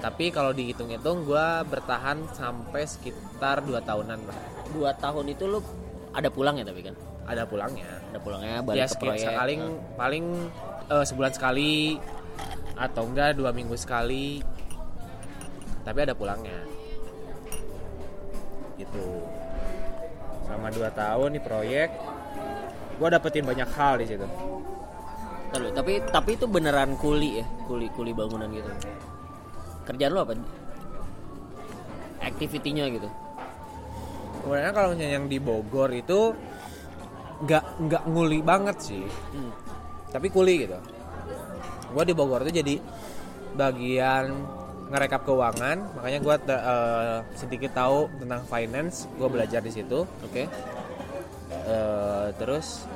Tapi 0.00 0.28
kalau 0.28 0.52
dihitung-hitung 0.52 1.24
gua 1.24 1.64
bertahan 1.64 2.24
sampai 2.32 2.84
sekitar 2.84 3.60
dua 3.60 3.84
tahunan 3.84 4.16
lah 4.24 4.38
Dua 4.72 4.96
tahun 4.96 5.28
itu 5.28 5.44
lo 5.44 5.60
ada 6.16 6.32
pulang 6.32 6.56
ya 6.56 6.64
tapi 6.64 6.84
kan? 6.84 6.96
ada 7.28 7.46
pulangnya. 7.46 7.86
Ada 8.10 8.18
pulangnya 8.18 8.52
ya 8.58 8.60
balik 8.64 8.80
ke 8.80 8.92
sekitar 8.96 9.14
proyek. 9.14 9.36
paling 9.38 9.60
paling 9.94 10.24
eh, 10.88 11.04
sebulan 11.04 11.32
sekali 11.36 12.00
atau 12.74 13.02
enggak 13.06 13.36
dua 13.36 13.52
minggu 13.52 13.76
sekali. 13.76 14.40
Tapi 15.80 15.98
ada 16.00 16.12
pulangnya 16.16 16.79
gitu 18.80 19.04
selama 20.48 20.68
dua 20.72 20.88
tahun 20.90 21.36
di 21.36 21.40
proyek 21.40 21.88
gua 22.96 23.08
dapetin 23.12 23.44
banyak 23.44 23.68
hal 23.76 24.00
di 24.00 24.06
situ 24.08 24.26
dulu, 25.50 25.68
tapi 25.74 25.98
tapi 26.14 26.38
itu 26.38 26.46
beneran 26.46 26.94
kuli 26.94 27.42
ya, 27.42 27.46
kuli 27.66 27.90
kuli 27.90 28.14
bangunan 28.14 28.46
gitu. 28.54 28.70
Kerjaan 29.82 30.14
lo 30.14 30.22
apa? 30.22 30.38
Aktivitinya 32.22 32.86
gitu. 32.86 33.10
sebenarnya 34.40 34.72
kalau 34.72 34.88
misalnya 34.94 35.10
yang 35.20 35.26
di 35.26 35.38
Bogor 35.42 35.90
itu 35.90 36.32
nggak 37.44 37.64
nggak 37.82 38.02
nguli 38.08 38.40
banget 38.40 38.76
sih 38.80 39.04
Hmm. 39.34 39.52
tapi 40.08 40.30
kuli 40.32 40.64
gitu 40.64 40.78
gue 41.90 42.04
di 42.08 42.14
Bogor 42.16 42.46
tuh 42.46 42.54
jadi 42.54 42.80
bagian 43.52 44.30
ngerekap 44.90 45.22
keuangan 45.22 45.78
makanya 45.94 46.18
gue 46.18 46.36
sedikit 47.38 47.70
tahu 47.78 48.10
tentang 48.18 48.42
finance 48.50 49.06
gue 49.14 49.28
belajar 49.30 49.62
di 49.62 49.70
situ. 49.70 50.02
Oke. 50.26 50.50
Eh, 51.50 52.26
terus 52.38 52.86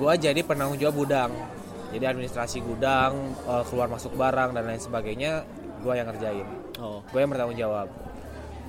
gue 0.00 0.12
jadi 0.16 0.40
penanggung 0.40 0.80
jawab 0.80 0.96
gudang. 1.04 1.32
Jadi 1.90 2.04
administrasi 2.06 2.64
gudang 2.64 3.36
eh, 3.44 3.64
keluar 3.68 3.92
masuk 3.92 4.16
barang 4.16 4.56
dan 4.56 4.64
lain 4.64 4.80
sebagainya 4.80 5.44
gue 5.80 5.92
yang 5.96 6.08
ngerjain. 6.08 6.48
Oh. 6.80 7.04
gue 7.12 7.20
yang 7.20 7.28
bertanggung 7.28 7.60
jawab. 7.60 7.88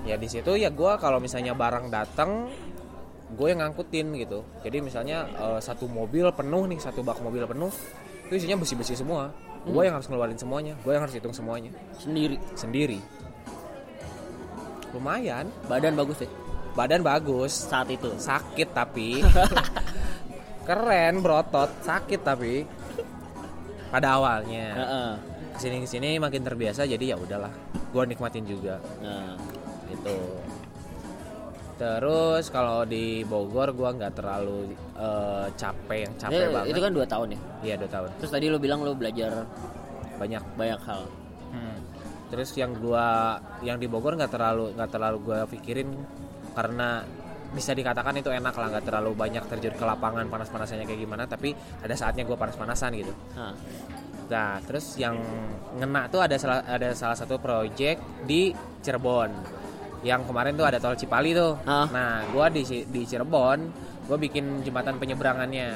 Ya 0.03 0.19
di 0.19 0.27
situ 0.27 0.57
ya 0.59 0.67
gue 0.67 0.91
kalau 0.99 1.23
misalnya 1.23 1.55
barang 1.55 1.87
datang 1.87 2.51
gue 3.31 3.47
yang 3.47 3.63
ngangkutin 3.63 4.11
gitu. 4.19 4.43
Jadi 4.67 4.77
misalnya 4.83 5.27
eh, 5.31 5.59
satu 5.63 5.87
mobil 5.87 6.27
penuh 6.35 6.67
nih 6.67 6.79
satu 6.83 7.03
bak 7.07 7.23
mobil 7.23 7.47
penuh 7.47 7.71
itu 8.27 8.47
isinya 8.47 8.63
besi 8.63 8.75
besi 8.79 8.95
semua 9.61 9.77
gue 9.77 9.83
yang 9.85 9.95
harus 9.95 10.07
ngeluarin 10.09 10.39
semuanya. 10.41 10.73
Gue 10.81 10.91
yang 10.97 11.03
harus 11.05 11.13
hitung 11.13 11.35
semuanya. 11.37 11.69
Sendiri. 12.01 12.37
sendiri. 12.57 12.99
Lumayan. 14.89 15.45
Badan 15.69 15.93
bagus 15.93 16.25
ya? 16.25 16.29
Badan 16.73 17.01
bagus. 17.05 17.53
Saat 17.53 17.93
itu. 17.93 18.09
sakit 18.17 18.73
tapi. 18.73 19.21
Keren 20.67 21.21
berotot. 21.21 21.69
Sakit 21.85 22.21
tapi. 22.25 22.65
Pada 23.93 24.17
awalnya. 24.17 24.67
Heeh. 24.73 25.11
ke 25.51 25.59
sini 25.59 25.83
ke 25.83 25.87
sini 25.87 26.09
makin 26.17 26.41
terbiasa 26.41 26.89
jadi 26.89 27.13
ya 27.13 27.17
udahlah. 27.21 27.53
Gue 27.93 28.03
nikmatin 28.09 28.47
juga. 28.49 28.81
Nah, 29.03 29.37
gitu 29.91 30.17
terus 31.81 32.45
kalau 32.53 32.85
di 32.85 33.25
Bogor 33.25 33.73
gua 33.73 33.89
nggak 33.97 34.13
terlalu 34.13 34.69
eh, 34.93 35.47
capek 35.57 35.99
yang 36.05 36.13
capek 36.21 36.37
itu, 36.37 36.53
banget 36.53 36.67
itu 36.69 36.79
kan 36.85 36.91
dua 36.93 37.05
tahun 37.09 37.27
ya. 37.33 37.39
iya 37.65 37.75
dua 37.81 37.89
tahun 37.89 38.09
Terus 38.21 38.31
tadi 38.31 38.45
lo 38.53 38.57
bilang 38.61 38.85
lo 38.85 38.93
belajar 38.93 39.49
banyak 40.21 40.43
banyak 40.53 40.81
hal. 40.85 41.01
terus 42.31 42.55
yang 42.55 42.71
gua 42.79 43.35
yang 43.59 43.75
di 43.75 43.91
Bogor 43.91 44.15
nggak 44.15 44.31
terlalu 44.31 44.71
nggak 44.77 44.91
terlalu 44.93 45.17
gua 45.19 45.43
pikirin 45.49 45.89
karena 46.55 47.03
bisa 47.51 47.75
dikatakan 47.75 48.15
itu 48.15 48.31
enak 48.31 48.55
lah 48.55 48.67
nggak 48.71 48.85
terlalu 48.87 49.11
banyak 49.11 49.43
terjun 49.51 49.75
ke 49.75 49.83
lapangan 49.83 50.23
panas-panasannya 50.31 50.87
kayak 50.87 51.01
gimana 51.03 51.27
tapi 51.27 51.51
ada 51.83 51.91
saatnya 51.91 52.23
gua 52.23 52.39
panas-panasan 52.39 52.95
gitu 52.95 53.11
Nah, 53.35 53.51
Nah, 54.31 54.63
terus 54.63 54.95
yang 54.95 55.19
ngena 55.75 56.07
tuh 56.07 56.23
ada 56.23 56.39
salah 56.39 56.63
ada 56.63 56.95
salah 56.95 57.19
satu 57.19 57.35
project 57.35 57.99
di 58.23 58.55
Cirebon. 58.79 59.27
Yang 60.01 60.21
kemarin 60.33 60.53
tuh 60.57 60.65
ada 60.65 60.81
tol 60.81 60.97
Cipali 60.97 61.31
tuh. 61.37 61.61
Ah. 61.65 61.85
Nah, 61.89 62.25
gua 62.33 62.49
di 62.49 62.65
di 62.65 63.01
Cirebon, 63.05 63.59
gua 64.09 64.17
bikin 64.17 64.65
jembatan 64.65 64.97
penyeberangannya 64.97 65.69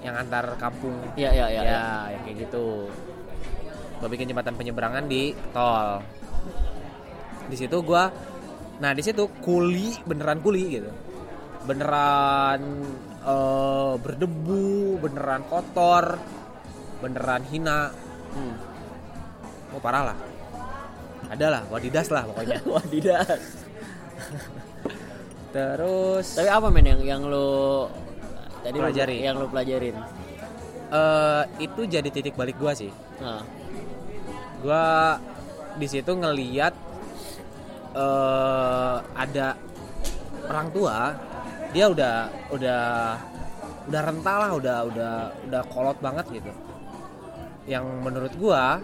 yang 0.00 0.14
antar 0.16 0.56
kampung. 0.60 0.96
ya 1.16 1.32
ya 1.32 1.48
ya. 1.48 1.60
Ya, 1.60 1.64
ya. 1.64 1.84
yang 2.16 2.22
kayak 2.28 2.36
gitu. 2.48 2.88
Gua 4.00 4.08
bikin 4.08 4.28
jembatan 4.28 4.56
penyeberangan 4.56 5.04
di 5.08 5.32
tol. 5.52 6.04
Di 7.48 7.56
situ 7.56 7.80
gua 7.82 8.08
nah 8.80 8.96
di 8.96 9.04
situ 9.04 9.28
kuli 9.44 9.96
beneran 10.04 10.40
kuli 10.40 10.80
gitu. 10.80 10.90
Beneran 11.64 12.60
eh, 13.24 13.92
berdebu, 14.00 15.00
beneran 15.00 15.44
kotor, 15.48 16.16
beneran 17.00 17.44
hina. 17.48 17.92
Hmm. 18.36 18.54
Oh 19.76 19.80
parah 19.80 20.12
lah. 20.12 20.29
Ada 21.30 21.46
lah, 21.48 21.62
wadidas 21.70 22.10
lah 22.10 22.26
pokoknya. 22.26 22.58
Wadidas. 22.74 23.42
Terus 25.50 26.26
Tapi 26.34 26.46
apa 26.46 26.68
men 26.68 26.86
yang 26.86 27.00
yang 27.02 27.22
lo 27.26 27.90
tadi 28.62 28.78
Pelajari. 28.78 29.16
yang 29.22 29.36
lo 29.38 29.46
pelajarin? 29.46 29.96
eh, 30.90 31.42
itu 31.58 31.86
jadi 31.86 32.06
titik 32.06 32.34
balik 32.34 32.58
gua 32.58 32.74
sih. 32.74 32.90
Nah, 33.18 33.42
Gua 34.60 35.16
di 35.74 35.86
situ 35.86 36.12
ngeliat 36.12 36.74
eh 37.90 38.96
ada 39.16 39.54
orang 40.46 40.68
tua 40.70 40.96
dia 41.70 41.86
udah 41.86 42.16
udah 42.50 42.82
udah 43.86 44.00
rental 44.04 44.38
lah, 44.38 44.50
udah 44.54 44.76
udah 44.86 45.14
udah 45.46 45.62
kolot 45.70 45.98
banget 45.98 46.26
gitu. 46.30 46.50
Yang 47.66 47.84
menurut 48.02 48.32
gua 48.36 48.78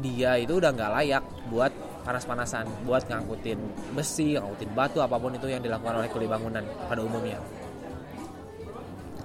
dia 0.00 0.36
itu 0.36 0.60
udah 0.60 0.70
nggak 0.76 0.90
layak 0.92 1.24
buat 1.48 1.72
panas-panasan, 2.06 2.70
buat 2.86 3.02
ngangkutin 3.10 3.58
besi, 3.96 4.38
ngangkutin 4.38 4.70
batu 4.78 5.02
apa 5.02 5.18
pun 5.18 5.34
itu 5.34 5.50
yang 5.50 5.58
dilakukan 5.58 5.98
oleh 5.98 6.06
kuli 6.06 6.30
bangunan 6.30 6.62
pada 6.86 7.02
umumnya. 7.02 7.42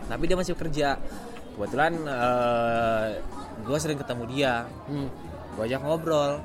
Tapi 0.09 0.23
dia 0.25 0.33
masih 0.33 0.57
kerja. 0.57 0.97
Kebetulan 1.53 1.93
gue 3.61 3.77
sering 3.77 4.01
ketemu 4.01 4.23
dia, 4.33 4.53
hmm. 4.89 5.07
gue 5.59 5.63
ajak 5.69 5.81
ngobrol. 5.85 6.41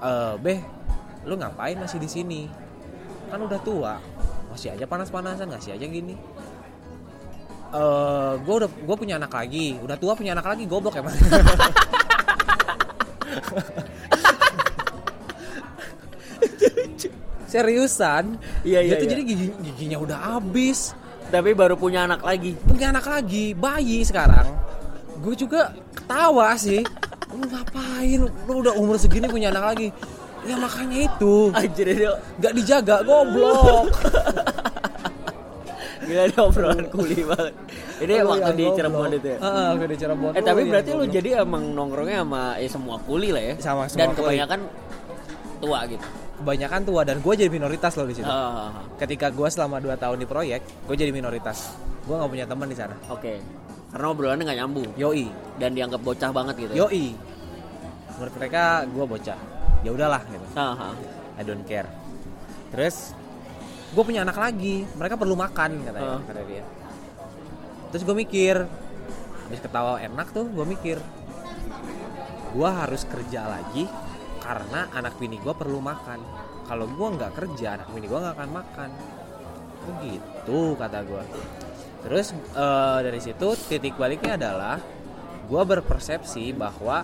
Eh, 0.00 0.34
beh, 0.40 0.58
lu 1.28 1.36
ngapain 1.36 1.76
masih 1.76 2.00
di 2.00 2.08
sini? 2.08 2.40
Kan 3.28 3.44
udah 3.44 3.60
tua, 3.60 4.00
masih 4.48 4.72
aja 4.72 4.88
panas-panasan, 4.88 5.52
ngasih 5.52 5.76
aja 5.76 5.84
gini. 5.84 6.16
eh 7.68 8.32
gue 8.40 8.54
udah 8.64 8.70
gue 8.72 8.96
punya 8.96 9.20
anak 9.20 9.28
lagi 9.28 9.76
udah 9.84 10.00
tua 10.00 10.16
punya 10.16 10.32
anak 10.32 10.48
lagi 10.48 10.64
goblok 10.64 11.04
emang 11.04 11.12
seriusan? 17.48 18.36
Iya, 18.62 18.84
iya, 18.84 18.94
Dia 18.94 19.00
tuh 19.00 19.06
iya. 19.08 19.12
jadi 19.16 19.22
gigi, 19.24 19.46
giginya 19.64 19.98
udah 19.98 20.18
habis. 20.36 20.92
Tapi 21.28 21.52
baru 21.52 21.76
punya 21.76 22.08
anak 22.08 22.24
lagi. 22.24 22.56
punya 22.64 22.88
anak 22.92 23.04
lagi 23.04 23.52
bayi 23.52 24.00
sekarang. 24.04 24.48
Gue 25.20 25.36
juga 25.36 25.76
ketawa 25.92 26.56
sih. 26.56 26.80
Lu 27.32 27.44
ngapain? 27.44 28.20
Lu 28.48 28.52
udah 28.64 28.72
umur 28.76 28.96
segini 28.96 29.28
punya 29.28 29.52
anak 29.52 29.76
lagi. 29.76 29.88
Ya 30.48 30.56
makanya 30.56 31.10
itu. 31.10 31.52
Anjir 31.52 31.88
dia 31.92 32.12
nggak 32.40 32.52
dijaga 32.56 32.96
goblok. 33.04 33.92
Gila 36.08 36.24
dia 36.32 36.40
obrolan 36.40 36.88
kuli 36.88 37.20
banget. 37.20 37.52
Ini 37.98 38.12
Oh, 38.16 38.30
waktu 38.30 38.38
iya, 38.40 38.52
di 38.52 38.62
goblok. 38.62 38.76
Cirebon 38.76 39.10
itu 39.12 39.28
ya. 39.28 39.38
Heeh, 39.38 39.66
waktu 39.68 39.86
di 39.86 39.96
Cirebon 39.96 40.30
Eh 40.30 40.40
tapi 40.40 40.54
Oh, 40.54 40.62
iya, 40.62 40.70
berarti 40.70 40.90
lu 40.92 41.04
jadi 41.08 41.28
emang 41.40 41.62
nongkrongnya 41.72 42.18
sama 42.20 42.42
ya 42.54 42.68
semua 42.68 42.96
kuli 43.00 43.28
lah 43.30 43.42
ya. 43.42 43.54
Sama 43.58 43.82
semua 43.84 44.00
Dan 44.00 44.08
kebanyakan 44.14 44.60
tua 45.58 45.80
gitu. 45.86 46.06
kebanyakan 46.38 46.80
tua 46.84 47.02
dan 47.02 47.18
gue 47.18 47.34
jadi 47.34 47.50
minoritas 47.50 47.92
loh 47.92 48.06
di 48.06 48.14
situ 48.14 48.22
Ah, 48.24 48.70
ketika 48.94 49.26
gue 49.28 49.48
selama 49.48 49.76
2 49.76 49.90
tahun 49.92 50.16
di 50.16 50.24
proyek 50.24 50.62
gue 50.86 50.94
jadi 50.96 51.10
minoritas 51.10 51.74
gue 52.00 52.14
nggak 52.14 52.30
punya 52.30 52.46
teman 52.46 52.66
di 52.66 52.78
sana 52.78 52.94
Oke. 53.10 53.42
Karena 53.90 54.06
obrolannya 54.06 54.46
nggak 54.46 54.58
nyambung 54.60 54.86
yoi 54.94 55.26
dan 55.56 55.74
dianggap 55.74 55.98
bocah 55.98 56.30
banget 56.30 56.54
gitu. 56.60 56.72
ya. 56.72 56.86
yoi 56.86 57.10
menurut 58.14 58.34
mereka 58.38 58.62
gue 58.86 59.04
bocah 59.08 59.38
ya 59.80 59.90
udahlah 59.90 60.22
gitu 60.24 60.46
ah. 60.54 60.94
I 61.34 61.42
don't 61.42 61.66
care 61.66 61.90
terus 62.70 63.18
gue 63.90 64.02
punya 64.02 64.22
anak 64.22 64.38
lagi 64.38 64.86
mereka 64.94 65.18
perlu 65.18 65.34
makan 65.34 65.70
katanya 65.82 66.06
Ah. 66.12 66.22
kata 66.22 66.42
dia 66.46 66.62
terus 67.88 68.02
gue 68.04 68.16
mikir 68.16 68.56
habis 69.48 69.60
ketawa 69.64 69.96
enak 69.96 70.28
tuh 70.36 70.44
gue 70.44 70.66
mikir 70.68 71.00
gue 72.52 72.68
harus 72.68 73.04
kerja 73.08 73.48
lagi 73.48 73.88
karena 74.40 74.88
anak 74.96 75.20
bini 75.20 75.36
gue 75.36 75.52
perlu 75.52 75.84
makan. 75.84 76.20
Kalau 76.64 76.88
gue 76.88 77.08
nggak 77.16 77.32
kerja 77.36 77.76
anak 77.80 77.88
bini 77.92 78.08
gue 78.08 78.16
nggak 78.16 78.36
akan 78.36 78.50
makan. 78.52 78.90
Oh 79.88 79.92
gitu 80.04 80.76
kata 80.76 81.00
gue 81.04 81.24
terus 81.98 82.30
eh, 82.32 82.98
dari 83.02 83.18
situ 83.18 83.58
titik 83.68 83.98
baliknya 83.98 84.38
adalah 84.38 84.78
gue 85.48 85.62
berpersepsi 85.64 86.54
bahwa 86.54 87.02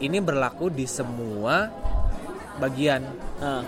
ini 0.00 0.18
berlaku 0.18 0.72
di 0.72 0.88
semua 0.88 1.68
bagian. 2.56 3.04
Ah, 3.40 3.64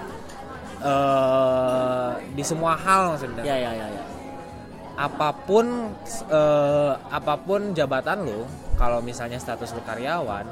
eh 0.82 2.12
di 2.32 2.44
semua 2.44 2.76
hal 2.76 3.16
maksudnya. 3.16 3.44
Ya 3.44 3.56
ya 3.56 3.72
ya 3.72 3.86
ya. 3.88 4.02
Apa 4.92 5.32
pun 5.32 5.92
eh, 6.28 6.92
apa 6.96 7.34
pun 7.40 7.72
jabatan 7.72 8.28
lu 8.28 8.44
kalau 8.76 9.00
misalnya 9.00 9.40
status 9.40 9.72
lu 9.72 9.80
karyawan 9.84 10.44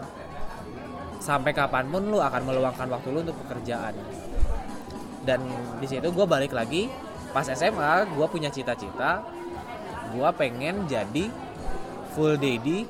sampai 1.21 1.53
kapan 1.53 1.85
pun 1.93 2.09
lu 2.09 2.19
akan 2.19 2.43
meluangkan 2.49 2.89
waktu 2.89 3.09
lu 3.13 3.21
untuk 3.21 3.37
pekerjaan 3.45 3.93
dan 5.29 5.45
di 5.77 5.87
situ 5.87 6.09
gue 6.09 6.25
balik 6.25 6.57
lagi 6.57 6.89
pas 7.37 7.45
SMA 7.45 8.09
gue 8.17 8.27
punya 8.33 8.49
cita-cita 8.49 9.21
gue 10.11 10.29
pengen 10.41 10.89
jadi 10.89 11.29
full 12.17 12.41
daddy 12.41 12.89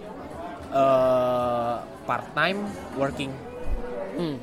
eh, 0.70 1.74
part 2.06 2.26
time 2.34 2.62
working 2.94 3.32
Hmm. 4.10 4.36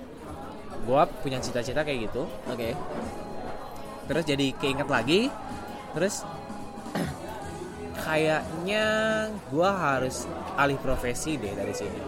gue 0.87 1.01
punya 1.21 1.37
cita-cita 1.37 1.85
kayak 1.85 2.09
gitu 2.09 2.25
Oke. 2.49 2.73
terus 4.07 4.23
jadi 4.25 4.55
keinget 4.57 4.89
lagi 4.89 5.29
terus 5.93 6.23
kayaknya 8.01 8.85
gua 9.49 9.71
harus 9.73 10.29
alih 10.57 10.77
profesi 10.77 11.37
deh 11.37 11.53
dari 11.53 11.73
sini. 11.73 11.99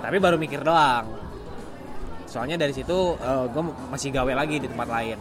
Tapi 0.00 0.16
baru 0.20 0.36
mikir 0.40 0.62
doang. 0.62 1.06
Soalnya 2.26 2.60
dari 2.60 2.74
situ 2.76 3.16
gue 3.52 3.62
masih 3.88 4.12
gawe 4.12 4.32
lagi 4.34 4.60
di 4.60 4.68
tempat 4.68 4.88
lain. 4.90 5.18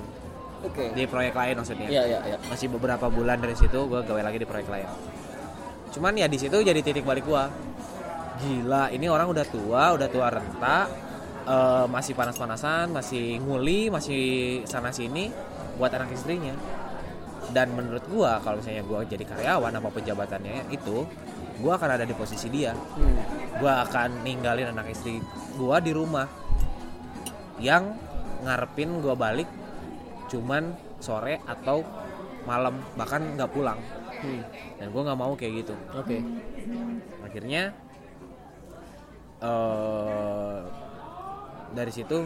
Oke. 0.65 0.97
di 0.97 1.05
proyek 1.05 1.37
lain 1.37 1.55
maksudnya. 1.61 1.87
Iya 1.87 2.03
iya 2.09 2.19
iya. 2.25 2.37
masih 2.49 2.73
beberapa 2.73 3.05
bulan 3.05 3.37
dari 3.37 3.53
situ 3.53 3.85
gue 3.85 4.01
gawe 4.01 4.21
lagi 4.25 4.41
di 4.41 4.47
proyek 4.49 4.65
lain. 4.65 4.89
Cuman 5.93 6.17
ya 6.17 6.25
di 6.25 6.41
situ 6.41 6.57
jadi 6.59 6.81
titik 6.81 7.05
balik 7.05 7.23
gua. 7.23 7.47
Gila 8.41 8.91
ini 8.91 9.07
orang 9.07 9.31
udah 9.31 9.45
tua 9.47 9.95
udah 9.95 10.07
tua 10.11 10.27
renta 10.27 10.89
eh, 11.47 11.85
masih 11.87 12.17
panas-panasan 12.17 12.91
masih 12.91 13.39
nguli 13.39 13.87
masih 13.87 14.23
sana 14.67 14.91
sini 14.91 15.31
buat 15.79 15.91
anak 15.95 16.11
istrinya 16.11 16.51
dan 17.53 17.73
menurut 17.73 18.05
gua 18.07 18.41
kalau 18.41 18.57
misalnya 18.57 18.83
gua 18.83 19.03
jadi 19.03 19.21
karyawan 19.21 19.73
apa 19.73 19.89
pun 19.89 20.01
jabatannya 20.01 20.69
itu 20.69 21.05
gua 21.59 21.77
akan 21.77 21.89
ada 21.99 22.05
di 22.05 22.13
posisi 22.13 22.49
dia 22.49 22.73
Hmm. 22.73 23.17
gua 23.59 23.85
akan 23.85 24.23
ninggalin 24.23 24.71
anak 24.71 24.91
istri 24.91 25.21
gua 25.55 25.77
di 25.79 25.91
rumah 25.91 26.25
yang 27.59 27.95
ngarepin 28.41 28.99
gua 28.99 29.15
balik 29.15 29.47
cuman 30.27 30.73
sore 30.97 31.39
atau 31.45 31.85
malam 32.43 32.81
bahkan 32.95 33.21
nggak 33.35 33.51
pulang 33.51 33.77
Hmm. 34.15 34.41
dan 34.79 34.87
gua 34.89 35.01
nggak 35.05 35.19
mau 35.19 35.33
kayak 35.35 35.53
gitu 35.65 35.75
Oke. 35.93 36.17
akhirnya 37.21 37.75
eh 39.39 40.57
dari 41.75 41.91
situ 41.91 42.17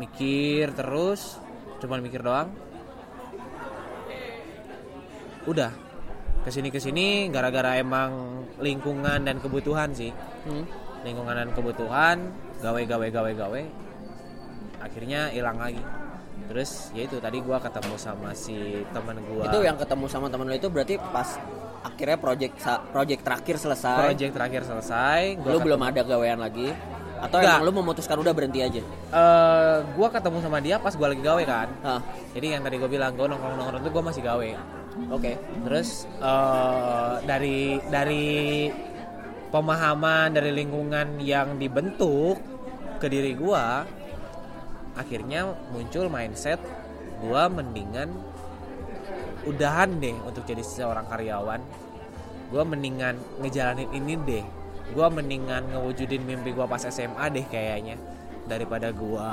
mikir 0.00 0.72
terus 0.72 1.36
cuman 1.78 2.00
mikir 2.00 2.24
doang 2.24 2.48
udah 5.44 5.72
ke 6.40 6.50
sini 6.50 6.68
ke 6.68 6.78
sini 6.78 7.06
gara-gara 7.28 7.76
emang 7.76 8.10
lingkungan 8.58 9.22
dan 9.22 9.38
kebutuhan 9.38 9.90
sih 9.92 10.10
Hmm. 10.42 10.66
lingkungan 11.00 11.34
dan 11.36 11.50
kebutuhan 11.50 12.16
gawe 12.58 12.82
gawe 12.82 13.06
gawe 13.08 13.30
gawe 13.32 13.62
akhirnya 14.78 15.30
hilang 15.30 15.54
lagi 15.56 15.82
terus 16.44 16.90
ya 16.90 17.06
itu 17.06 17.16
tadi 17.16 17.38
gua 17.38 17.58
ketemu 17.58 17.94
sama 17.94 18.34
si 18.34 18.54
teman 18.90 19.14
gua 19.24 19.46
Itu 19.46 19.62
yang 19.62 19.78
ketemu 19.78 20.04
sama 20.06 20.26
temen 20.26 20.44
lu 20.44 20.54
itu 20.54 20.66
berarti 20.66 20.98
pas 20.98 21.38
akhirnya 21.82 22.14
project 22.16 22.54
project 22.88 23.20
terakhir 23.22 23.56
selesai. 23.56 23.98
project 24.00 24.32
terakhir 24.32 24.62
selesai 24.64 25.20
gua 25.36 25.46
lu 25.48 25.50
ketemu- 25.52 25.66
belum 25.68 25.80
ada 25.84 26.00
gawean 26.04 26.38
lagi 26.38 26.68
atau 27.20 27.38
Enggak. 27.38 27.54
emang 27.54 27.62
lu 27.62 27.72
memutuskan 27.76 28.16
udah 28.18 28.34
berhenti 28.34 28.60
aja? 28.60 28.82
eh 28.82 29.76
gua 29.94 30.08
ketemu 30.10 30.38
sama 30.42 30.58
dia 30.58 30.76
pas 30.76 30.90
gua 30.92 31.08
lagi 31.08 31.22
gawe 31.22 31.42
kan 31.44 31.68
Ah, 31.80 32.00
jadi 32.32 32.58
yang 32.58 32.62
tadi 32.62 32.76
gue 32.76 32.90
bilang 32.90 33.14
gue 33.14 33.22
nongkrong 33.24 33.54
nongkrong 33.54 33.80
tuh 33.80 33.92
gue 33.92 34.02
masih 34.02 34.22
gawe 34.24 34.48
oke. 35.12 35.32
terus 35.68 36.04
eh, 36.20 37.14
dari 37.24 37.80
dari 37.88 38.26
pemahaman 39.52 40.32
dari 40.32 40.50
lingkungan 40.56 41.20
yang 41.20 41.60
dibentuk 41.60 42.40
ke 42.96 43.06
diri 43.10 43.36
gue 43.36 43.64
akhirnya 44.96 45.48
muncul 45.72 46.08
mindset 46.08 46.60
gue 47.20 47.42
mendingan 47.52 48.08
udahan 49.44 49.98
deh 49.98 50.14
untuk 50.24 50.46
jadi 50.46 50.62
seorang 50.62 51.08
karyawan 51.10 51.60
gue 52.52 52.62
mendingan 52.62 53.16
ngejalanin 53.40 53.90
ini 53.92 54.14
deh 54.22 54.44
gue 54.92 55.06
mendingan 55.08 55.72
ngewujudin 55.72 56.22
mimpi 56.22 56.52
gue 56.52 56.66
pas 56.68 56.84
SMA 56.84 57.24
deh 57.32 57.44
kayaknya 57.48 57.96
daripada 58.44 58.92
gue 58.92 59.30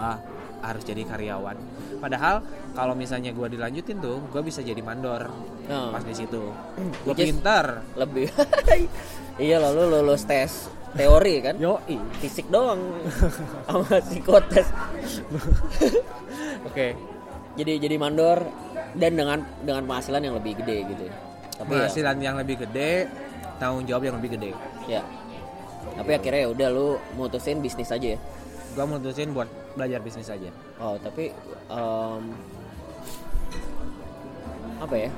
harus 0.60 0.84
jadi 0.84 1.02
karyawan 1.04 1.56
padahal 1.98 2.44
kalau 2.72 2.94
misalnya 2.94 3.32
gue 3.32 3.48
dilanjutin 3.50 3.98
tuh 3.98 4.20
gue 4.28 4.42
bisa 4.42 4.60
jadi 4.60 4.80
mandor 4.80 5.28
Oh. 5.70 5.94
pas 5.94 6.02
di 6.02 6.18
situ 6.18 6.50
gue 7.06 7.14
pintar 7.14 7.86
Lebih. 7.94 8.34
iya 9.38 9.62
lo 9.62 9.70
lu 9.70 10.02
lulus 10.02 10.26
tes 10.26 10.66
teori 10.98 11.38
kan? 11.40 11.56
yoi 11.62 11.94
Fisik 12.18 12.50
doang 12.50 12.82
sama 13.70 14.02
psikotes. 14.02 14.66
oke 16.66 16.88
Jadi 17.54 17.72
jadi 17.78 17.96
mandor 18.00 18.42
dan 18.96 19.12
dengan 19.14 19.44
dengan 19.62 19.84
penghasilan 19.86 20.22
yang 20.24 20.36
lebih 20.42 20.58
gede 20.58 20.78
gitu. 20.90 21.04
ya. 21.06 21.14
Tapi 21.60 21.70
ya, 21.70 21.76
penghasilan 21.86 22.16
yang 22.18 22.36
lebih 22.40 22.56
gede 22.66 22.92
tanggung 23.60 23.84
jawab 23.84 24.08
yang 24.08 24.16
lebih 24.18 24.40
gede 24.40 24.52
ya. 24.88 25.04
Tapi 25.94 26.12
akhirnya 26.16 26.48
ya 26.48 26.50
udah 26.50 26.68
lu 26.72 26.88
mutusin 27.14 27.60
bisnis 27.60 27.92
aja 27.92 28.16
ya. 28.16 28.20
Gue 28.80 28.88
mutusin 28.88 29.36
buat 29.36 29.52
belajar 29.76 30.00
bisnis 30.00 30.32
aja. 30.32 30.48
Oh, 30.80 30.96
tapi 30.96 31.36
em, 31.68 32.24
apa 34.80 34.96
ya? 34.96 35.12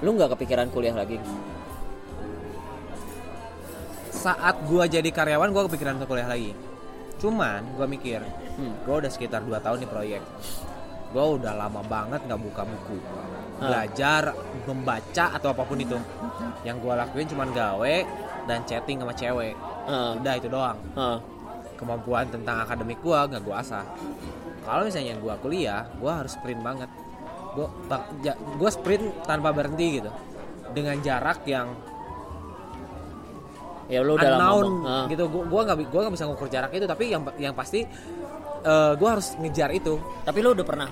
Lu 0.00 0.16
nggak 0.16 0.32
kepikiran 0.32 0.72
kuliah 0.72 0.96
lagi? 0.96 1.20
saat 4.14 4.56
gue 4.64 4.80
jadi 4.88 5.04
karyawan 5.12 5.52
gue 5.52 5.62
kepikiran 5.68 6.00
untuk 6.00 6.16
kuliah 6.16 6.24
lagi. 6.24 6.56
Cuman 7.20 7.76
gue 7.76 7.84
mikir 7.84 8.24
Hmm. 8.56 8.72
gue 8.88 8.94
udah 9.04 9.10
sekitar 9.12 9.44
2 9.44 9.60
tahun 9.60 9.84
di 9.84 9.88
proyek. 9.90 10.24
Gue 11.12 11.24
udah 11.36 11.52
lama 11.52 11.84
banget 11.84 12.24
nggak 12.24 12.40
buka 12.40 12.64
buku. 12.64 12.96
Belajar 13.60 14.32
membaca 14.64 15.24
atau 15.28 15.52
apa 15.52 15.60
pun 15.68 15.76
itu. 15.76 16.00
Yang 16.64 16.76
gue 16.80 16.94
lakuin 16.96 17.28
cuman 17.28 17.48
gawe 17.52 17.96
dan 18.48 18.64
chatting 18.64 18.96
sama 19.04 19.12
cewek. 19.12 19.52
Ah, 19.84 20.16
udah 20.16 20.34
itu 20.40 20.48
doang. 20.48 20.78
Ah. 20.96 21.20
Kemampuan 21.84 22.24
tentang 22.32 22.64
akademik 22.64 22.98
gue 23.04 23.14
nggak 23.14 23.42
gue 23.44 23.54
asah. 23.54 23.84
Kalau 24.64 24.82
misalnya 24.88 25.20
gue 25.20 25.34
kuliah 25.44 25.84
gue 26.00 26.08
harus 26.08 26.32
sprint 26.32 26.64
banget. 26.64 26.88
Gue 27.52 27.68
gue 28.58 28.70
sprint 28.72 29.04
tanpa 29.28 29.52
berhenti 29.52 30.00
gitu. 30.00 30.10
Dengan 30.72 30.96
jarak 31.04 31.44
yang 31.44 31.70
ya 33.84 34.00
lu 34.00 34.16
udah 34.16 34.30
lama 34.32 34.40
unknown 34.40 34.64
ngomong. 34.64 34.88
Ah. 34.88 35.04
gitu. 35.12 35.24
Gua 35.28 35.44
gua 35.44 35.60
nggak 35.68 35.76
gua 35.92 36.00
nggak 36.08 36.14
bisa 36.16 36.24
ngukur 36.24 36.48
jarak 36.48 36.72
itu 36.72 36.86
tapi 36.88 37.04
yang 37.12 37.22
yang 37.36 37.52
pasti 37.52 37.84
eh, 38.64 38.92
gua 38.96 39.08
harus 39.20 39.36
ngejar 39.36 39.70
itu. 39.76 40.00
Tapi 40.24 40.38
lu 40.40 40.56
udah 40.56 40.66
pernah 40.66 40.88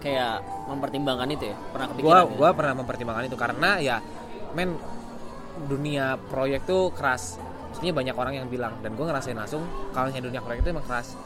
kayak 0.00 0.66
mempertimbangkan 0.66 1.28
itu 1.30 1.44
ya? 1.52 1.56
Pernah 1.70 1.86
kepikiran 1.92 2.24
ya? 2.24 2.34
gua 2.34 2.50
pernah 2.56 2.74
mempertimbangkan 2.80 3.24
itu 3.28 3.36
karena 3.36 3.70
ya 3.78 3.96
men 4.56 4.80
dunia 5.68 6.16
proyek 6.32 6.64
tuh 6.64 6.90
keras 6.96 7.36
maksudnya 7.72 7.96
banyak 7.96 8.12
orang 8.12 8.34
yang 8.36 8.46
bilang 8.52 8.76
dan 8.84 8.92
gua 8.92 9.08
ngerasain 9.08 9.32
langsung 9.32 9.64
kalau 9.96 10.12
misalnya 10.12 10.28
dunia 10.28 10.40
proyek 10.44 10.60
itu 10.60 10.70
emang 10.76 10.84
keras. 10.84 11.16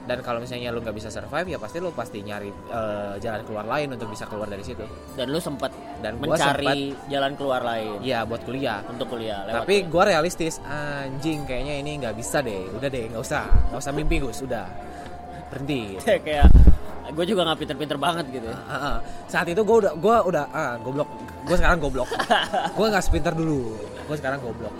Dan 0.00 0.26
kalau 0.26 0.42
misalnya 0.42 0.72
lu 0.72 0.80
nggak 0.80 0.96
bisa 0.96 1.06
survive 1.12 1.54
ya 1.54 1.58
pasti 1.60 1.76
lu 1.78 1.92
pasti 1.92 2.18
nyari 2.24 2.50
eh, 2.50 3.14
jalan 3.20 3.40
keluar 3.46 3.62
lain 3.68 3.94
untuk 3.94 4.08
bisa 4.10 4.24
keluar 4.26 4.48
dari 4.48 4.64
situ. 4.64 4.82
Dan 5.14 5.30
lu 5.30 5.38
sempat 5.38 5.70
Dan 6.00 6.18
gua 6.18 6.34
mencari 6.34 6.96
jalan 7.06 7.32
keluar 7.36 7.60
lain? 7.62 8.00
Iya 8.02 8.24
buat 8.26 8.42
kuliah. 8.42 8.80
Untuk 8.90 9.06
kuliah 9.12 9.44
lewat 9.46 9.64
tapi 9.64 9.86
gue 9.86 10.02
realistis 10.04 10.58
anjing 10.66 11.44
kayaknya 11.46 11.74
ini 11.84 12.00
nggak 12.00 12.16
bisa 12.16 12.40
deh. 12.42 12.68
Udah 12.74 12.88
deh 12.90 13.06
nggak 13.12 13.22
usah. 13.22 13.44
Nggak 13.70 13.80
usah 13.86 13.92
mimpi 13.92 14.16
Gus. 14.18 14.38
Udah. 14.42 14.66
Berhenti. 15.52 16.00
Kayak 16.26 16.48
gue 17.10 17.24
juga 17.26 17.40
nggak 17.46 17.58
pinter-pinter 17.60 17.98
banget 18.00 18.24
gitu 18.34 18.46
ya. 18.50 18.56
Ah, 18.66 18.74
ah. 18.74 18.96
saat 19.30 19.46
itu 19.46 19.62
gue 19.62 19.76
udah 19.86 19.92
gue 19.94 20.16
udah 20.26 20.44
ah 20.50 20.74
goblok. 20.80 21.10
Gue 21.46 21.56
sekarang 21.56 21.78
goblok. 21.78 22.08
Gue 22.76 22.86
nggak 22.90 23.04
sepintar 23.04 23.32
dulu. 23.32 23.74
Gue 24.06 24.16
sekarang 24.18 24.42
goblok. 24.42 24.74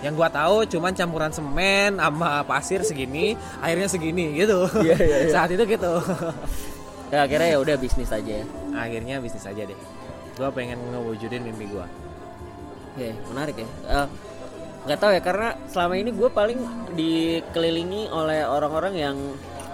Yang 0.00 0.16
gue 0.16 0.28
tahu 0.32 0.64
cuman 0.64 0.92
campuran 0.96 1.32
semen 1.32 2.00
sama 2.00 2.40
pasir 2.48 2.80
segini 2.80 3.36
airnya 3.60 3.88
segini 3.88 4.32
gitu 4.32 4.64
Iya, 4.80 4.96
iya, 4.96 5.16
iya. 5.28 5.32
saat 5.36 5.52
itu 5.52 5.64
gitu 5.68 5.92
ya 7.12 7.26
akhirnya 7.28 7.48
ya 7.52 7.58
udah 7.60 7.76
bisnis 7.76 8.08
aja 8.08 8.40
ya 8.40 8.46
akhirnya 8.72 9.20
bisnis 9.20 9.44
aja 9.44 9.62
deh 9.68 9.78
gue 10.40 10.48
pengen 10.56 10.80
ngewujudin 10.92 11.44
mimpi 11.44 11.68
gue 11.68 11.86
Oke, 12.90 13.14
menarik 13.30 13.54
ya. 13.54 13.68
Eh, 13.86 14.06
nggak 14.82 14.98
tahu 14.98 15.10
ya 15.14 15.22
karena 15.22 15.48
selama 15.70 15.94
ini 15.94 16.10
gue 16.10 16.26
paling 16.26 16.58
dikelilingi 16.98 18.10
oleh 18.10 18.42
orang-orang 18.42 18.94
yang 18.98 19.16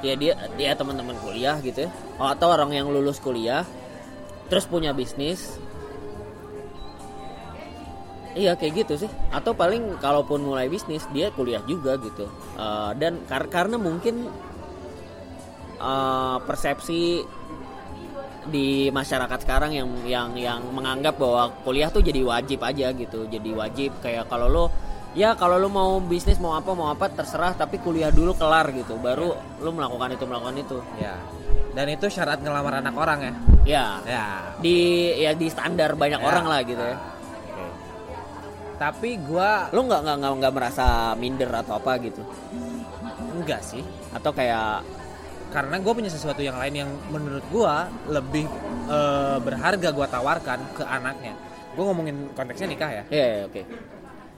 ya 0.04 0.12
dia 0.20 0.36
dia 0.60 0.76
teman-teman 0.76 1.16
kuliah 1.24 1.56
gitu 1.64 1.88
ya, 1.88 1.90
atau 2.20 2.52
orang 2.52 2.76
yang 2.76 2.92
lulus 2.92 3.16
kuliah 3.16 3.64
terus 4.52 4.68
punya 4.68 4.92
bisnis. 4.92 5.56
Iya 8.36 8.52
kayak 8.52 8.84
gitu 8.84 8.94
sih. 9.00 9.10
Atau 9.32 9.52
paling 9.52 9.96
kalaupun 9.96 10.44
mulai 10.44 10.68
bisnis 10.68 11.08
dia 11.08 11.32
kuliah 11.32 11.64
juga 11.64 11.96
gitu. 11.96 12.28
Eh, 12.54 12.90
dan 12.94 13.24
kar- 13.24 13.48
karena 13.48 13.76
mungkin 13.76 14.28
eh, 15.78 16.36
persepsi 16.42 17.24
di 18.46 18.66
masyarakat 18.88 19.38
sekarang 19.42 19.74
yang 19.74 19.88
yang 20.06 20.28
yang 20.38 20.60
menganggap 20.70 21.18
bahwa 21.18 21.50
kuliah 21.60 21.90
tuh 21.90 21.98
jadi 21.98 22.22
wajib 22.22 22.62
aja 22.62 22.94
gitu 22.94 23.26
jadi 23.26 23.50
wajib 23.52 23.98
kayak 23.98 24.30
kalau 24.30 24.46
lo 24.46 24.64
ya 25.12 25.34
kalau 25.34 25.58
lo 25.58 25.66
mau 25.66 25.98
bisnis 25.98 26.38
mau 26.38 26.54
apa 26.54 26.70
mau 26.70 26.86
apa 26.86 27.10
terserah 27.10 27.58
tapi 27.58 27.82
kuliah 27.82 28.14
dulu 28.14 28.38
kelar 28.38 28.70
gitu 28.70 28.94
baru 28.96 29.34
lo 29.58 29.70
melakukan 29.74 30.14
itu 30.14 30.24
melakukan 30.24 30.56
itu 30.56 30.78
ya 30.94 31.18
dan 31.74 31.90
itu 31.90 32.06
syarat 32.06 32.38
ngelamar 32.38 32.78
anak 32.78 32.94
orang 32.94 33.18
ya 33.18 33.32
ya 33.66 33.84
ya 34.06 34.24
di 34.62 34.76
ya 35.18 35.34
di 35.34 35.50
standar 35.50 35.98
banyak 35.98 36.22
Ya. 36.22 36.24
orang 36.24 36.46
lah 36.46 36.60
gitu 36.62 36.78
ya. 36.80 36.96
Tapi 38.76 39.16
gue 39.16 39.50
lo 39.72 39.80
nggak 39.88 40.00
nggak 40.04 40.32
nggak 40.40 40.54
merasa 40.54 41.16
minder 41.16 41.48
atau 41.48 41.80
apa 41.80 41.96
gitu? 42.00 42.20
Enggak 43.36 43.64
sih. 43.64 43.84
Atau 44.12 44.36
kayak 44.36 44.84
karena 45.52 45.80
gue 45.80 45.92
punya 45.92 46.10
sesuatu 46.12 46.44
yang 46.44 46.60
lain 46.60 46.84
yang 46.84 46.90
menurut 47.08 47.44
gue 47.48 47.74
lebih 48.12 48.44
eh, 48.90 49.38
berharga 49.40 49.88
gue 49.88 50.06
tawarkan 50.06 50.60
ke 50.76 50.84
anaknya. 50.84 51.32
Gue 51.72 51.84
ngomongin 51.88 52.32
konteksnya 52.36 52.68
nikah 52.68 52.90
ya? 52.92 53.04
Ya 53.08 53.26
ya, 53.26 53.40
oke. 53.48 53.62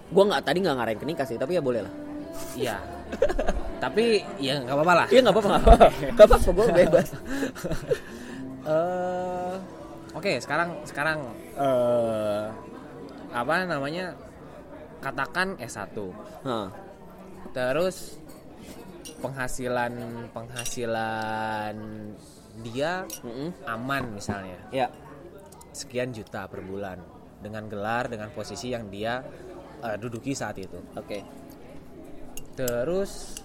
Gua 0.08 0.24
nggak 0.24 0.40
tadi 0.40 0.58
nggak 0.64 0.76
ngarahin 0.80 0.98
ke 0.98 1.06
nikah 1.06 1.26
sih 1.28 1.36
tapi 1.36 1.58
ya 1.58 1.62
boleh 1.62 1.84
lah. 1.84 1.92
Iya. 2.56 2.76
Tapi 3.82 4.24
ya 4.40 4.58
nggak 4.64 4.74
apa-apa 4.74 4.94
lah. 5.04 5.06
Iya 5.12 5.20
nggak 5.22 5.34
apa-apa 5.36 5.48
nggak 5.48 5.62
apa-apa. 5.66 6.36
Gue 6.54 6.68
bebas. 6.72 7.08
Eh, 8.68 9.54
oke 10.12 10.44
sekarang 10.44 10.76
sekarang 10.84 11.24
eh 11.56 12.44
apa 13.32 13.64
namanya 13.64 14.12
katakan 14.98 15.54
S1 15.62 15.94
Nah, 16.44 16.68
terus 17.54 18.18
penghasilan 19.18 19.92
penghasilan 20.30 21.76
dia 22.62 23.06
mm-mm. 23.22 23.54
aman 23.66 24.14
misalnya. 24.14 24.58
Ya. 24.74 24.88
Sekian 25.72 26.10
juta 26.10 26.50
per 26.50 26.64
bulan 26.64 26.98
dengan 27.38 27.70
gelar 27.70 28.10
dengan 28.10 28.34
posisi 28.34 28.74
yang 28.74 28.90
dia 28.90 29.22
eh, 29.82 29.96
duduki 29.98 30.34
saat 30.34 30.58
itu. 30.58 30.78
Oke. 30.98 31.22
Terus 32.58 33.38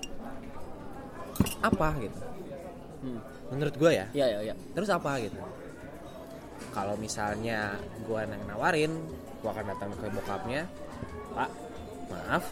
apa 1.61 1.89
gitu? 2.01 2.19
Hmm. 3.03 3.19
menurut 3.51 3.75
gue 3.75 3.91
ya? 3.91 4.07
Ya 4.15 4.25
ya 4.31 4.39
ya. 4.53 4.55
Terus 4.73 4.89
apa 4.89 5.19
gitu? 5.19 5.35
Kalau 6.71 6.95
misalnya 6.95 7.75
gue 8.01 8.19
yang 8.23 8.43
nawarin 8.47 8.95
gue 9.43 9.49
akan 9.51 9.65
datang 9.75 9.91
ke 9.99 10.07
bokapnya 10.07 10.63
pak 11.33 11.49
maaf. 12.09 12.45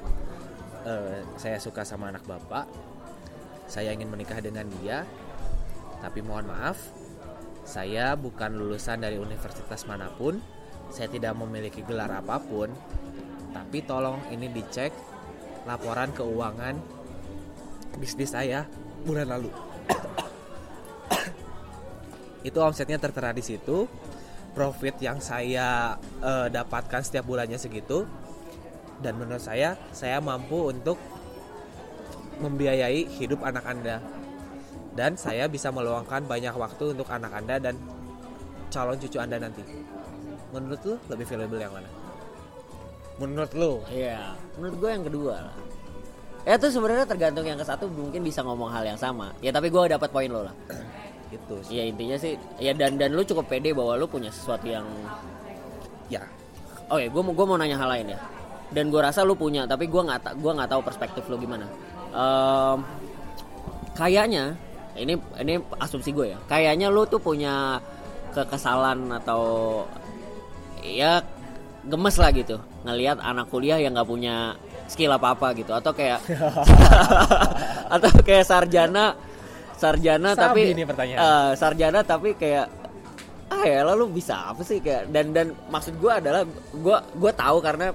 Eh, 0.81 1.21
saya 1.37 1.61
suka 1.61 1.85
sama 1.85 2.09
anak 2.09 2.25
bapak. 2.25 2.65
Saya 3.69 3.93
ingin 3.93 4.09
menikah 4.09 4.41
dengan 4.41 4.65
dia 4.81 5.05
tapi 6.01 6.25
mohon 6.25 6.49
maaf 6.49 6.81
saya 7.61 8.17
bukan 8.17 8.57
lulusan 8.57 9.01
dari 9.01 9.21
universitas 9.21 9.85
mana 9.85 10.09
pun. 10.09 10.41
Saya 10.91 11.07
tidak 11.07 11.37
memiliki 11.37 11.85
gelar 11.85 12.11
apa 12.11 12.41
pun. 12.41 12.73
Tapi 13.53 13.85
tolong 13.85 14.19
ini 14.33 14.49
dicek 14.51 14.91
laporan 15.69 16.09
keuangan 16.11 16.75
bisnis 18.01 18.33
saya 18.33 18.65
bulan 19.05 19.29
lalu. 19.29 19.51
Itu 22.47 22.57
omsetnya 22.59 22.97
tertera 22.97 23.31
di 23.31 23.45
situ. 23.45 23.85
Profit 24.51 24.99
yang 24.99 25.23
saya 25.23 25.95
eh, 26.19 26.47
dapatkan 26.51 27.07
setiap 27.07 27.23
bulannya 27.23 27.55
segitu 27.55 28.03
dan 29.01 29.17
menurut 29.17 29.41
saya 29.41 29.75
saya 29.91 30.21
mampu 30.21 30.69
untuk 30.69 30.97
membiayai 32.41 33.05
hidup 33.21 33.41
anak 33.45 33.65
anda 33.65 33.97
dan 34.97 35.17
saya 35.17 35.45
bisa 35.45 35.69
meluangkan 35.69 36.25
banyak 36.25 36.53
waktu 36.53 36.97
untuk 36.97 37.07
anak 37.09 37.31
anda 37.33 37.57
dan 37.61 37.75
calon 38.73 38.97
cucu 38.97 39.17
anda 39.19 39.37
nanti 39.37 39.61
menurut 40.53 40.81
lu 40.83 40.95
lebih 41.11 41.25
valuable 41.27 41.61
yang 41.61 41.73
mana 41.73 41.89
menurut 43.21 43.51
lu 43.53 43.73
Iya, 43.93 44.33
menurut 44.57 44.75
gue 44.81 44.89
yang 44.89 45.05
kedua 45.05 45.35
lah. 45.45 45.55
Ya 46.41 46.57
itu 46.57 46.73
sebenarnya 46.73 47.05
tergantung 47.05 47.45
yang 47.45 47.53
ke 47.53 47.61
satu 47.61 47.85
mungkin 47.85 48.25
bisa 48.25 48.41
ngomong 48.41 48.73
hal 48.73 48.81
yang 48.81 48.97
sama. 48.97 49.29
Ya 49.45 49.53
tapi 49.53 49.69
gue 49.69 49.77
dapat 49.93 50.09
poin 50.09 50.25
lo 50.25 50.49
lah. 50.49 50.55
gitu 51.31 51.61
sih 51.61 51.77
Ya 51.79 51.83
intinya 51.85 52.17
sih, 52.17 52.33
ya 52.57 52.73
dan 52.73 52.97
dan 52.97 53.13
lu 53.13 53.21
cukup 53.21 53.45
pede 53.45 53.77
bahwa 53.77 53.93
lu 53.93 54.09
punya 54.09 54.33
sesuatu 54.33 54.65
yang. 54.65 54.83
ya 56.09 56.25
Oke, 56.91 57.07
gue 57.07 57.21
mau 57.21 57.31
gue 57.31 57.45
mau 57.45 57.55
nanya 57.61 57.77
hal 57.77 57.89
lain 57.93 58.17
ya. 58.17 58.19
Dan 58.71 58.87
gue 58.87 59.01
rasa 59.03 59.21
lu 59.21 59.35
punya, 59.35 59.67
tapi 59.67 59.91
gue 59.91 59.99
nggak 59.99 60.39
gua 60.39 60.51
nggak 60.55 60.71
tahu 60.71 60.81
perspektif 60.81 61.27
lu 61.27 61.35
gimana. 61.35 61.67
Em, 62.11 62.77
kayaknya 63.93 64.55
ini 64.95 65.13
ini 65.39 65.53
asumsi 65.77 66.11
gue 66.11 66.31
ya. 66.35 66.39
Kayaknya 66.47 66.87
lu 66.87 67.03
tuh 67.05 67.19
punya 67.19 67.79
kekesalan 68.31 69.11
atau 69.11 69.43
ya 70.81 71.19
gemes 71.83 72.15
lah 72.15 72.31
gitu 72.31 72.57
ngelihat 72.85 73.19
anak 73.21 73.49
kuliah 73.49 73.77
yang 73.77 73.93
nggak 73.93 74.07
punya 74.07 74.55
skill 74.87 75.13
apa 75.13 75.33
apa 75.35 75.53
gitu 75.57 75.71
atau 75.73 75.91
kayak 75.93 76.19
atau 77.95 78.09
kayak 78.23 78.45
sarjana 78.45 79.13
sarjana 79.77 80.31
Sabi 80.33 80.71
tapi 80.71 80.77
nih 80.77 80.85
pertanyaan. 80.87 81.19
eh, 81.19 81.49
sarjana 81.57 81.99
tapi 82.05 82.37
kayak 82.37 82.67
ah 83.51 83.63
ya 83.67 83.83
lalu 83.83 84.21
bisa 84.21 84.47
apa 84.53 84.63
sih 84.63 84.79
kayak 84.79 85.11
dan 85.11 85.35
dan 85.35 85.51
maksud 85.67 85.99
gue 85.99 86.11
adalah 86.11 86.47
gue 86.71 86.97
gue 87.17 87.31
tahu 87.35 87.57
karena 87.59 87.91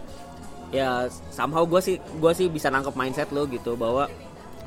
ya 0.75 1.07
somehow 1.31 1.63
gue 1.63 1.81
sih 1.83 1.97
gue 1.99 2.33
sih 2.35 2.47
bisa 2.51 2.71
nangkep 2.73 2.95
mindset 2.99 3.31
lo 3.31 3.47
gitu 3.47 3.79
bahwa 3.79 4.11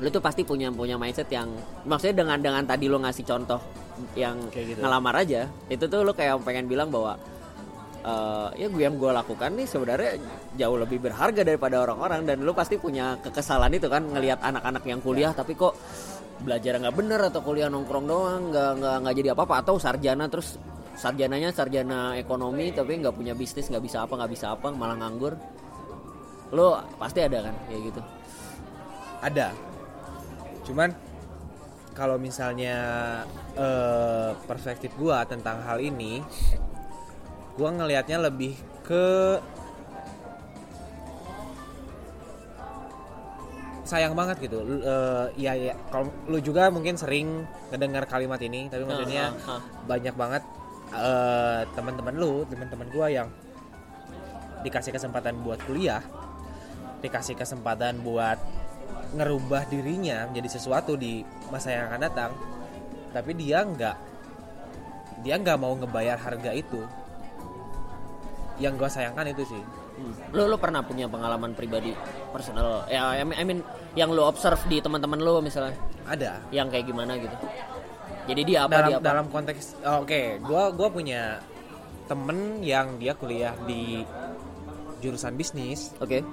lo 0.00 0.08
tuh 0.08 0.22
pasti 0.24 0.48
punya 0.48 0.72
punya 0.72 0.96
mindset 0.96 1.28
yang 1.28 1.52
maksudnya 1.84 2.24
dengan 2.24 2.38
dengan 2.40 2.64
tadi 2.64 2.88
lo 2.88 2.96
ngasih 3.04 3.24
contoh 3.28 3.60
yang 4.16 4.40
Kayak 4.48 4.76
gitu. 4.76 4.78
ngelamar 4.80 5.14
aja 5.20 5.44
itu 5.68 5.84
tuh 5.84 6.00
lo 6.00 6.16
kayak 6.16 6.40
pengen 6.40 6.64
bilang 6.64 6.88
bahwa 6.88 7.20
eh, 8.00 8.48
ya 8.64 8.66
gue 8.72 8.80
yang 8.80 8.96
gue 8.96 9.12
lakukan 9.12 9.52
nih 9.60 9.68
sebenarnya 9.68 10.16
jauh 10.56 10.76
lebih 10.80 11.04
berharga 11.04 11.44
daripada 11.44 11.84
orang-orang 11.84 12.24
dan 12.24 12.40
lo 12.40 12.56
pasti 12.56 12.80
punya 12.80 13.20
kekesalan 13.20 13.76
itu 13.76 13.92
kan 13.92 14.08
ngelihat 14.08 14.40
anak-anak 14.40 14.84
yang 14.88 15.04
kuliah 15.04 15.36
tapi 15.36 15.52
kok 15.52 15.76
belajar 16.40 16.80
nggak 16.80 16.96
bener 16.96 17.20
atau 17.20 17.44
kuliah 17.44 17.68
nongkrong 17.68 18.06
doang 18.08 18.42
nggak 18.48 18.70
nggak 18.80 18.96
nggak 19.04 19.14
jadi 19.20 19.28
apa-apa 19.36 19.54
atau 19.60 19.76
sarjana 19.76 20.24
terus 20.32 20.56
sarjananya 20.96 21.52
sarjana 21.52 22.16
ekonomi 22.16 22.72
tapi 22.72 22.96
nggak 23.04 23.12
punya 23.12 23.36
bisnis 23.36 23.68
nggak 23.68 23.84
bisa 23.84 24.08
apa 24.08 24.16
nggak 24.16 24.32
bisa 24.32 24.56
apa 24.56 24.72
malah 24.72 24.96
nganggur 24.96 25.36
lo 26.50 26.82
pasti 26.98 27.22
ada 27.22 27.50
kan 27.50 27.54
kayak 27.70 27.82
gitu? 27.94 28.00
Ada. 29.22 29.48
Cuman 30.66 30.90
kalau 31.94 32.16
misalnya 32.16 32.76
eh, 33.54 34.30
perspektif 34.48 34.94
gua 34.98 35.26
tentang 35.26 35.62
hal 35.62 35.78
ini 35.82 36.22
gue 37.50 37.68
ngelihatnya 37.68 38.24
lebih 38.24 38.56
ke 38.86 39.36
sayang 43.84 44.14
banget 44.14 44.38
gitu. 44.46 44.62
Eh, 44.62 45.26
ya 45.36 45.52
ya 45.58 45.74
kalau 45.90 46.08
lu 46.30 46.38
juga 46.38 46.70
mungkin 46.70 46.94
sering 46.94 47.44
ngedengar 47.74 48.06
kalimat 48.06 48.38
ini 48.38 48.70
tapi 48.70 48.86
maksudnya 48.86 49.34
ah, 49.46 49.58
ah. 49.58 49.60
banyak 49.84 50.14
banget 50.14 50.42
eh, 50.94 51.60
teman-teman 51.74 52.14
lu 52.14 52.46
teman-teman 52.46 52.86
gua 52.94 53.10
yang 53.10 53.28
dikasih 54.62 54.94
kesempatan 54.94 55.40
buat 55.42 55.58
kuliah 55.64 56.00
dikasih 57.00 57.36
kesempatan 57.36 58.00
buat 58.04 58.38
ngerubah 59.16 59.66
dirinya 59.66 60.28
menjadi 60.30 60.60
sesuatu 60.60 60.94
di 60.94 61.24
masa 61.50 61.74
yang 61.74 61.90
akan 61.90 62.00
datang 62.00 62.30
tapi 63.10 63.34
dia 63.34 63.66
nggak 63.66 63.96
dia 65.26 65.34
nggak 65.36 65.58
mau 65.58 65.74
ngebayar 65.74 66.16
harga 66.16 66.54
itu 66.54 66.80
yang 68.60 68.76
gua 68.76 68.92
sayangkan 68.92 69.32
itu 69.32 69.44
sih 69.48 69.64
Hmm. 70.00 70.16
Lu 70.32 70.48
lu 70.48 70.56
pernah 70.56 70.80
punya 70.80 71.04
pengalaman 71.12 71.52
pribadi 71.52 71.92
personal 72.32 72.88
ya 72.88 73.20
I 73.20 73.24
mean, 73.26 73.36
I 73.36 73.44
mean 73.44 73.60
yang 73.92 74.08
lu 74.08 74.24
observe 74.24 74.60
di 74.64 74.80
teman-teman 74.80 75.20
lu 75.20 75.44
misalnya 75.44 75.76
ada 76.08 76.40
yang 76.48 76.72
kayak 76.72 76.88
gimana 76.88 77.20
gitu. 77.20 77.36
Jadi 78.24 78.40
dia 78.48 78.64
apa 78.64 78.80
dalam 78.80 78.88
dia 78.88 78.96
apa? 78.96 79.04
dalam 79.04 79.26
konteks 79.28 79.84
oh, 79.84 80.08
oke 80.08 80.40
gua 80.40 80.72
gua 80.72 80.88
punya 80.88 81.36
temen 82.08 82.64
yang 82.64 82.96
dia 82.96 83.12
kuliah 83.12 83.52
di 83.68 84.00
jurusan 85.04 85.36
bisnis 85.36 85.92
Oke. 86.00 86.24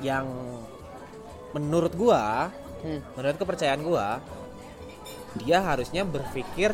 Yang 0.00 0.26
menurut 1.52 1.92
gua 1.92 2.48
Hmm. 2.80 3.04
menurut 3.12 3.36
kepercayaan 3.36 3.84
gua 3.84 4.24
dia 5.36 5.60
harusnya 5.60 6.00
berpikir 6.00 6.72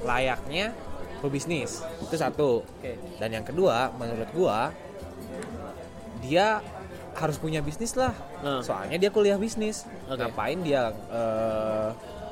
layaknya 0.00 0.72
pebisnis 1.20 1.84
itu 2.00 2.16
satu 2.16 2.64
Oke. 2.64 2.96
dan 3.20 3.28
yang 3.30 3.44
kedua 3.44 3.92
menurut 3.92 4.32
gua 4.32 4.72
dia 6.18 6.64
harus 7.12 7.36
punya 7.36 7.60
bisnis 7.60 7.92
lah 7.92 8.16
Nah. 8.40 8.64
soalnya 8.64 8.96
dia 8.96 9.10
kuliah 9.12 9.36
bisnis 9.36 9.84
Oke. 10.08 10.18
ngapain 10.18 10.56
dia 10.64 10.88
eh, 11.12 11.88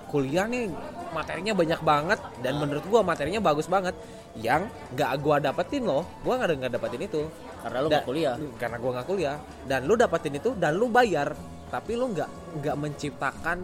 kuliah 0.08 0.48
nih 0.48 0.72
materinya 1.12 1.52
banyak 1.52 1.80
banget 1.82 2.20
dan 2.40 2.56
menurut 2.56 2.82
gua 2.88 3.04
materinya 3.04 3.38
bagus 3.38 3.68
banget 3.68 3.92
yang 4.38 4.62
nggak 4.94 5.10
gua 5.18 5.36
dapetin 5.38 5.82
loh. 5.82 6.06
Gua 6.22 6.38
nggak 6.38 6.56
nggak 6.56 6.72
dapetin 6.74 7.02
itu. 7.02 7.22
Karena 7.60 7.78
lu 7.80 7.88
Da- 7.90 7.98
gak 7.98 8.06
kuliah. 8.06 8.36
karena 8.56 8.76
gua 8.78 8.90
nggak 8.96 9.08
kuliah. 9.08 9.36
Dan 9.64 9.80
lu 9.84 9.94
dapetin 9.94 10.34
itu 10.34 10.50
dan 10.54 10.72
lu 10.74 10.86
bayar. 10.86 11.34
Tapi 11.66 11.92
lu 11.94 12.10
nggak 12.10 12.30
nggak 12.58 12.76
menciptakan 12.76 13.58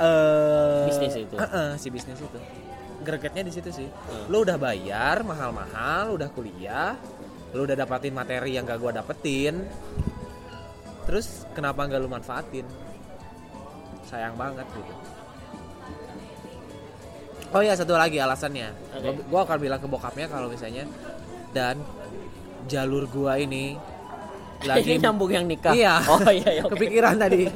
eh 0.00 0.84
Bisnis 0.88 1.14
itu. 1.18 1.34
eh, 1.36 1.44
eh, 1.44 1.70
si 1.76 1.88
bisnis 1.88 2.16
itu. 2.16 2.38
Gregetnya 3.00 3.44
di 3.44 3.52
situ 3.52 3.68
sih. 3.70 3.88
Hmm. 3.88 4.28
lu 4.28 4.44
udah 4.44 4.56
bayar 4.56 5.24
mahal-mahal 5.24 6.16
udah 6.16 6.28
kuliah 6.30 6.96
lu 7.50 7.64
udah 7.64 7.74
dapatin 7.74 8.12
materi 8.12 8.54
yang 8.54 8.64
gak 8.64 8.78
gua 8.78 8.92
dapetin. 8.94 9.64
Terus 11.02 11.44
kenapa 11.50 11.82
nggak 11.82 11.98
lu 11.98 12.06
manfaatin? 12.06 12.62
Sayang 14.04 14.34
banget 14.34 14.64
gitu 14.70 14.94
oh 17.50 17.62
ya 17.62 17.74
satu 17.74 17.94
lagi 17.98 18.18
alasannya. 18.22 18.70
Gua, 19.02 19.12
gua 19.26 19.40
akan 19.46 19.58
bilang 19.58 19.80
ke 19.82 19.88
bokapnya 19.90 20.26
kalau 20.30 20.50
misalnya 20.50 20.86
dan 21.50 21.82
jalur 22.70 23.10
gua 23.10 23.38
ini 23.40 23.74
lagi 24.66 24.92
Ini 24.92 24.96
nyambung 25.00 25.30
yang 25.32 25.46
nikah. 25.48 25.72
Iya. 25.72 25.94
Oh 26.04 26.20
iya, 26.28 26.50
iya 26.60 26.62
oke. 26.64 26.76
kepikiran 26.76 27.16
tadi 27.16 27.48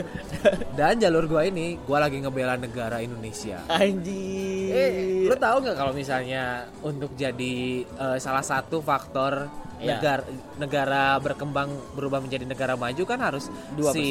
dan 0.78 0.94
jalur 0.96 1.26
gua 1.26 1.42
ini 1.42 1.74
gua 1.82 2.06
lagi 2.06 2.22
ngebela 2.22 2.54
negara 2.54 3.02
Indonesia 3.02 3.66
Anjir. 3.66 4.70
Eh, 4.70 4.90
lu 5.26 5.34
tahu 5.34 5.56
nggak 5.66 5.76
kalau 5.76 5.90
misalnya 5.90 6.70
untuk 6.80 7.10
jadi 7.18 7.82
eh, 7.82 8.18
salah 8.22 8.44
satu 8.46 8.78
faktor 8.78 9.50
Iya. 9.76 10.00
negara 10.00 10.22
negara 10.56 11.02
berkembang 11.20 11.68
berubah 11.92 12.24
menjadi 12.24 12.48
negara 12.48 12.80
maju 12.80 13.02
kan 13.04 13.20
harus 13.20 13.52
2%. 13.76 13.92
si 13.92 14.06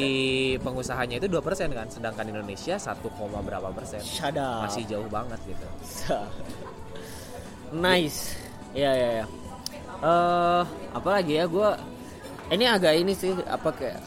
pengusahanya 0.62 1.18
itu 1.18 1.26
2% 1.26 1.42
kan 1.74 1.90
sedangkan 1.90 2.22
Indonesia 2.30 2.78
1, 2.78 3.02
berapa 3.42 3.74
persen 3.74 3.98
up. 3.98 4.62
masih 4.62 4.86
jauh 4.86 5.10
banget 5.10 5.42
gitu 5.42 5.66
nice. 7.74 8.38
Iya 8.78 8.90
iya 8.94 9.08
iya. 9.22 9.26
Eh, 9.96 10.62
apa 10.94 11.08
lagi 11.08 11.34
ya 11.40 11.50
gua 11.50 11.74
ini 12.52 12.64
agak 12.66 12.94
ini 12.94 13.12
sih 13.16 13.34
apa 13.46 13.70
kayak 13.74 14.02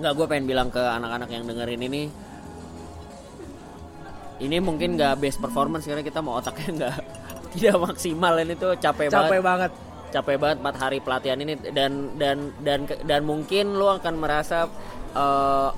nggak 0.00 0.12
gue 0.16 0.26
pengen 0.28 0.46
bilang 0.48 0.68
ke 0.72 0.80
anak-anak 0.80 1.28
yang 1.28 1.44
dengerin 1.44 1.82
ini. 1.84 2.02
Ini 4.42 4.56
mungkin 4.58 4.98
nggak 4.98 5.20
best 5.22 5.38
performance 5.38 5.84
karena 5.86 6.02
kita 6.02 6.24
mau 6.24 6.40
otaknya 6.40 6.70
nggak 6.72 6.96
tidak 7.56 7.76
maksimal. 7.78 8.34
Ini 8.40 8.54
tuh 8.56 8.72
capek, 8.80 9.12
banget. 9.12 9.28
Capek 9.28 9.40
banget. 9.44 9.72
Capek 10.12 10.36
banget 10.40 10.58
4 10.64 10.82
hari 10.82 10.98
pelatihan 11.04 11.38
ini. 11.38 11.54
Dan 11.70 12.16
dan 12.16 12.50
dan 12.64 12.88
dan 13.04 13.20
mungkin 13.22 13.76
lu 13.76 13.86
akan 13.92 14.14
merasa 14.16 14.66
eh, 15.12 15.68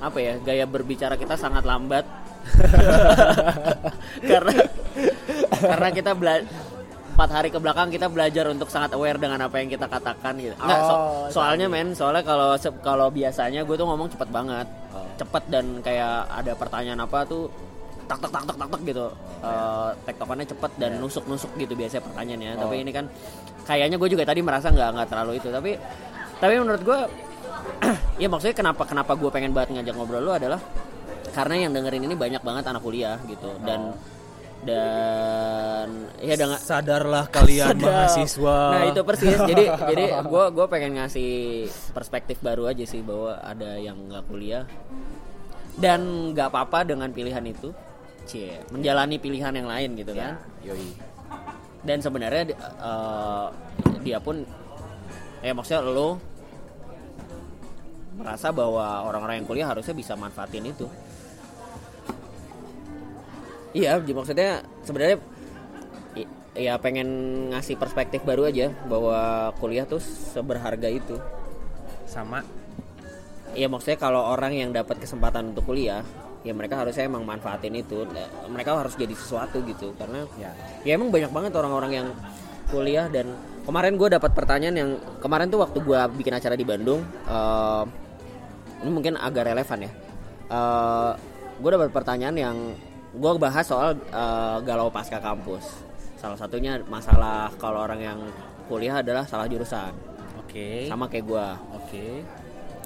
apa 0.00 0.18
ya 0.18 0.40
gaya 0.40 0.64
berbicara 0.64 1.20
kita 1.20 1.36
sangat 1.36 1.62
lambat. 1.62 2.08
Karena 4.28 4.52
karena 5.64 5.88
kita 5.96 6.12
bela 6.12 6.44
empat 7.14 7.30
hari 7.30 7.48
ke 7.48 7.56
belakang 7.56 7.88
kita 7.88 8.10
belajar 8.10 8.50
untuk 8.50 8.66
sangat 8.66 8.90
aware 8.92 9.14
dengan 9.16 9.38
apa 9.38 9.56
yang 9.56 9.70
kita 9.70 9.86
katakan 9.86 10.34
gitu. 10.36 10.54
Nggak, 10.58 10.80
so- 10.82 10.98
Oh, 10.98 11.26
soalnya 11.30 11.66
men, 11.70 11.94
soalnya 11.94 12.26
kalau 12.26 12.58
kalau 12.82 13.06
biasanya 13.08 13.62
gue 13.62 13.76
tuh 13.78 13.86
ngomong 13.86 14.10
cepet 14.10 14.28
banget, 14.28 14.66
Oh. 14.90 15.06
cepet 15.14 15.44
dan 15.46 15.64
kayak 15.80 16.26
ada 16.28 16.52
pertanyaan 16.52 17.00
apa 17.00 17.22
tuh 17.22 17.46
tak 18.04 18.18
tak 18.20 18.30
tak 18.30 18.42
tak 18.50 18.56
tak 18.58 18.68
tak 18.68 18.80
gitu. 18.84 19.06
Eh, 19.40 19.88
tektokannya 20.04 20.44
cepet 20.44 20.72
dan 20.76 20.90
nusuk 20.98 21.24
nusuk 21.24 21.54
gitu 21.54 21.72
biasanya 21.72 22.02
pertanyaannya. 22.02 22.50
Oh. 22.58 22.60
Tapi 22.66 22.74
ini 22.82 22.90
kan 22.90 23.06
kayaknya 23.62 23.96
gue 23.96 24.08
juga 24.10 24.24
tadi 24.26 24.40
merasa 24.42 24.68
nggak 24.68 24.88
nggak 24.92 25.08
terlalu 25.08 25.32
itu. 25.38 25.48
Tapi 25.48 25.70
tapi 26.36 26.54
menurut 26.58 26.82
gue 26.82 26.98
ya 28.22 28.28
maksudnya 28.28 28.52
kenapa 28.52 28.82
kenapa 28.84 29.14
gue 29.14 29.30
pengen 29.30 29.54
banget 29.54 29.78
ngajak 29.78 29.94
ngobrol 29.94 30.20
lu 30.20 30.32
adalah 30.34 30.58
karena 31.32 31.66
yang 31.66 31.72
dengerin 31.72 32.04
ini 32.04 32.14
banyak 32.14 32.42
banget 32.42 32.64
anak 32.66 32.82
kuliah 32.82 33.16
gitu 33.24 33.50
dan 33.64 33.94
dan 34.64 36.08
ya 36.24 36.34
dengan 36.40 36.56
sadarlah 36.56 37.28
kalian 37.28 37.76
Sadar. 37.76 37.84
mahasiswa 37.84 38.58
Nah 38.72 38.84
itu 38.88 39.00
persis. 39.04 39.38
Jadi 39.38 39.64
jadi 39.92 40.04
gue 40.24 40.44
gue 40.56 40.66
pengen 40.72 40.92
ngasih 40.98 41.32
perspektif 41.92 42.40
baru 42.40 42.72
aja 42.72 42.84
sih 42.88 43.04
bahwa 43.04 43.36
ada 43.44 43.76
yang 43.76 43.96
nggak 44.08 44.24
kuliah 44.24 44.64
dan 45.76 46.32
nggak 46.32 46.48
apa-apa 46.48 46.88
dengan 46.88 47.12
pilihan 47.12 47.44
itu. 47.44 47.70
Cie, 48.24 48.56
menjalani 48.72 49.20
pilihan 49.20 49.52
yang 49.52 49.68
lain 49.68 50.00
gitu 50.00 50.16
kan. 50.16 50.40
Ya, 50.64 50.72
yoi 50.72 50.96
Dan 51.84 52.00
sebenarnya 52.00 52.56
eh, 52.56 53.46
dia 54.00 54.16
pun 54.16 54.40
ya 55.44 55.52
maksudnya 55.52 55.84
lo 55.84 56.16
merasa 58.16 58.48
bahwa 58.48 59.04
orang-orang 59.04 59.44
yang 59.44 59.46
kuliah 59.46 59.68
harusnya 59.68 59.92
bisa 59.92 60.16
manfaatin 60.16 60.64
itu. 60.72 60.88
Iya, 63.74 63.98
jadi 63.98 64.14
maksudnya 64.14 64.50
sebenarnya 64.86 65.18
ya 66.54 66.78
pengen 66.78 67.08
ngasih 67.50 67.74
perspektif 67.74 68.22
baru 68.22 68.46
aja 68.46 68.70
bahwa 68.86 69.50
kuliah 69.58 69.82
tuh 69.84 69.98
seberharga 70.00 70.86
itu. 70.86 71.18
sama 72.06 72.46
Iya 73.54 73.70
maksudnya 73.70 73.98
kalau 73.98 74.22
orang 74.34 74.54
yang 74.54 74.70
dapat 74.74 74.98
kesempatan 74.98 75.54
untuk 75.54 75.70
kuliah, 75.70 76.02
ya 76.42 76.50
mereka 76.50 76.74
harusnya 76.78 77.06
emang 77.06 77.22
manfaatin 77.22 77.74
itu. 77.74 78.02
Nah, 78.06 78.50
Mereka 78.50 78.74
harus 78.74 78.98
jadi 78.98 79.14
sesuatu 79.14 79.62
gitu 79.62 79.94
karena 79.94 80.26
ya 80.38 80.50
ya 80.82 80.98
emang 80.98 81.14
banyak 81.14 81.30
banget 81.30 81.52
orang-orang 81.54 81.92
yang 82.02 82.08
kuliah 82.70 83.06
dan 83.10 83.30
kemarin 83.62 83.94
gue 83.94 84.08
dapat 84.10 84.30
pertanyaan 84.34 84.74
yang 84.74 84.90
kemarin 85.22 85.46
tuh 85.50 85.62
waktu 85.62 85.78
gue 85.82 86.00
bikin 86.18 86.34
acara 86.34 86.58
di 86.58 86.66
Bandung 86.66 87.06
eh, 87.30 87.84
ini 88.82 88.90
mungkin 88.90 89.14
agak 89.14 89.54
relevan 89.54 89.86
ya 89.86 89.90
gue 91.54 91.70
dapat 91.70 91.90
pertanyaan 91.94 92.36
yang 92.36 92.56
gue 93.14 93.30
bahas 93.38 93.64
soal 93.66 93.94
eh, 93.94 94.56
galau 94.66 94.90
pasca 94.90 95.22
kampus 95.22 95.82
salah 96.18 96.38
satunya 96.38 96.80
masalah 96.88 97.52
kalau 97.60 97.84
orang 97.84 98.00
yang 98.00 98.18
kuliah 98.66 99.04
adalah 99.04 99.28
salah 99.28 99.46
jurusan 99.46 99.92
oke 100.40 100.88
sama 100.88 101.06
kayak 101.06 101.24
gue 101.28 101.46
oke 101.76 102.04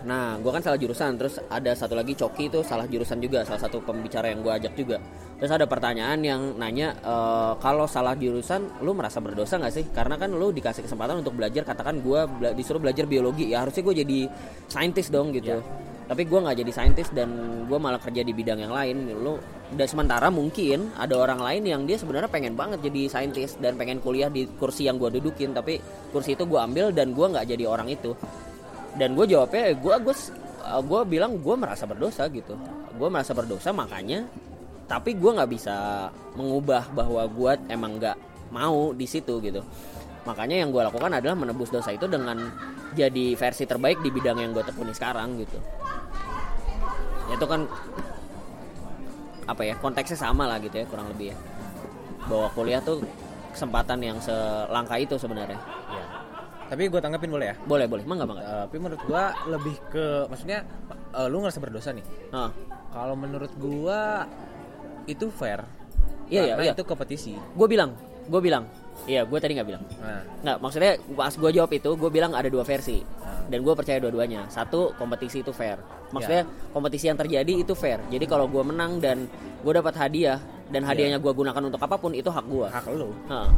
Nah, 0.06 0.38
gue 0.38 0.50
kan 0.54 0.62
salah 0.62 0.78
jurusan, 0.78 1.18
terus 1.18 1.42
ada 1.50 1.74
satu 1.74 1.98
lagi 1.98 2.14
Coki 2.14 2.46
itu 2.46 2.62
salah 2.62 2.86
jurusan 2.86 3.18
juga, 3.18 3.42
salah 3.42 3.58
satu 3.58 3.82
pembicara 3.82 4.30
yang 4.30 4.46
gue 4.46 4.52
ajak 4.54 4.78
juga. 4.78 5.02
Terus 5.38 5.50
ada 5.50 5.66
pertanyaan 5.66 6.22
yang 6.22 6.54
nanya, 6.54 6.94
e, 7.02 7.14
kalau 7.58 7.86
salah 7.90 8.14
jurusan, 8.14 8.78
lu 8.86 8.94
merasa 8.94 9.18
berdosa 9.18 9.58
nggak 9.58 9.74
sih? 9.74 9.84
Karena 9.90 10.14
kan 10.14 10.30
lu 10.30 10.54
dikasih 10.54 10.86
kesempatan 10.86 11.18
untuk 11.18 11.34
belajar, 11.34 11.66
katakan 11.66 11.98
gue 11.98 12.20
bela- 12.38 12.54
disuruh 12.54 12.78
belajar 12.78 13.10
biologi, 13.10 13.50
ya 13.50 13.66
harusnya 13.66 13.82
gue 13.82 13.94
jadi 14.06 14.18
saintis 14.70 15.10
dong 15.10 15.34
gitu. 15.34 15.58
Tapi 16.08 16.24
gue 16.24 16.38
nggak 16.40 16.56
jadi 16.64 16.72
saintis 16.72 17.12
dan 17.12 17.28
gue 17.68 17.78
malah 17.78 18.00
kerja 18.00 18.24
di 18.24 18.32
bidang 18.32 18.64
yang 18.64 18.72
lain. 18.72 19.12
Gitu. 19.12 19.20
Lu 19.20 19.36
dan 19.76 19.84
sementara 19.84 20.32
mungkin 20.32 20.88
ada 20.96 21.12
orang 21.20 21.44
lain 21.44 21.62
yang 21.68 21.82
dia 21.84 22.00
sebenarnya 22.00 22.32
pengen 22.32 22.56
banget 22.56 22.80
jadi 22.80 23.12
saintis 23.12 23.60
dan 23.60 23.76
pengen 23.76 24.00
kuliah 24.00 24.32
di 24.32 24.48
kursi 24.56 24.88
yang 24.88 24.96
gue 24.96 25.12
dudukin, 25.20 25.52
tapi 25.52 25.76
kursi 26.08 26.32
itu 26.32 26.48
gue 26.48 26.56
ambil 26.56 26.88
dan 26.96 27.12
gue 27.12 27.26
nggak 27.28 27.44
jadi 27.52 27.64
orang 27.68 27.92
itu 27.92 28.16
dan 28.98 29.14
gue 29.14 29.26
jawabnya 29.30 29.76
gue 29.78 29.94
gue 30.02 30.14
gue 30.68 31.00
bilang 31.06 31.38
gue 31.38 31.54
merasa 31.54 31.86
berdosa 31.86 32.26
gitu 32.28 32.58
gue 32.98 33.08
merasa 33.08 33.32
berdosa 33.32 33.70
makanya 33.70 34.26
tapi 34.90 35.14
gue 35.14 35.30
nggak 35.30 35.50
bisa 35.52 36.08
mengubah 36.34 36.90
bahwa 36.90 37.22
gue 37.28 37.52
emang 37.70 38.00
nggak 38.00 38.16
mau 38.50 38.96
di 38.96 39.06
situ 39.06 39.38
gitu 39.44 39.62
makanya 40.26 40.56
yang 40.64 40.70
gue 40.74 40.82
lakukan 40.82 41.12
adalah 41.14 41.36
menebus 41.38 41.70
dosa 41.70 41.94
itu 41.94 42.06
dengan 42.08 42.50
jadi 42.94 43.36
versi 43.36 43.64
terbaik 43.64 44.02
di 44.02 44.10
bidang 44.10 44.38
yang 44.40 44.50
gue 44.50 44.64
tekuni 44.64 44.92
sekarang 44.92 45.38
gitu 45.38 45.58
itu 47.28 47.44
kan 47.44 47.68
apa 49.48 49.62
ya 49.64 49.74
konteksnya 49.80 50.16
sama 50.16 50.44
lah 50.44 50.60
gitu 50.60 50.76
ya 50.80 50.84
kurang 50.88 51.08
lebih 51.12 51.32
ya 51.32 51.36
bahwa 52.28 52.48
kuliah 52.52 52.80
tuh 52.84 53.00
kesempatan 53.52 53.98
yang 54.04 54.18
selangka 54.20 54.96
itu 55.00 55.16
sebenarnya 55.16 55.58
Ya. 55.88 56.04
Tapi 56.68 56.84
gue 56.92 57.00
tanggapin 57.00 57.32
boleh 57.32 57.48
ya? 57.48 57.56
boleh 57.64 57.88
boleh 57.88 58.04
mangga 58.04 58.28
mangga 58.28 58.44
Eh, 58.44 58.62
tapi 58.68 58.76
menurut 58.76 59.00
gua 59.08 59.32
lebih 59.48 59.72
ke 59.88 60.28
maksudnya 60.28 60.68
eh, 61.16 61.24
lu 61.32 61.40
ngerasa 61.40 61.64
berdosa 61.64 61.96
nih. 61.96 62.04
Ah, 62.28 62.52
Kalau 62.92 63.16
menurut 63.16 63.48
gua 63.56 64.28
itu 65.08 65.32
fair. 65.32 65.64
Iya, 66.28 66.52
iya, 66.52 66.54
iya. 66.60 66.72
itu 66.76 66.84
kompetisi. 66.84 67.32
gue 67.40 67.66
bilang 67.72 67.96
gue 68.28 68.40
bilang 68.44 68.68
iya 69.06 69.22
gue 69.22 69.38
tadi 69.38 69.52
nggak 69.54 69.68
bilang. 69.68 69.84
Nah, 70.00 70.22
nggak 70.42 70.56
maksudnya 70.58 70.92
pas 71.14 71.34
gue 71.36 71.50
jawab 71.54 71.70
itu 71.70 71.90
gue 71.94 72.10
bilang 72.10 72.32
ada 72.34 72.48
dua 72.50 72.64
versi. 72.66 73.00
Ah. 73.22 73.44
dan 73.48 73.64
gue 73.64 73.74
percaya 73.76 73.98
dua-duanya. 74.02 74.48
Satu 74.50 74.92
kompetisi 74.96 75.40
itu 75.40 75.52
fair. 75.54 75.80
Maksudnya 76.12 76.44
kompetisi 76.72 77.08
yang 77.08 77.16
terjadi 77.16 77.52
itu 77.64 77.72
fair. 77.72 78.00
Jadi 78.12 78.24
kalau 78.28 78.48
gue 78.48 78.60
menang 78.60 79.00
dan 79.00 79.24
gue 79.64 79.72
dapat 79.72 79.94
hadiah 79.96 80.40
dan 80.68 80.84
hadiahnya 80.84 81.16
gue 81.20 81.32
gunakan 81.32 81.62
untuk 81.64 81.80
apa 81.80 81.96
pun 81.96 82.12
itu 82.12 82.28
hak 82.28 82.44
gue 82.48 82.66
hak 82.68 82.84
lu. 82.92 83.12
Hah. 83.28 83.48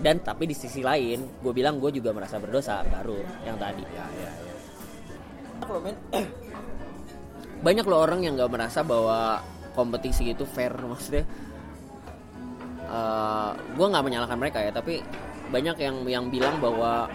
dan 0.00 0.16
tapi 0.24 0.48
di 0.48 0.56
sisi 0.56 0.80
lain 0.80 1.44
gue 1.44 1.52
bilang 1.52 1.76
gue 1.76 1.92
juga 1.92 2.16
merasa 2.16 2.40
berdosa 2.40 2.80
baru 2.88 3.20
yang 3.44 3.60
tadi. 3.60 3.84
Ya, 3.84 4.06
ya, 4.16 4.30
ya. 4.32 4.52
banyak 7.60 7.84
loh 7.84 8.00
orang 8.00 8.24
yang 8.24 8.32
nggak 8.32 8.48
merasa 8.48 8.80
bahwa 8.80 9.44
kompetisi 9.76 10.32
itu 10.32 10.48
fair 10.48 10.72
maksudnya 10.72 11.28
gue 13.76 13.86
nggak 13.86 14.04
menyalahkan 14.04 14.38
mereka 14.38 14.58
ya 14.62 14.74
tapi 14.74 14.98
banyak 15.50 15.76
yang 15.78 15.96
yang 16.06 16.24
bilang 16.26 16.58
bahwa 16.58 17.06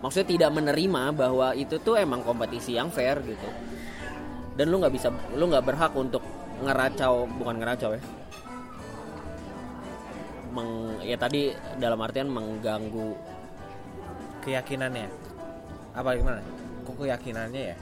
maksudnya 0.00 0.28
tidak 0.28 0.50
menerima 0.56 1.02
bahwa 1.12 1.52
itu 1.56 1.76
tuh 1.80 2.00
emang 2.00 2.24
kompetisi 2.24 2.76
yang 2.76 2.88
fair 2.88 3.20
gitu 3.24 3.48
dan 4.56 4.72
lu 4.72 4.80
nggak 4.80 4.94
bisa 4.94 5.12
lu 5.36 5.48
nggak 5.52 5.64
berhak 5.64 5.92
untuk 5.92 6.24
ngeracau 6.64 7.28
bukan 7.36 7.56
ngeracau 7.60 7.90
ya 7.92 8.02
meng, 10.56 10.70
ya 11.04 11.16
tadi 11.20 11.52
dalam 11.76 12.00
artian 12.00 12.32
mengganggu 12.32 13.36
Keyakinannya. 14.46 15.10
Apa 15.90 16.14
gimana? 16.14 16.38
Kok 16.86 17.02
keyakinannya 17.02 17.62
ya? 17.74 17.76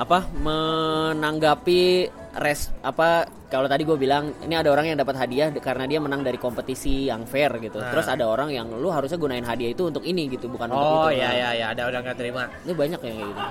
apa 0.00 0.24
menanggapi 0.32 2.08
res 2.30 2.70
apa 2.86 3.26
kalau 3.50 3.66
tadi 3.66 3.82
gue 3.82 3.98
bilang 3.98 4.30
ini 4.46 4.54
ada 4.54 4.70
orang 4.70 4.86
yang 4.86 4.98
dapat 4.98 5.18
hadiah 5.18 5.50
karena 5.58 5.82
dia 5.90 5.98
menang 5.98 6.22
dari 6.22 6.38
kompetisi 6.38 7.10
yang 7.10 7.26
fair 7.26 7.50
gitu 7.58 7.82
Nah. 7.82 7.90
terus 7.90 8.06
ada 8.06 8.22
orang 8.30 8.54
yang 8.54 8.70
lu 8.70 8.86
harusnya 8.86 9.18
gunain 9.18 9.42
hadiah 9.42 9.74
itu 9.74 9.90
untuk 9.90 10.06
ini 10.06 10.30
gitu 10.30 10.46
bukan 10.46 10.70
untuk 10.70 10.78
Oh 10.78 11.10
itu 11.10 11.18
ya 11.18 11.26
Nah, 11.26 11.34
ya 11.34 11.48
ya 11.58 11.66
ada 11.74 11.82
orang 11.90 12.00
nggak 12.06 12.18
terima. 12.18 12.42
ini 12.62 12.72
banyak 12.72 13.00
yang 13.02 13.14
kayak 13.18 13.28
gitu 13.34 13.42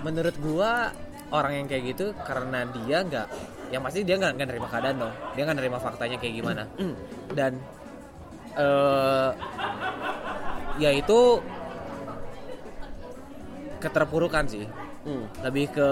Menurut 0.00 0.36
gua 0.38 0.70
orang 1.30 1.52
yang 1.62 1.66
kayak 1.66 1.84
gitu 1.94 2.06
karena 2.22 2.62
dia 2.70 2.98
nggak 3.02 3.26
yang 3.70 3.82
pasti 3.86 4.02
dia 4.02 4.18
nggak 4.18 4.34
nerima 4.34 4.66
keadaan 4.66 4.96
dong. 4.98 5.14
Dia 5.38 5.42
nggak 5.46 5.58
nerima 5.62 5.78
faktanya 5.78 6.16
kayak 6.18 6.34
gimana. 6.42 6.62
Hmm. 6.74 6.94
Dan 7.34 7.52
eh 8.58 9.30
ya 10.78 10.90
itu 10.90 11.38
keterpurukan 13.78 14.44
sih. 14.46 14.64
Hmm. 15.06 15.24
Lebih 15.40 15.70
ke 15.72 15.90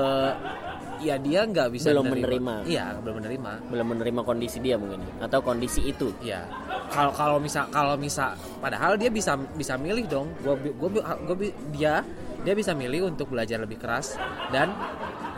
ya 1.01 1.14
dia 1.16 1.40
nggak 1.42 1.68
bisa 1.70 1.90
Belum 1.90 2.07
menerima. 2.07 2.55
Iya 2.64 2.99
belum 2.99 3.16
menerima. 3.18 3.53
belum 3.66 3.86
menerima 3.88 4.20
kondisi 4.22 4.59
dia 4.59 4.74
mungkin 4.74 5.03
atau 5.18 5.38
kondisi 5.38 5.82
itu 5.84 6.11
Iya. 6.18 6.44
Kalau 6.88 7.11
kalau 7.11 7.36
misal 7.36 7.68
kalau 7.68 7.94
misal 7.94 8.32
padahal 8.59 8.94
dia 8.94 9.09
bisa 9.09 9.34
bisa 9.53 9.74
milih 9.74 10.05
dong. 10.05 10.28
Gua 10.40 10.55
gua 10.57 10.88
gua 11.16 11.34
bi- 11.34 11.55
dia 11.70 12.03
dia 12.38 12.55
bisa 12.55 12.72
milih 12.72 13.09
untuk 13.09 13.28
belajar 13.28 13.59
lebih 13.59 13.76
keras 13.76 14.14
dan 14.49 14.70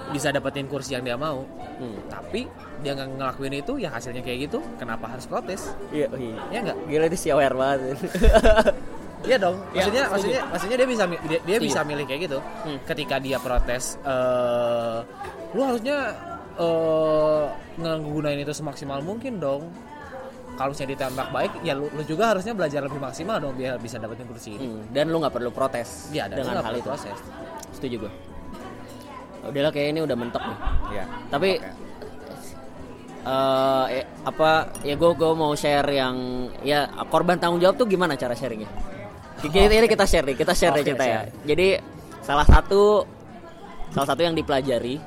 bisa 0.09 0.29
dapetin 0.29 0.65
kursi 0.65 0.93
yang 0.93 1.03
dia 1.03 1.15
mau. 1.15 1.43
hmm. 1.77 2.09
Tapi 2.09 2.45
dia 2.81 2.93
nggak 2.93 3.09
ngelakuin 3.15 3.55
itu 3.57 3.73
ya 3.77 3.89
hasilnya 3.89 4.21
kayak 4.21 4.47
gitu. 4.47 4.59
Kenapa 4.77 5.07
harus 5.09 5.25
protes? 5.25 5.71
iya 5.91 6.07
iya 6.13 6.37
Ya 6.51 6.59
enggak? 6.63 6.79
gila 6.87 7.05
itu 7.07 7.19
siawer 7.21 7.53
banget 7.53 7.97
Iya 9.21 9.37
dong. 9.37 9.57
Ya, 9.71 9.85
Maksudnya 9.85 10.03
setuju. 10.03 10.13
maksudnya 10.13 10.41
maksudnya 10.49 10.77
dia 10.77 10.89
bisa 10.89 11.05
dia, 11.05 11.19
dia 11.41 11.57
Setuju. 11.57 11.67
bisa 11.67 11.81
milih 11.83 12.05
kayak 12.05 12.21
gitu. 12.25 12.39
Hmm. 12.41 12.79
Ketika 12.83 13.17
dia 13.19 13.37
protes 13.37 13.85
eh 14.01 14.99
lu 15.51 15.61
harusnya 15.61 15.97
eh 16.57 17.45
ngegunain 17.77 18.39
itu 18.39 18.53
semaksimal 18.53 19.01
mungkin 19.01 19.37
dong. 19.37 19.69
Kalau 20.51 20.77
misalnya 20.77 20.93
ditembak 20.93 21.29
baik, 21.31 21.53
ya 21.63 21.73
lu, 21.73 21.89
lu 21.89 22.05
juga 22.05 22.37
harusnya 22.37 22.53
belajar 22.53 22.85
lebih 22.85 22.97
maksimal 22.97 23.41
dong 23.41 23.57
biar 23.57 23.77
bisa 23.77 23.97
dapetin 23.97 24.29
kursi 24.29 24.55
ini. 24.55 24.69
Hmm, 24.69 24.83
dan 24.89 25.09
lu 25.09 25.17
nggak 25.17 25.33
perlu 25.33 25.49
protes 25.51 26.09
Iya, 26.11 26.29
dan 26.29 26.37
dengan 26.39 26.61
hal 26.61 26.75
itu 26.75 26.85
proses. 26.85 27.17
setuju 27.73 27.97
gue 28.05 28.13
udahlah 29.41 29.73
kayak 29.73 29.89
ini 29.91 30.01
udah 30.01 30.13
mentok 30.13 30.43
nih 30.43 30.59
Iya. 30.93 31.05
tapi 31.33 31.51
eh 33.21 33.87
eh, 33.91 34.05
apa 34.21 34.51
ya 34.81 34.95
gue 34.97 35.11
gue 35.13 35.33
mau 35.33 35.53
share 35.55 35.89
yang 35.89 36.17
ya 36.61 36.85
korban 37.09 37.37
tanggung 37.37 37.57
jawab 37.57 37.77
tuh 37.77 37.87
gimana 37.87 38.17
cara 38.17 38.33
sharingnya 38.33 38.69
ini 39.49 39.89
kita 39.89 40.05
share 40.05 40.27
nih 40.27 40.37
kita 40.37 40.53
share 40.53 40.75
Oke, 40.77 40.85
cerita 40.85 41.05
ya 41.05 41.21
jadi 41.47 41.81
salah 42.21 42.45
satu 42.45 43.09
salah 43.91 44.09
satu 44.13 44.21
yang 44.23 44.37
dipelajari 44.37 45.01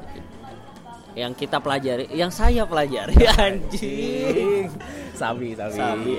yang 1.14 1.38
kita 1.38 1.62
pelajari 1.62 2.10
yang 2.10 2.34
saya 2.34 2.66
pelajari 2.66 3.14
anjing 3.38 4.68
Sabi, 5.14 5.54
sabi. 5.54 5.78
Sabi. 5.78 6.16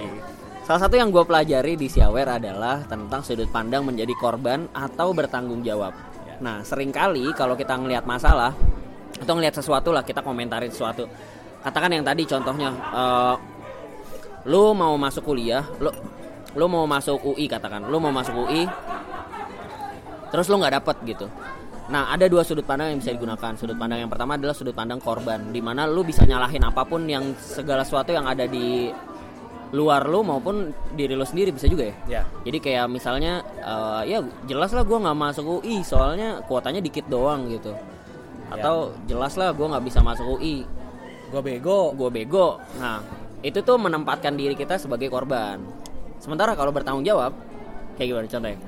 Salah 0.65 0.81
satu 0.81 0.97
yang 0.97 1.13
gue 1.13 1.21
pelajari 1.29 1.77
di 1.77 1.93
Siawer 1.93 2.41
adalah 2.41 2.81
tentang 2.89 3.21
sudut 3.21 3.51
pandang 3.53 3.85
menjadi 3.85 4.17
korban 4.17 4.65
atau 4.73 5.13
bertanggung 5.13 5.61
jawab. 5.61 5.93
Ya. 6.25 6.41
Nah, 6.41 6.65
sering 6.65 6.89
kali 6.89 7.29
kalau 7.37 7.53
kita 7.53 7.77
ngelihat 7.77 8.09
masalah 8.09 8.57
atau 9.21 9.33
ngelihat 9.37 9.61
sesuatu 9.61 9.93
lah 9.93 10.01
kita 10.07 10.25
komentarin 10.25 10.73
sesuatu. 10.73 11.05
Katakan 11.61 11.93
yang 11.93 12.05
tadi 12.07 12.25
contohnya, 12.25 12.71
eh, 12.73 13.35
lu 14.49 14.73
mau 14.73 14.97
masuk 14.97 15.27
kuliah, 15.27 15.69
lu 15.83 15.93
lu 16.55 16.67
mau 16.71 16.87
masuk 16.87 17.21
UI 17.35 17.51
katakan, 17.51 17.87
lu 17.91 17.99
mau 17.99 18.15
masuk 18.15 18.47
UI, 18.47 18.67
terus 20.31 20.47
lu 20.51 20.59
nggak 20.59 20.75
dapet 20.83 20.97
gitu. 21.07 21.27
Nah, 21.85 22.09
ada 22.09 22.25
dua 22.33 22.41
sudut 22.41 22.65
pandang 22.65 22.97
yang 22.97 22.99
bisa 23.03 23.13
digunakan. 23.13 23.53
Sudut 23.61 23.77
pandang 23.77 24.01
yang 24.01 24.09
pertama 24.09 24.41
adalah 24.41 24.57
sudut 24.57 24.73
pandang 24.73 25.03
korban, 25.05 25.53
di 25.53 25.61
mana 25.61 25.85
lu 25.85 26.01
bisa 26.01 26.25
nyalahin 26.25 26.65
apa 26.65 26.81
pun 26.89 27.05
yang 27.05 27.37
segala 27.37 27.85
sesuatu 27.85 28.09
yang 28.17 28.25
ada 28.25 28.49
di 28.49 28.89
luar 29.75 30.07
lu 30.07 30.23
maupun 30.23 30.71
diri 30.95 31.19
lu 31.19 31.27
sendiri 31.27 31.51
bisa 31.51 31.67
juga 31.67 31.91
ya. 31.91 31.95
Ya. 32.07 32.23
Jadi 32.47 32.63
kayak 32.63 32.87
misalnya 32.87 33.43
eh, 33.59 34.03
ya 34.07 34.19
jelas 34.47 34.71
lah 34.71 34.87
gue 34.87 34.99
nggak 35.03 35.19
masuk 35.19 35.61
UI 35.61 35.83
soalnya 35.83 36.41
kuotanya 36.47 36.79
dikit 36.79 37.11
doang 37.11 37.51
gitu. 37.51 37.75
Atau 38.55 38.95
jelas 39.11 39.35
lah 39.35 39.51
gue 39.51 39.67
nggak 39.67 39.85
bisa 39.85 39.99
masuk 39.99 40.39
UI, 40.39 40.63
Gue 41.35 41.43
bego. 41.43 41.91
gue 41.91 42.09
bego. 42.09 42.63
Nah 42.79 43.03
itu 43.43 43.61
tuh 43.61 43.77
menempatkan 43.77 44.39
diri 44.39 44.55
kita 44.55 44.79
sebagai 44.79 45.11
korban. 45.11 45.59
Sementara 46.25 46.57
kalau 46.57 46.73
bertanggung 46.73 47.05
jawab 47.05 47.37
kayak 48.01 48.09
gimana 48.17 48.25
contohnya? 48.25 48.59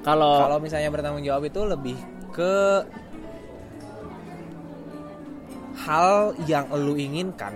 Kalau 0.00 0.34
Kalau 0.40 0.56
misalnya 0.56 0.88
bertanggung 0.88 1.20
jawab 1.20 1.44
itu 1.44 1.60
lebih 1.68 1.96
ke 2.32 2.80
hal 5.84 6.32
yang 6.48 6.64
lu 6.72 6.96
inginkan. 6.96 7.52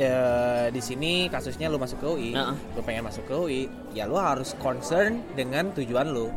Ya, 0.00 0.72
di 0.72 0.80
sini 0.80 1.28
kasusnya 1.28 1.68
lu 1.68 1.76
masuk 1.76 2.00
ke 2.00 2.08
UI, 2.08 2.32
Heeh. 2.32 2.56
lu 2.56 2.80
pengen 2.80 3.04
masuk 3.04 3.28
ke 3.28 3.34
UI, 3.36 3.62
ya 3.92 4.08
lu 4.08 4.16
harus 4.16 4.56
concern 4.56 5.20
dengan 5.36 5.68
tujuan 5.76 6.08
lu. 6.08 6.32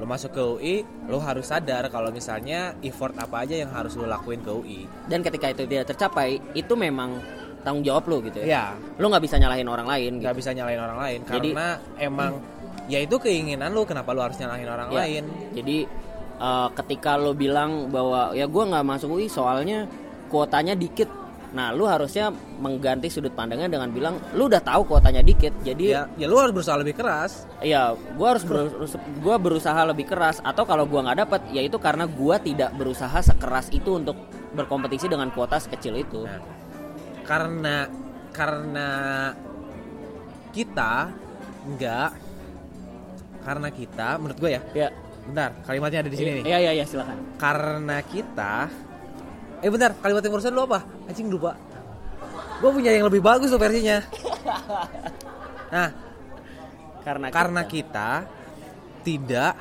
Lu 0.00 0.08
masuk 0.08 0.32
ke 0.32 0.40
UI, 0.40 0.74
lu 1.04 1.20
harus 1.20 1.52
sadar 1.52 1.84
kalau 1.92 2.08
misalnya 2.08 2.72
effort 2.80 3.12
apa 3.20 3.44
aja 3.44 3.60
yang 3.60 3.68
harus 3.76 3.92
lu 3.92 4.08
lakuin 4.08 4.40
ke 4.40 4.48
UI. 4.48 4.80
dan 5.04 5.20
ketika 5.20 5.52
itu 5.52 5.68
tidak 5.68 5.92
tercapai 5.92 6.40
itu 6.56 6.72
memang 6.80 7.20
tanggung 7.68 7.84
jawab 7.84 8.04
lu 8.06 8.24
gitu 8.24 8.40
ya. 8.40 8.46
Ya, 8.48 8.64
Lu 8.96 9.06
nggak 9.06 9.22
bisa 9.22 9.36
nyalahin 9.36 9.68
orang 9.68 9.84
lain. 9.86 10.12
Gitu. 10.16 10.24
nggak 10.24 10.36
bisa 10.36 10.50
nyalain 10.50 10.80
orang 10.80 10.98
lain 10.98 11.18
Jadi- 11.22 11.52
karena 11.52 11.68
emang 11.98 12.32
ya 12.86 12.98
itu 12.98 13.16
keinginan 13.16 13.70
lu 13.70 13.84
kenapa 13.84 14.10
lu 14.10 14.24
harus 14.24 14.36
nyalahin 14.36 14.64
orang 14.66 14.88
Ya, 14.88 14.96
lain. 14.98 15.24
Jadi 15.52 15.78
eh, 16.38 16.68
ketika 16.74 17.14
lo 17.14 17.34
bilang 17.34 17.86
bahwa 17.88 18.32
ya 18.32 18.46
gue 18.46 18.64
nggak 18.64 18.84
masuk 18.86 19.12
UI 19.12 19.28
soalnya 19.28 19.84
kuotanya 20.26 20.72
dikit. 20.72 21.10
Nah, 21.48 21.72
lu 21.72 21.82
harusnya 21.82 22.28
mengganti 22.60 23.08
sudut 23.08 23.32
pandangnya 23.32 23.72
dengan 23.72 23.88
bilang 23.88 24.20
lu 24.32 24.46
udah 24.46 24.60
tahu 24.60 24.84
kuotanya 24.86 25.20
dikit. 25.20 25.56
Jadi 25.62 25.90
Ya, 25.90 26.04
ya 26.14 26.28
lu 26.28 26.36
harus 26.36 26.52
berusaha 26.52 26.76
lebih 26.76 26.92
keras. 26.92 27.48
ya 27.58 27.96
gue 27.96 28.26
harus 28.28 28.44
berus- 28.44 28.76
gua 29.18 29.34
berusaha 29.34 29.80
lebih 29.82 30.04
keras 30.04 30.38
atau 30.40 30.62
kalau 30.62 30.84
gua 30.84 31.08
nggak 31.08 31.18
dapet 31.18 31.40
ya 31.50 31.60
itu 31.60 31.76
karena 31.76 32.04
gua 32.04 32.36
tidak 32.36 32.70
berusaha 32.72 33.16
sekeras 33.18 33.72
itu 33.72 33.96
untuk 33.96 34.12
berkompetisi 34.50 35.08
dengan 35.08 35.28
kuota 35.28 35.56
sekecil 35.56 35.96
itu. 35.96 36.22
Nah, 36.22 36.36
karena 37.28 37.84
karena 38.32 38.88
kita 40.48 41.12
nggak 41.68 42.10
karena 43.38 43.68
kita 43.70 44.08
menurut 44.16 44.38
gue 44.38 44.50
ya 44.50 44.62
Ya. 44.74 44.88
bentar 45.22 45.52
kalimatnya 45.62 45.98
ada 46.00 46.10
di 46.10 46.16
sini 46.16 46.30
nih 46.40 46.44
Iya 46.46 46.58
iya 46.58 46.72
iya 46.74 46.84
silakan. 46.84 47.36
karena 47.36 47.96
kita 48.00 48.54
eh 49.58 49.68
bentar 49.68 49.92
kalimat 49.94 50.22
yang 50.22 50.32
barusan 50.32 50.52
lu 50.52 50.64
apa 50.64 50.80
anjing 51.04 51.28
lupa 51.28 51.52
gue 52.58 52.70
punya 52.70 52.90
yang 52.90 53.04
lebih 53.04 53.20
bagus 53.20 53.48
tuh 53.48 53.58
versinya 53.58 54.00
Nah, 55.68 55.92
Karena 56.98 57.28
karena 57.28 57.62
kita- 57.62 58.24
kita 58.24 58.26
tidak 59.02 59.52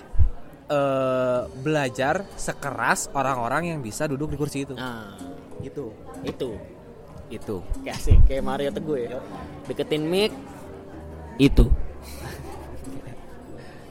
eh, 0.67 1.41
belajar 1.57 2.23
sekeras 2.33 3.07
orang-orang 3.09 3.71
yang 3.71 3.79
bisa 3.79 4.03
duduk 4.03 4.27
di 4.27 4.35
kursi 4.35 4.63
itu. 4.63 4.71
Nah, 4.73 5.15
Gitu. 5.59 5.91
itu. 6.23 6.55
Itu. 7.27 7.63
Kayak 7.83 7.95
asik, 7.99 8.19
kayak 8.27 8.43
Mario 8.43 8.69
Teguh 8.71 8.97
ya. 8.97 9.19
Deketin 9.67 10.03
mic 10.07 10.31
itu. 11.37 11.67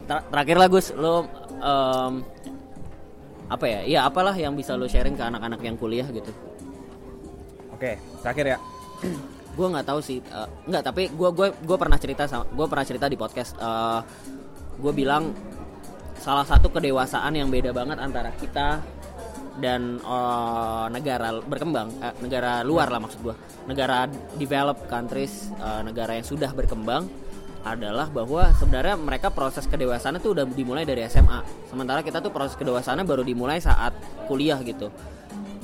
Ter- 0.07 0.27
terakhir 0.31 0.57
lah 0.57 0.69
Gus, 0.71 0.95
lo 0.95 1.27
em, 1.61 2.13
apa 3.47 3.65
ya? 3.67 3.81
Iya, 3.85 4.01
apalah 4.09 4.35
yang 4.35 4.55
bisa 4.55 4.75
lo 4.79 4.89
sharing 4.89 5.15
ke 5.15 5.25
anak-anak 5.25 5.61
yang 5.61 5.77
kuliah 5.77 6.07
gitu. 6.09 6.33
Oke, 7.75 8.01
terakhir 8.25 8.57
ya. 8.57 8.59
gue 9.57 9.67
nggak 9.73 9.89
tahu 9.89 10.01
sih 10.05 10.21
eh, 10.21 10.49
nggak 10.69 10.83
tapi 10.85 11.09
gue 11.09 11.31
gue 11.33 11.49
gue 11.49 11.77
pernah 11.81 11.97
cerita 11.97 12.29
sama 12.29 12.45
gue 12.45 12.67
pernah 12.69 12.85
cerita 12.85 13.09
di 13.09 13.17
podcast 13.17 13.57
gue 14.77 14.93
bilang 14.93 15.33
salah 16.21 16.45
satu 16.45 16.69
kedewasaan 16.69 17.33
yang 17.33 17.49
beda 17.49 17.73
banget 17.73 17.97
antara 17.97 18.29
kita 18.37 18.85
dan 19.57 19.99
eh, 20.01 20.87
negara 20.93 21.41
berkembang 21.41 21.89
eh, 22.01 22.15
negara 22.21 22.61
luar 22.63 22.93
lah 22.93 23.01
maksud 23.01 23.21
gue 23.25 23.35
negara 23.69 24.09
developed 24.37 24.87
countries 24.89 25.51
eh, 25.57 25.83
negara 25.85 26.17
yang 26.17 26.27
sudah 26.27 26.53
berkembang 26.53 27.09
adalah 27.67 28.07
bahwa 28.07 28.55
sebenarnya 28.55 28.95
mereka 28.95 29.35
proses 29.35 29.67
kedewasaan 29.67 30.23
itu 30.23 30.31
udah 30.31 30.47
dimulai 30.47 30.87
dari 30.87 31.03
SMA 31.11 31.43
sementara 31.67 32.07
kita 32.07 32.23
tuh 32.23 32.31
proses 32.31 32.55
kedewasaannya 32.55 33.03
baru 33.03 33.27
dimulai 33.27 33.59
saat 33.59 33.91
kuliah 34.31 34.63
gitu. 34.63 34.87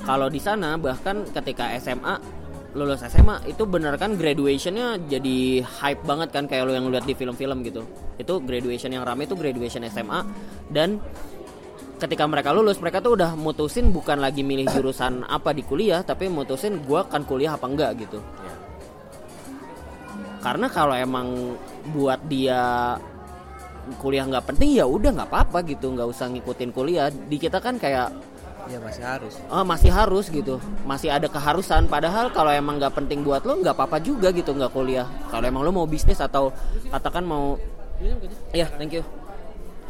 Kalau 0.03 0.27
di 0.27 0.35
sana 0.35 0.75
bahkan 0.75 1.23
ketika 1.31 1.71
SMA 1.79 2.43
lulus 2.73 3.05
SMA 3.05 3.45
itu 3.45 3.63
bener 3.69 3.95
kan 4.01 4.17
graduationnya 4.17 4.97
jadi 5.05 5.61
hype 5.61 6.03
banget 6.03 6.33
kan 6.33 6.49
kayak 6.49 6.65
lo 6.67 6.73
yang 6.73 6.89
lihat 6.89 7.05
di 7.05 7.13
film-film 7.15 7.63
gitu. 7.63 7.85
Itu 8.17 8.41
graduation 8.43 8.91
yang 8.91 9.05
rame 9.05 9.29
itu 9.29 9.37
graduation 9.37 9.85
SMA 9.87 10.25
dan 10.73 10.97
ketika 12.03 12.27
mereka 12.27 12.51
lulus 12.51 12.83
mereka 12.83 12.99
tuh 12.99 13.15
udah 13.15 13.31
mutusin 13.39 13.95
bukan 13.95 14.19
lagi 14.19 14.43
milih 14.43 14.67
jurusan 14.67 15.23
apa 15.39 15.55
di 15.55 15.63
kuliah 15.63 16.03
tapi 16.03 16.27
mutusin 16.27 16.83
gua 16.83 17.07
akan 17.07 17.23
kuliah 17.23 17.55
apa 17.55 17.65
enggak 17.71 17.91
gitu. 18.03 18.19
Karena 20.43 20.67
kalau 20.67 20.91
emang 20.91 21.55
buat 21.95 22.19
dia 22.27 22.93
kuliah 24.03 24.27
nggak 24.27 24.51
penting 24.51 24.75
ya 24.75 24.83
udah 24.83 25.15
nggak 25.15 25.29
apa-apa 25.31 25.63
gitu. 25.63 25.95
Nggak 25.95 26.11
usah 26.11 26.27
ngikutin 26.27 26.75
kuliah. 26.75 27.07
Di 27.07 27.39
kita 27.39 27.63
kan 27.63 27.79
kayak 27.79 28.11
Ya 28.63 28.79
masih 28.79 29.03
harus. 29.03 29.33
oh, 29.51 29.63
masih 29.67 29.91
harus 29.91 30.25
gitu. 30.31 30.55
Masih 30.87 31.11
ada 31.11 31.27
keharusan. 31.31 31.87
Padahal 31.87 32.31
kalau 32.31 32.51
emang 32.51 32.79
nggak 32.79 32.95
penting 32.95 33.23
buat 33.23 33.43
lo 33.47 33.59
nggak 33.59 33.75
apa-apa 33.75 34.03
juga 34.03 34.35
gitu 34.35 34.51
nggak 34.51 34.71
kuliah. 34.75 35.07
Kalau 35.31 35.43
emang 35.47 35.63
lo 35.63 35.71
mau 35.71 35.87
bisnis 35.87 36.19
atau 36.19 36.51
katakan 36.91 37.23
mau 37.23 37.55
ya 38.51 38.67
thank 38.75 38.99
you 38.99 39.22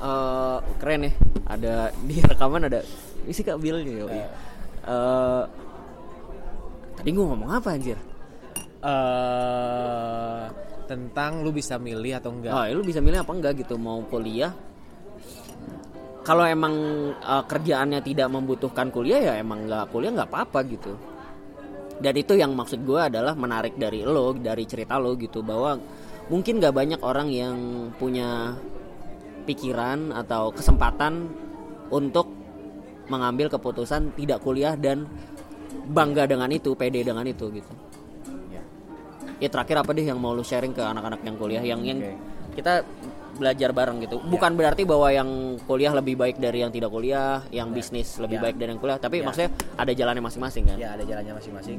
Eh, 0.04 0.58
keren 0.84 1.08
ya 1.08 1.12
ada 1.48 1.74
di 2.08 2.20
rekaman 2.20 2.68
ada 2.68 2.84
isi 3.24 3.40
kak 3.40 3.56
Billnya 3.56 4.04
ya 4.04 4.28
tadi 7.00 7.08
gue 7.08 7.24
ngomong 7.24 7.56
apa 7.56 7.72
anjir 7.72 7.96
eh 8.84 10.44
tentang 10.84 11.42
lu 11.42 11.56
bisa 11.56 11.80
milih 11.80 12.20
atau 12.20 12.36
enggak. 12.36 12.52
Oh, 12.52 12.64
ya 12.68 12.74
lu 12.76 12.84
bisa 12.84 13.00
milih 13.00 13.24
apa 13.24 13.32
enggak 13.32 13.54
gitu 13.64 13.80
mau 13.80 14.04
kuliah. 14.06 14.52
Kalau 16.24 16.44
emang 16.48 16.76
uh, 17.20 17.44
kerjaannya 17.44 18.00
tidak 18.04 18.28
membutuhkan 18.32 18.92
kuliah 18.92 19.32
ya 19.32 19.34
emang 19.40 19.68
nggak 19.68 19.92
kuliah 19.92 20.12
nggak 20.12 20.30
apa-apa 20.30 20.60
gitu. 20.68 20.94
Dan 22.04 22.14
itu 22.20 22.36
yang 22.36 22.52
maksud 22.52 22.84
gue 22.84 23.00
adalah 23.00 23.32
menarik 23.36 23.80
dari 23.80 24.04
lo, 24.04 24.36
dari 24.36 24.68
cerita 24.68 25.00
lo 25.00 25.16
gitu 25.16 25.40
bahwa 25.40 25.80
mungkin 26.28 26.60
nggak 26.60 26.76
banyak 26.76 27.02
orang 27.04 27.28
yang 27.32 27.56
punya 27.96 28.56
pikiran 29.44 30.16
atau 30.16 30.50
kesempatan 30.56 31.30
untuk 31.92 32.32
mengambil 33.12 33.52
keputusan 33.52 34.16
tidak 34.16 34.40
kuliah 34.40 34.80
dan 34.80 35.06
bangga 35.84 36.24
dengan 36.24 36.48
itu, 36.50 36.72
pede 36.80 37.04
dengan 37.04 37.28
itu 37.28 37.52
gitu. 37.52 37.74
Ya 39.44 39.52
terakhir 39.52 39.84
apa 39.84 39.92
deh 39.92 40.08
yang 40.08 40.24
mau 40.24 40.32
lu 40.32 40.40
sharing 40.40 40.72
ke 40.72 40.80
anak-anak 40.80 41.20
yang 41.28 41.36
kuliah 41.36 41.60
yang 41.60 41.84
yang 41.84 42.00
Oke. 42.00 42.16
kita 42.56 42.88
belajar 43.36 43.76
bareng 43.76 43.98
gitu. 44.06 44.22
Bukan 44.24 44.56
berarti 44.56 44.88
bahwa 44.88 45.10
yang 45.12 45.60
kuliah 45.68 45.92
lebih 45.92 46.16
baik 46.16 46.40
dari 46.40 46.64
yang 46.64 46.72
tidak 46.72 46.94
kuliah, 46.94 47.44
yang 47.52 47.74
bisnis 47.76 48.22
lebih 48.22 48.40
Ya. 48.40 48.44
baik 48.48 48.56
dari 48.62 48.70
yang 48.72 48.80
kuliah, 48.80 49.02
tapi 49.02 49.20
Ya. 49.20 49.28
maksudnya 49.28 49.52
ada 49.76 49.92
jalannya 49.92 50.24
masing-masing 50.24 50.64
kan. 50.70 50.78
Ya 50.80 50.96
ada 50.96 51.04
jalannya 51.04 51.34
masing-masing. 51.36 51.78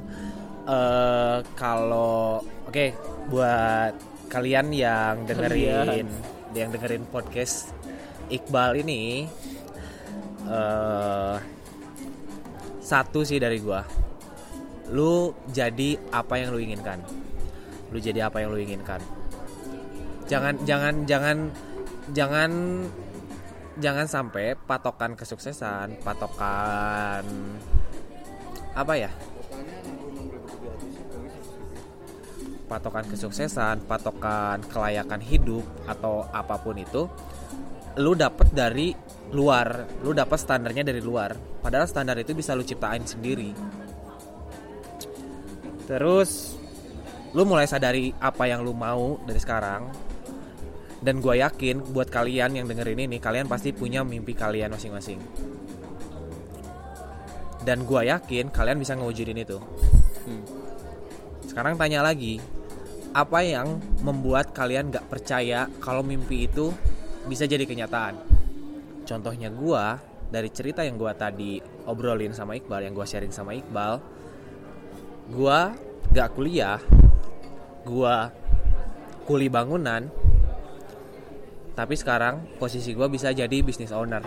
Eh 0.69 1.39
kalau 1.57 2.43
oke 2.69 2.87
buat 3.33 3.93
kalian 4.29 4.67
yang 4.75 5.25
dengerin 5.25 6.05
yang 6.55 6.71
dengerin 6.71 7.05
podcast 7.11 7.75
Iqbal 8.31 8.81
ini 8.81 9.27
eh 10.47 11.37
satu 12.85 13.25
sih 13.25 13.41
dari 13.41 13.59
gua. 13.65 13.81
Lu 14.93 15.33
jadi 15.49 15.97
apa 16.13 16.37
yang 16.37 16.53
lu 16.53 16.61
inginkan. 16.61 17.01
Lu 17.89 17.97
jadi 17.97 18.29
apa 18.29 18.45
yang 18.45 18.53
lu 18.53 18.61
inginkan. 18.61 19.01
Jangan 20.29 20.61
jangan 20.69 21.09
jangan 21.09 21.49
jangan 22.13 22.51
jangan 23.81 24.07
sampai 24.07 24.55
patokan 24.55 25.17
kesuksesan, 25.17 26.05
patokan 26.05 27.25
apa 28.77 28.95
ya? 29.01 29.11
Patokan 32.65 33.05
kesuksesan, 33.09 33.85
patokan 33.85 34.65
kelayakan 34.73 35.21
hidup 35.21 35.65
atau 35.85 36.25
apa 36.33 36.57
pun 36.57 36.81
itu 36.81 37.05
lu 37.95 38.19
dapet 38.19 38.51
dari 38.51 38.91
luar, 39.31 39.87
lu 40.03 40.11
dapet 40.11 40.39
standarnya 40.39 40.83
dari 40.83 40.99
luar. 40.99 41.35
Padahal 41.63 41.87
standar 41.87 42.19
itu 42.19 42.35
bisa 42.35 42.55
lu 42.59 42.67
ciptain 42.67 43.07
sendiri. 43.07 43.55
Terus 45.87 46.59
lu 47.35 47.43
mulai 47.47 47.71
sadari 47.71 48.11
apa 48.19 48.51
yang 48.51 48.67
lu 48.67 48.75
mau 48.75 49.19
dari 49.23 49.39
sekarang. 49.39 49.91
Dan 51.05 51.21
gue 51.21 51.37
yakin 51.37 51.93
buat 51.93 52.09
kalian 52.09 52.57
yang 52.57 52.65
dengerin 52.65 53.05
ini, 53.05 53.21
kalian 53.21 53.45
pasti 53.45 53.77
punya 53.77 54.01
mimpi 54.01 54.33
kalian 54.33 54.73
masing-masing. 54.73 55.21
Dan 57.61 57.85
gue 57.85 58.09
yakin 58.09 58.49
kalian 58.49 58.81
bisa 58.81 58.97
ngewujudin 58.97 59.37
itu. 59.37 59.61
Hmm. 60.25 60.45
Sekarang 61.55 61.79
tanya 61.79 62.03
lagi, 62.03 62.43
apa 63.15 63.47
yang 63.47 63.79
membuat 64.03 64.51
kalian 64.51 64.91
gak 64.91 65.07
percaya 65.07 65.71
kalau 65.79 66.03
mimpi 66.03 66.51
itu 66.51 66.75
bisa 67.31 67.47
jadi 67.47 67.63
kenyataan? 67.63 68.19
Contohnya 69.07 69.55
gua 69.55 70.03
dari 70.35 70.51
cerita 70.51 70.83
yang 70.83 70.99
gua 70.99 71.15
tadi 71.15 71.63
obrolin 71.87 72.35
sama 72.35 72.59
Iqbal, 72.59 72.91
yang 72.91 72.95
gua 72.99 73.07
sharing 73.07 73.31
sama 73.31 73.55
Iqbal, 73.55 74.03
gua 75.31 75.79
gak 76.11 76.35
kuliah, 76.35 76.83
gua 77.87 78.35
kuli 79.23 79.47
bangunan, 79.47 80.11
tapi 81.79 81.95
sekarang 81.95 82.51
posisi 82.59 82.99
gua 82.99 83.07
bisa 83.07 83.31
jadi 83.31 83.63
business 83.63 83.95
owner, 83.95 84.27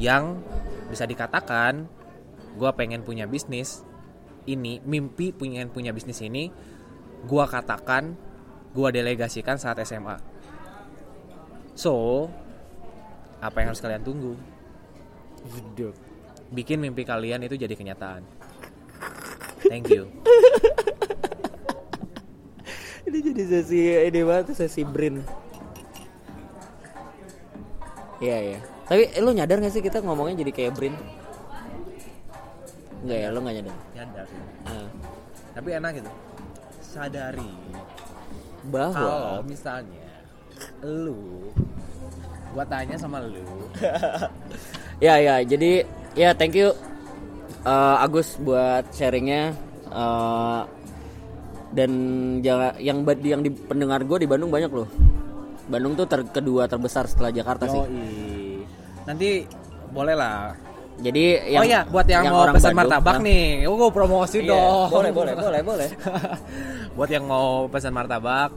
yang 0.00 0.40
bisa 0.88 1.04
dikatakan 1.04 1.84
gua 2.56 2.72
pengen 2.72 3.04
punya 3.04 3.28
bisnis 3.28 3.84
ini, 4.46 4.80
mimpi 4.84 5.34
pengen 5.34 5.68
punya 5.68 5.90
bisnis 5.90 6.22
ini, 6.24 6.48
gua 7.26 7.44
katakan 7.50 8.16
gua 8.72 8.94
delegasikan 8.94 9.58
saat 9.58 9.82
SMA. 9.82 10.16
So, 11.74 12.28
apa 13.40 13.64
yang 13.64 13.72
harus 13.72 13.80
kalian 13.80 14.04
tunggu? 14.04 14.36
Bikin 16.52 16.80
mimpi 16.80 17.08
kalian 17.08 17.42
itu 17.44 17.56
jadi 17.56 17.72
kenyataan. 17.72 18.22
Thank 19.64 19.92
you. 19.92 20.08
Ini 23.10 23.18
jadi 23.26 23.42
sesi 23.42 23.80
ini 24.06 24.20
banget 24.22 24.54
sesi 24.54 24.86
brain. 24.86 25.18
Iya 28.22 28.38
iya. 28.38 28.58
Tapi 28.86 29.02
eh, 29.10 29.18
lu 29.18 29.34
nyadar 29.34 29.58
gak 29.58 29.74
sih 29.74 29.82
kita 29.82 29.98
ngomongnya 29.98 30.46
jadi 30.46 30.52
kayak 30.54 30.72
brain? 30.78 30.94
Enggak 33.00 33.18
ya, 33.18 33.28
lu 33.32 33.38
gak 33.40 33.54
nyadar. 33.56 33.76
Nyadar 33.96 34.24
sih. 34.28 34.42
Nah, 34.68 34.88
Tapi 35.56 35.68
enak 35.76 35.90
gitu. 35.98 36.10
Sadari 36.80 37.52
bahwa 38.60 38.92
kalau 38.92 39.40
misalnya 39.48 40.04
lu 40.84 41.48
gua 42.52 42.60
tanya 42.68 42.92
sama 43.00 43.24
lu 43.24 43.40
ya 45.06 45.16
ya 45.16 45.40
jadi 45.40 45.80
ya 46.12 46.36
thank 46.36 46.52
you 46.52 46.68
eh, 47.64 47.96
Agus 48.04 48.36
buat 48.36 48.84
sharingnya 48.92 49.56
Eh, 49.90 50.62
dan 51.70 51.90
jangan 52.42 52.74
yang 52.78 52.98
yang 53.06 53.42
di 53.42 53.50
pendengar 53.50 54.02
gue 54.06 54.22
di 54.22 54.28
Bandung 54.30 54.50
banyak 54.50 54.70
loh 54.70 54.90
Bandung 55.70 55.94
tuh 55.94 56.06
ter, 56.06 56.26
kedua 56.26 56.66
terbesar 56.66 57.06
setelah 57.06 57.30
Jakarta 57.30 57.66
sih 57.70 57.78
Yoi. 57.78 58.62
Nanti 59.06 59.46
boleh 59.90 60.14
lah 60.14 60.54
Jadi 61.00 61.24
yang 61.56 61.62
oh 61.62 61.66
iya, 61.66 61.80
buat 61.88 62.04
yang, 62.04 62.28
mau 62.28 62.44
orang 62.44 62.60
pesan 62.60 62.76
Bandung, 62.76 63.00
martabak 63.00 63.16
nah, 63.16 63.24
nih, 63.24 63.44
oh 63.64 63.74
gue 63.80 63.90
promosi 63.90 64.38
iya, 64.44 64.52
dong. 64.52 64.88
boleh 64.92 65.12
boleh 65.16 65.32
boleh 65.32 65.60
boleh. 65.64 65.88
buat 66.96 67.08
yang 67.08 67.24
mau 67.24 67.64
pesan 67.72 67.92
martabak, 67.96 68.50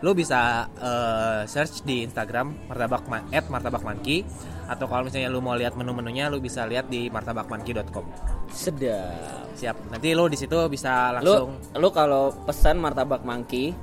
lu 0.00 0.10
bisa 0.16 0.64
eh, 0.80 1.40
search 1.44 1.84
di 1.84 2.00
Instagram 2.08 2.72
martabak 2.72 3.04
ma- 3.12 3.28
at 3.28 3.44
martabak 3.52 3.84
monkey 3.84 4.24
atau 4.64 4.88
kalau 4.88 5.04
misalnya 5.04 5.28
lu 5.28 5.44
mau 5.44 5.52
lihat 5.52 5.76
menu-menunya 5.76 6.32
lu 6.32 6.40
bisa 6.40 6.64
lihat 6.64 6.88
di 6.88 7.12
martabakmonkey.com. 7.12 8.04
Sedap. 8.48 9.52
Siap. 9.52 9.76
Nanti 9.92 10.16
lu 10.16 10.24
di 10.32 10.40
situ 10.40 10.56
bisa 10.72 11.12
Lu 11.20 11.20
langsung 11.20 11.50
lu 11.76 11.88
kalau 11.92 12.32
pesan 12.48 12.80
martabak 12.80 13.20
mangki 13.22 13.76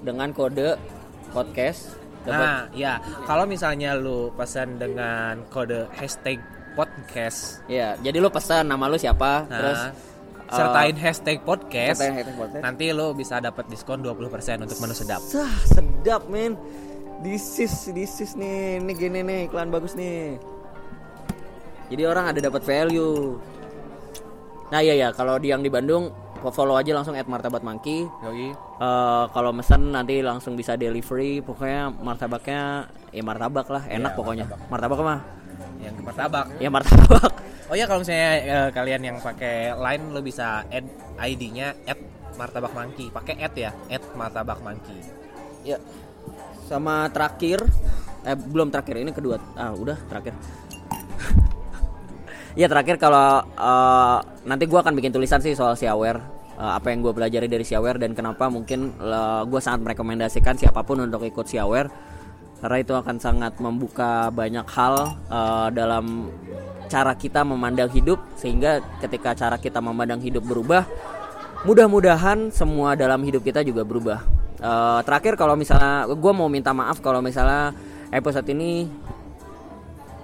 dengan 0.00 0.32
kode 0.32 0.80
podcast 1.36 2.01
dapat 2.22 2.46
Nah, 2.46 2.60
ya, 2.74 3.02
kalau 3.26 3.44
misalnya 3.44 3.98
lu 3.98 4.30
pesan 4.34 4.78
dengan 4.78 5.42
kode 5.50 5.90
hashtag 5.94 6.38
podcast, 6.72 7.60
ya, 7.68 7.98
jadi 8.00 8.16
lu 8.22 8.32
pesan 8.32 8.70
nama 8.70 8.88
lu 8.88 8.96
siapa, 8.96 9.44
nah, 9.46 9.58
terus 9.58 9.80
sertain 10.52 10.96
hashtag 10.96 11.38
podcast, 11.44 11.98
sertain 12.00 12.16
hashtag 12.16 12.36
podcast. 12.36 12.62
nanti 12.62 12.84
lu 12.92 13.12
bisa 13.16 13.40
dapat 13.40 13.64
diskon 13.68 14.00
20% 14.00 14.64
untuk 14.64 14.78
menu 14.80 14.94
sedap. 14.96 15.20
Sah, 15.24 15.52
sedap 15.68 16.28
men. 16.28 16.56
This 17.22 17.62
is, 17.62 17.74
this 17.94 18.18
is 18.18 18.34
nih, 18.34 18.82
ini 18.82 18.92
gini 18.98 19.20
nih 19.22 19.38
iklan 19.46 19.70
bagus 19.70 19.94
nih. 19.94 20.42
Jadi 21.92 22.02
orang 22.08 22.34
ada 22.34 22.40
dapat 22.40 22.64
value. 22.64 23.38
Nah 24.72 24.80
iya 24.80 24.96
ya, 24.96 25.08
kalau 25.12 25.36
di 25.36 25.52
yang 25.52 25.60
di 25.60 25.68
Bandung 25.68 26.08
follow 26.50 26.74
aja 26.74 26.90
langsung 26.96 27.14
at 27.14 27.28
martabat 27.30 27.62
monkey. 27.62 28.08
Yoi. 28.26 28.50
Eh, 28.82 29.24
kalau 29.30 29.54
mesen 29.54 29.94
nanti 29.94 30.18
langsung 30.24 30.58
bisa 30.58 30.74
delivery. 30.74 31.38
Pokoknya 31.44 31.94
martabaknya 31.94 32.90
ya 33.14 33.22
martabak 33.22 33.70
lah, 33.70 33.86
enak 33.86 34.10
Iya, 34.10 34.18
pokoknya. 34.18 34.44
Martabak 34.66 34.98
mah 34.98 35.20
Yang 35.78 35.94
ke 35.94 36.02
martabak. 36.02 36.46
ya 36.58 36.68
martabak. 36.72 37.32
Oh 37.72 37.76
ya 37.78 37.88
kalau 37.88 38.04
misalnya 38.04 38.32
eh, 38.44 38.68
kalian 38.68 39.00
yang 39.00 39.16
pakai 39.16 39.72
line 39.72 40.12
lu 40.12 40.20
bisa 40.20 40.60
add 40.68 40.84
ID-nya 41.16 41.72
at 41.88 41.96
martabak 42.36 42.68
monkey. 42.76 43.08
Pakai 43.08 43.40
add 43.40 43.56
ya, 43.56 43.72
at 43.88 44.04
martabak 44.12 44.60
monkey. 44.60 45.00
Ya. 45.64 45.80
Sama 46.68 47.08
terakhir 47.08 47.64
eh 48.28 48.36
belum 48.36 48.68
terakhir 48.68 49.00
ini 49.00 49.08
kedua. 49.16 49.40
Ah, 49.56 49.72
udah 49.72 49.96
terakhir. 50.04 50.36
ya 52.60 52.68
terakhir 52.68 53.00
kalau 53.00 53.40
eh, 53.40 54.18
nanti 54.44 54.64
gua 54.68 54.84
akan 54.84 54.92
bikin 54.92 55.08
tulisan 55.14 55.40
sih 55.40 55.56
soal 55.56 55.72
Siaware 55.72 56.20
Eh, 56.58 56.72
apa 56.78 56.92
yang 56.92 57.00
gue 57.00 57.12
pelajari 57.16 57.48
dari 57.48 57.64
Siaware 57.64 57.96
dan 58.02 58.12
kenapa 58.12 58.48
mungkin 58.52 58.92
gue 59.48 59.60
sangat 59.60 59.80
merekomendasikan 59.88 60.56
siapa 60.60 60.84
pun 60.84 61.00
untuk 61.00 61.24
ikut 61.24 61.48
Siaware 61.48 62.12
karena 62.62 62.78
itu 62.78 62.94
akan 62.94 63.16
sangat 63.18 63.58
membuka 63.58 64.30
banyak 64.30 64.62
hal 64.70 65.18
eh, 65.26 65.68
dalam 65.74 66.30
cara 66.86 67.18
kita 67.18 67.42
memandang 67.42 67.90
hidup. 67.90 68.22
Sehingga 68.38 68.78
ketika 69.02 69.34
cara 69.34 69.58
kita 69.58 69.82
memandang 69.82 70.22
hidup 70.22 70.46
berubah 70.46 70.86
mudah-mudahan 71.66 72.50
semua 72.54 72.94
dalam 72.94 73.18
hidup 73.26 73.42
kita 73.42 73.66
juga 73.66 73.82
berubah. 73.82 74.22
Eh, 74.62 75.00
terakhir 75.02 75.34
kalau 75.34 75.58
misalnya 75.58 76.06
gue 76.06 76.32
mau 76.32 76.46
minta 76.46 76.70
maaf 76.70 77.02
kalau 77.02 77.18
misalnya 77.18 77.74
episode 78.14 78.46
ini 78.54 78.86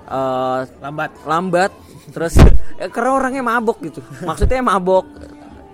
eh, 0.06 0.58
Lambat. 0.78 1.10
lambat. 1.26 1.74
Terus 2.14 2.38
eh, 2.78 2.86
karena 2.94 3.18
orangnya 3.18 3.42
mabok 3.42 3.82
gitu. 3.82 3.98
Maksudnya 4.22 4.62
mabok 4.62 5.10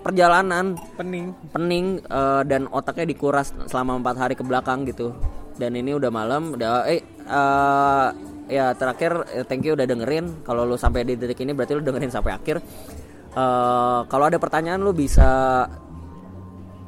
perjalanan. 0.05 0.77
Pening. 0.93 1.33
pening 1.49 1.97
eh, 2.05 2.41
dan 2.45 2.69
otaknya 2.69 3.09
dikuras 3.09 3.49
selama 3.65 3.97
empat 3.97 4.15
hari 4.21 4.33
ke 4.37 4.45
belakang 4.45 4.85
gitu. 4.85 5.17
Dan 5.57 5.73
ini 5.73 5.97
udah 5.97 6.13
malam 6.13 6.53
udah 6.53 6.85
eh 6.85 7.01
eh, 7.01 8.07
ya 8.45 8.77
terakhir 8.77 9.25
eh, 9.33 9.41
thank 9.49 9.65
you 9.65 9.73
udah 9.73 9.89
dengerin. 9.89 10.45
Kalau 10.45 10.61
lu 10.69 10.77
sampai 10.77 11.01
di 11.01 11.17
detik 11.17 11.41
ini 11.41 11.57
berarti 11.57 11.73
lu 11.73 11.81
dengerin 11.81 12.13
sampai 12.13 12.37
akhir. 12.37 12.61
Eh, 13.33 13.99
kalau 14.05 14.25
ada 14.29 14.37
pertanyaan 14.37 14.85
lu 14.85 14.93
bisa 14.93 15.65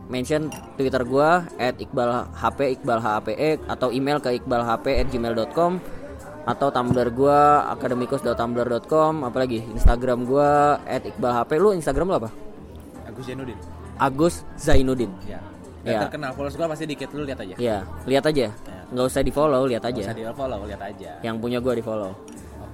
mention 0.08 0.48
twitter 0.80 1.04
gua 1.04 1.44
at 1.60 1.76
iqbal 1.76 2.32
hp 2.32 2.60
iqbal 2.80 3.00
hpe 3.04 3.60
atau 3.68 3.92
email 3.92 4.24
ke 4.24 4.40
iqbalhp 4.40 4.86
at 4.88 5.08
gmail.com 5.12 5.84
atau 6.48 6.68
tumblr 6.72 7.12
gua 7.12 7.68
akademikus.tumblr.com 7.76 9.28
apalagi 9.28 9.68
instagram 9.76 10.24
gua 10.24 10.80
at 10.88 11.04
iqbal 11.04 11.36
hp 11.36 11.52
lu 11.60 11.76
instagram 11.76 12.08
lu 12.08 12.16
apa 12.24 12.47
Agus 13.18 13.26
Janudin. 13.26 13.58
Agus 13.98 14.36
Zainuddin 14.62 15.10
Ya. 15.26 15.42
Ya. 15.82 16.04
Dan 16.04 16.12
terkenal 16.12 16.32
followers 16.38 16.54
gua 16.54 16.68
pasti 16.70 16.86
dikit 16.86 17.10
lu 17.16 17.24
lihat 17.26 17.40
aja. 17.42 17.56
Ya, 17.58 17.78
lihat 18.06 18.30
aja. 18.30 18.54
Nggak 18.92 19.06
usah 19.08 19.22
di 19.24 19.32
follow, 19.32 19.64
lihat 19.66 19.84
aja. 19.88 20.04
usah 20.04 20.16
di 20.16 20.24
follow, 20.36 20.60
lihat 20.68 20.82
aja. 20.84 21.12
Yang 21.24 21.36
punya 21.40 21.58
gue 21.64 21.74
di 21.80 21.84
follow. 21.84 22.12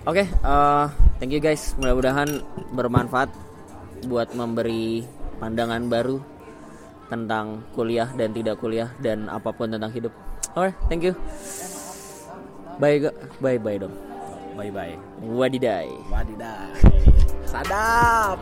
Oke, 0.04 0.28
eh, 0.28 0.86
thank 1.22 1.32
you 1.32 1.40
guys. 1.40 1.78
Mudah-mudahan 1.80 2.42
bermanfaat 2.74 3.30
buat 4.10 4.34
memberi 4.34 5.06
pandangan 5.40 5.88
baru 5.88 6.20
tentang 7.08 7.64
kuliah 7.78 8.10
dan 8.18 8.34
tidak 8.34 8.58
kuliah 8.58 8.90
dan 8.98 9.30
apa 9.30 9.54
pun 9.54 9.70
tentang 9.70 9.94
hidup. 9.94 10.14
Oke, 10.58 10.74
thank 10.90 11.06
you. 11.06 11.14
Bye, 12.82 12.98
bye, 13.38 13.62
bye 13.62 13.78
dong. 13.78 13.94
Bye 14.58 14.74
bye. 14.74 14.98
Wadidai. 15.22 15.90
Wadidaw. 16.10 16.74
Sadap. 17.46 18.42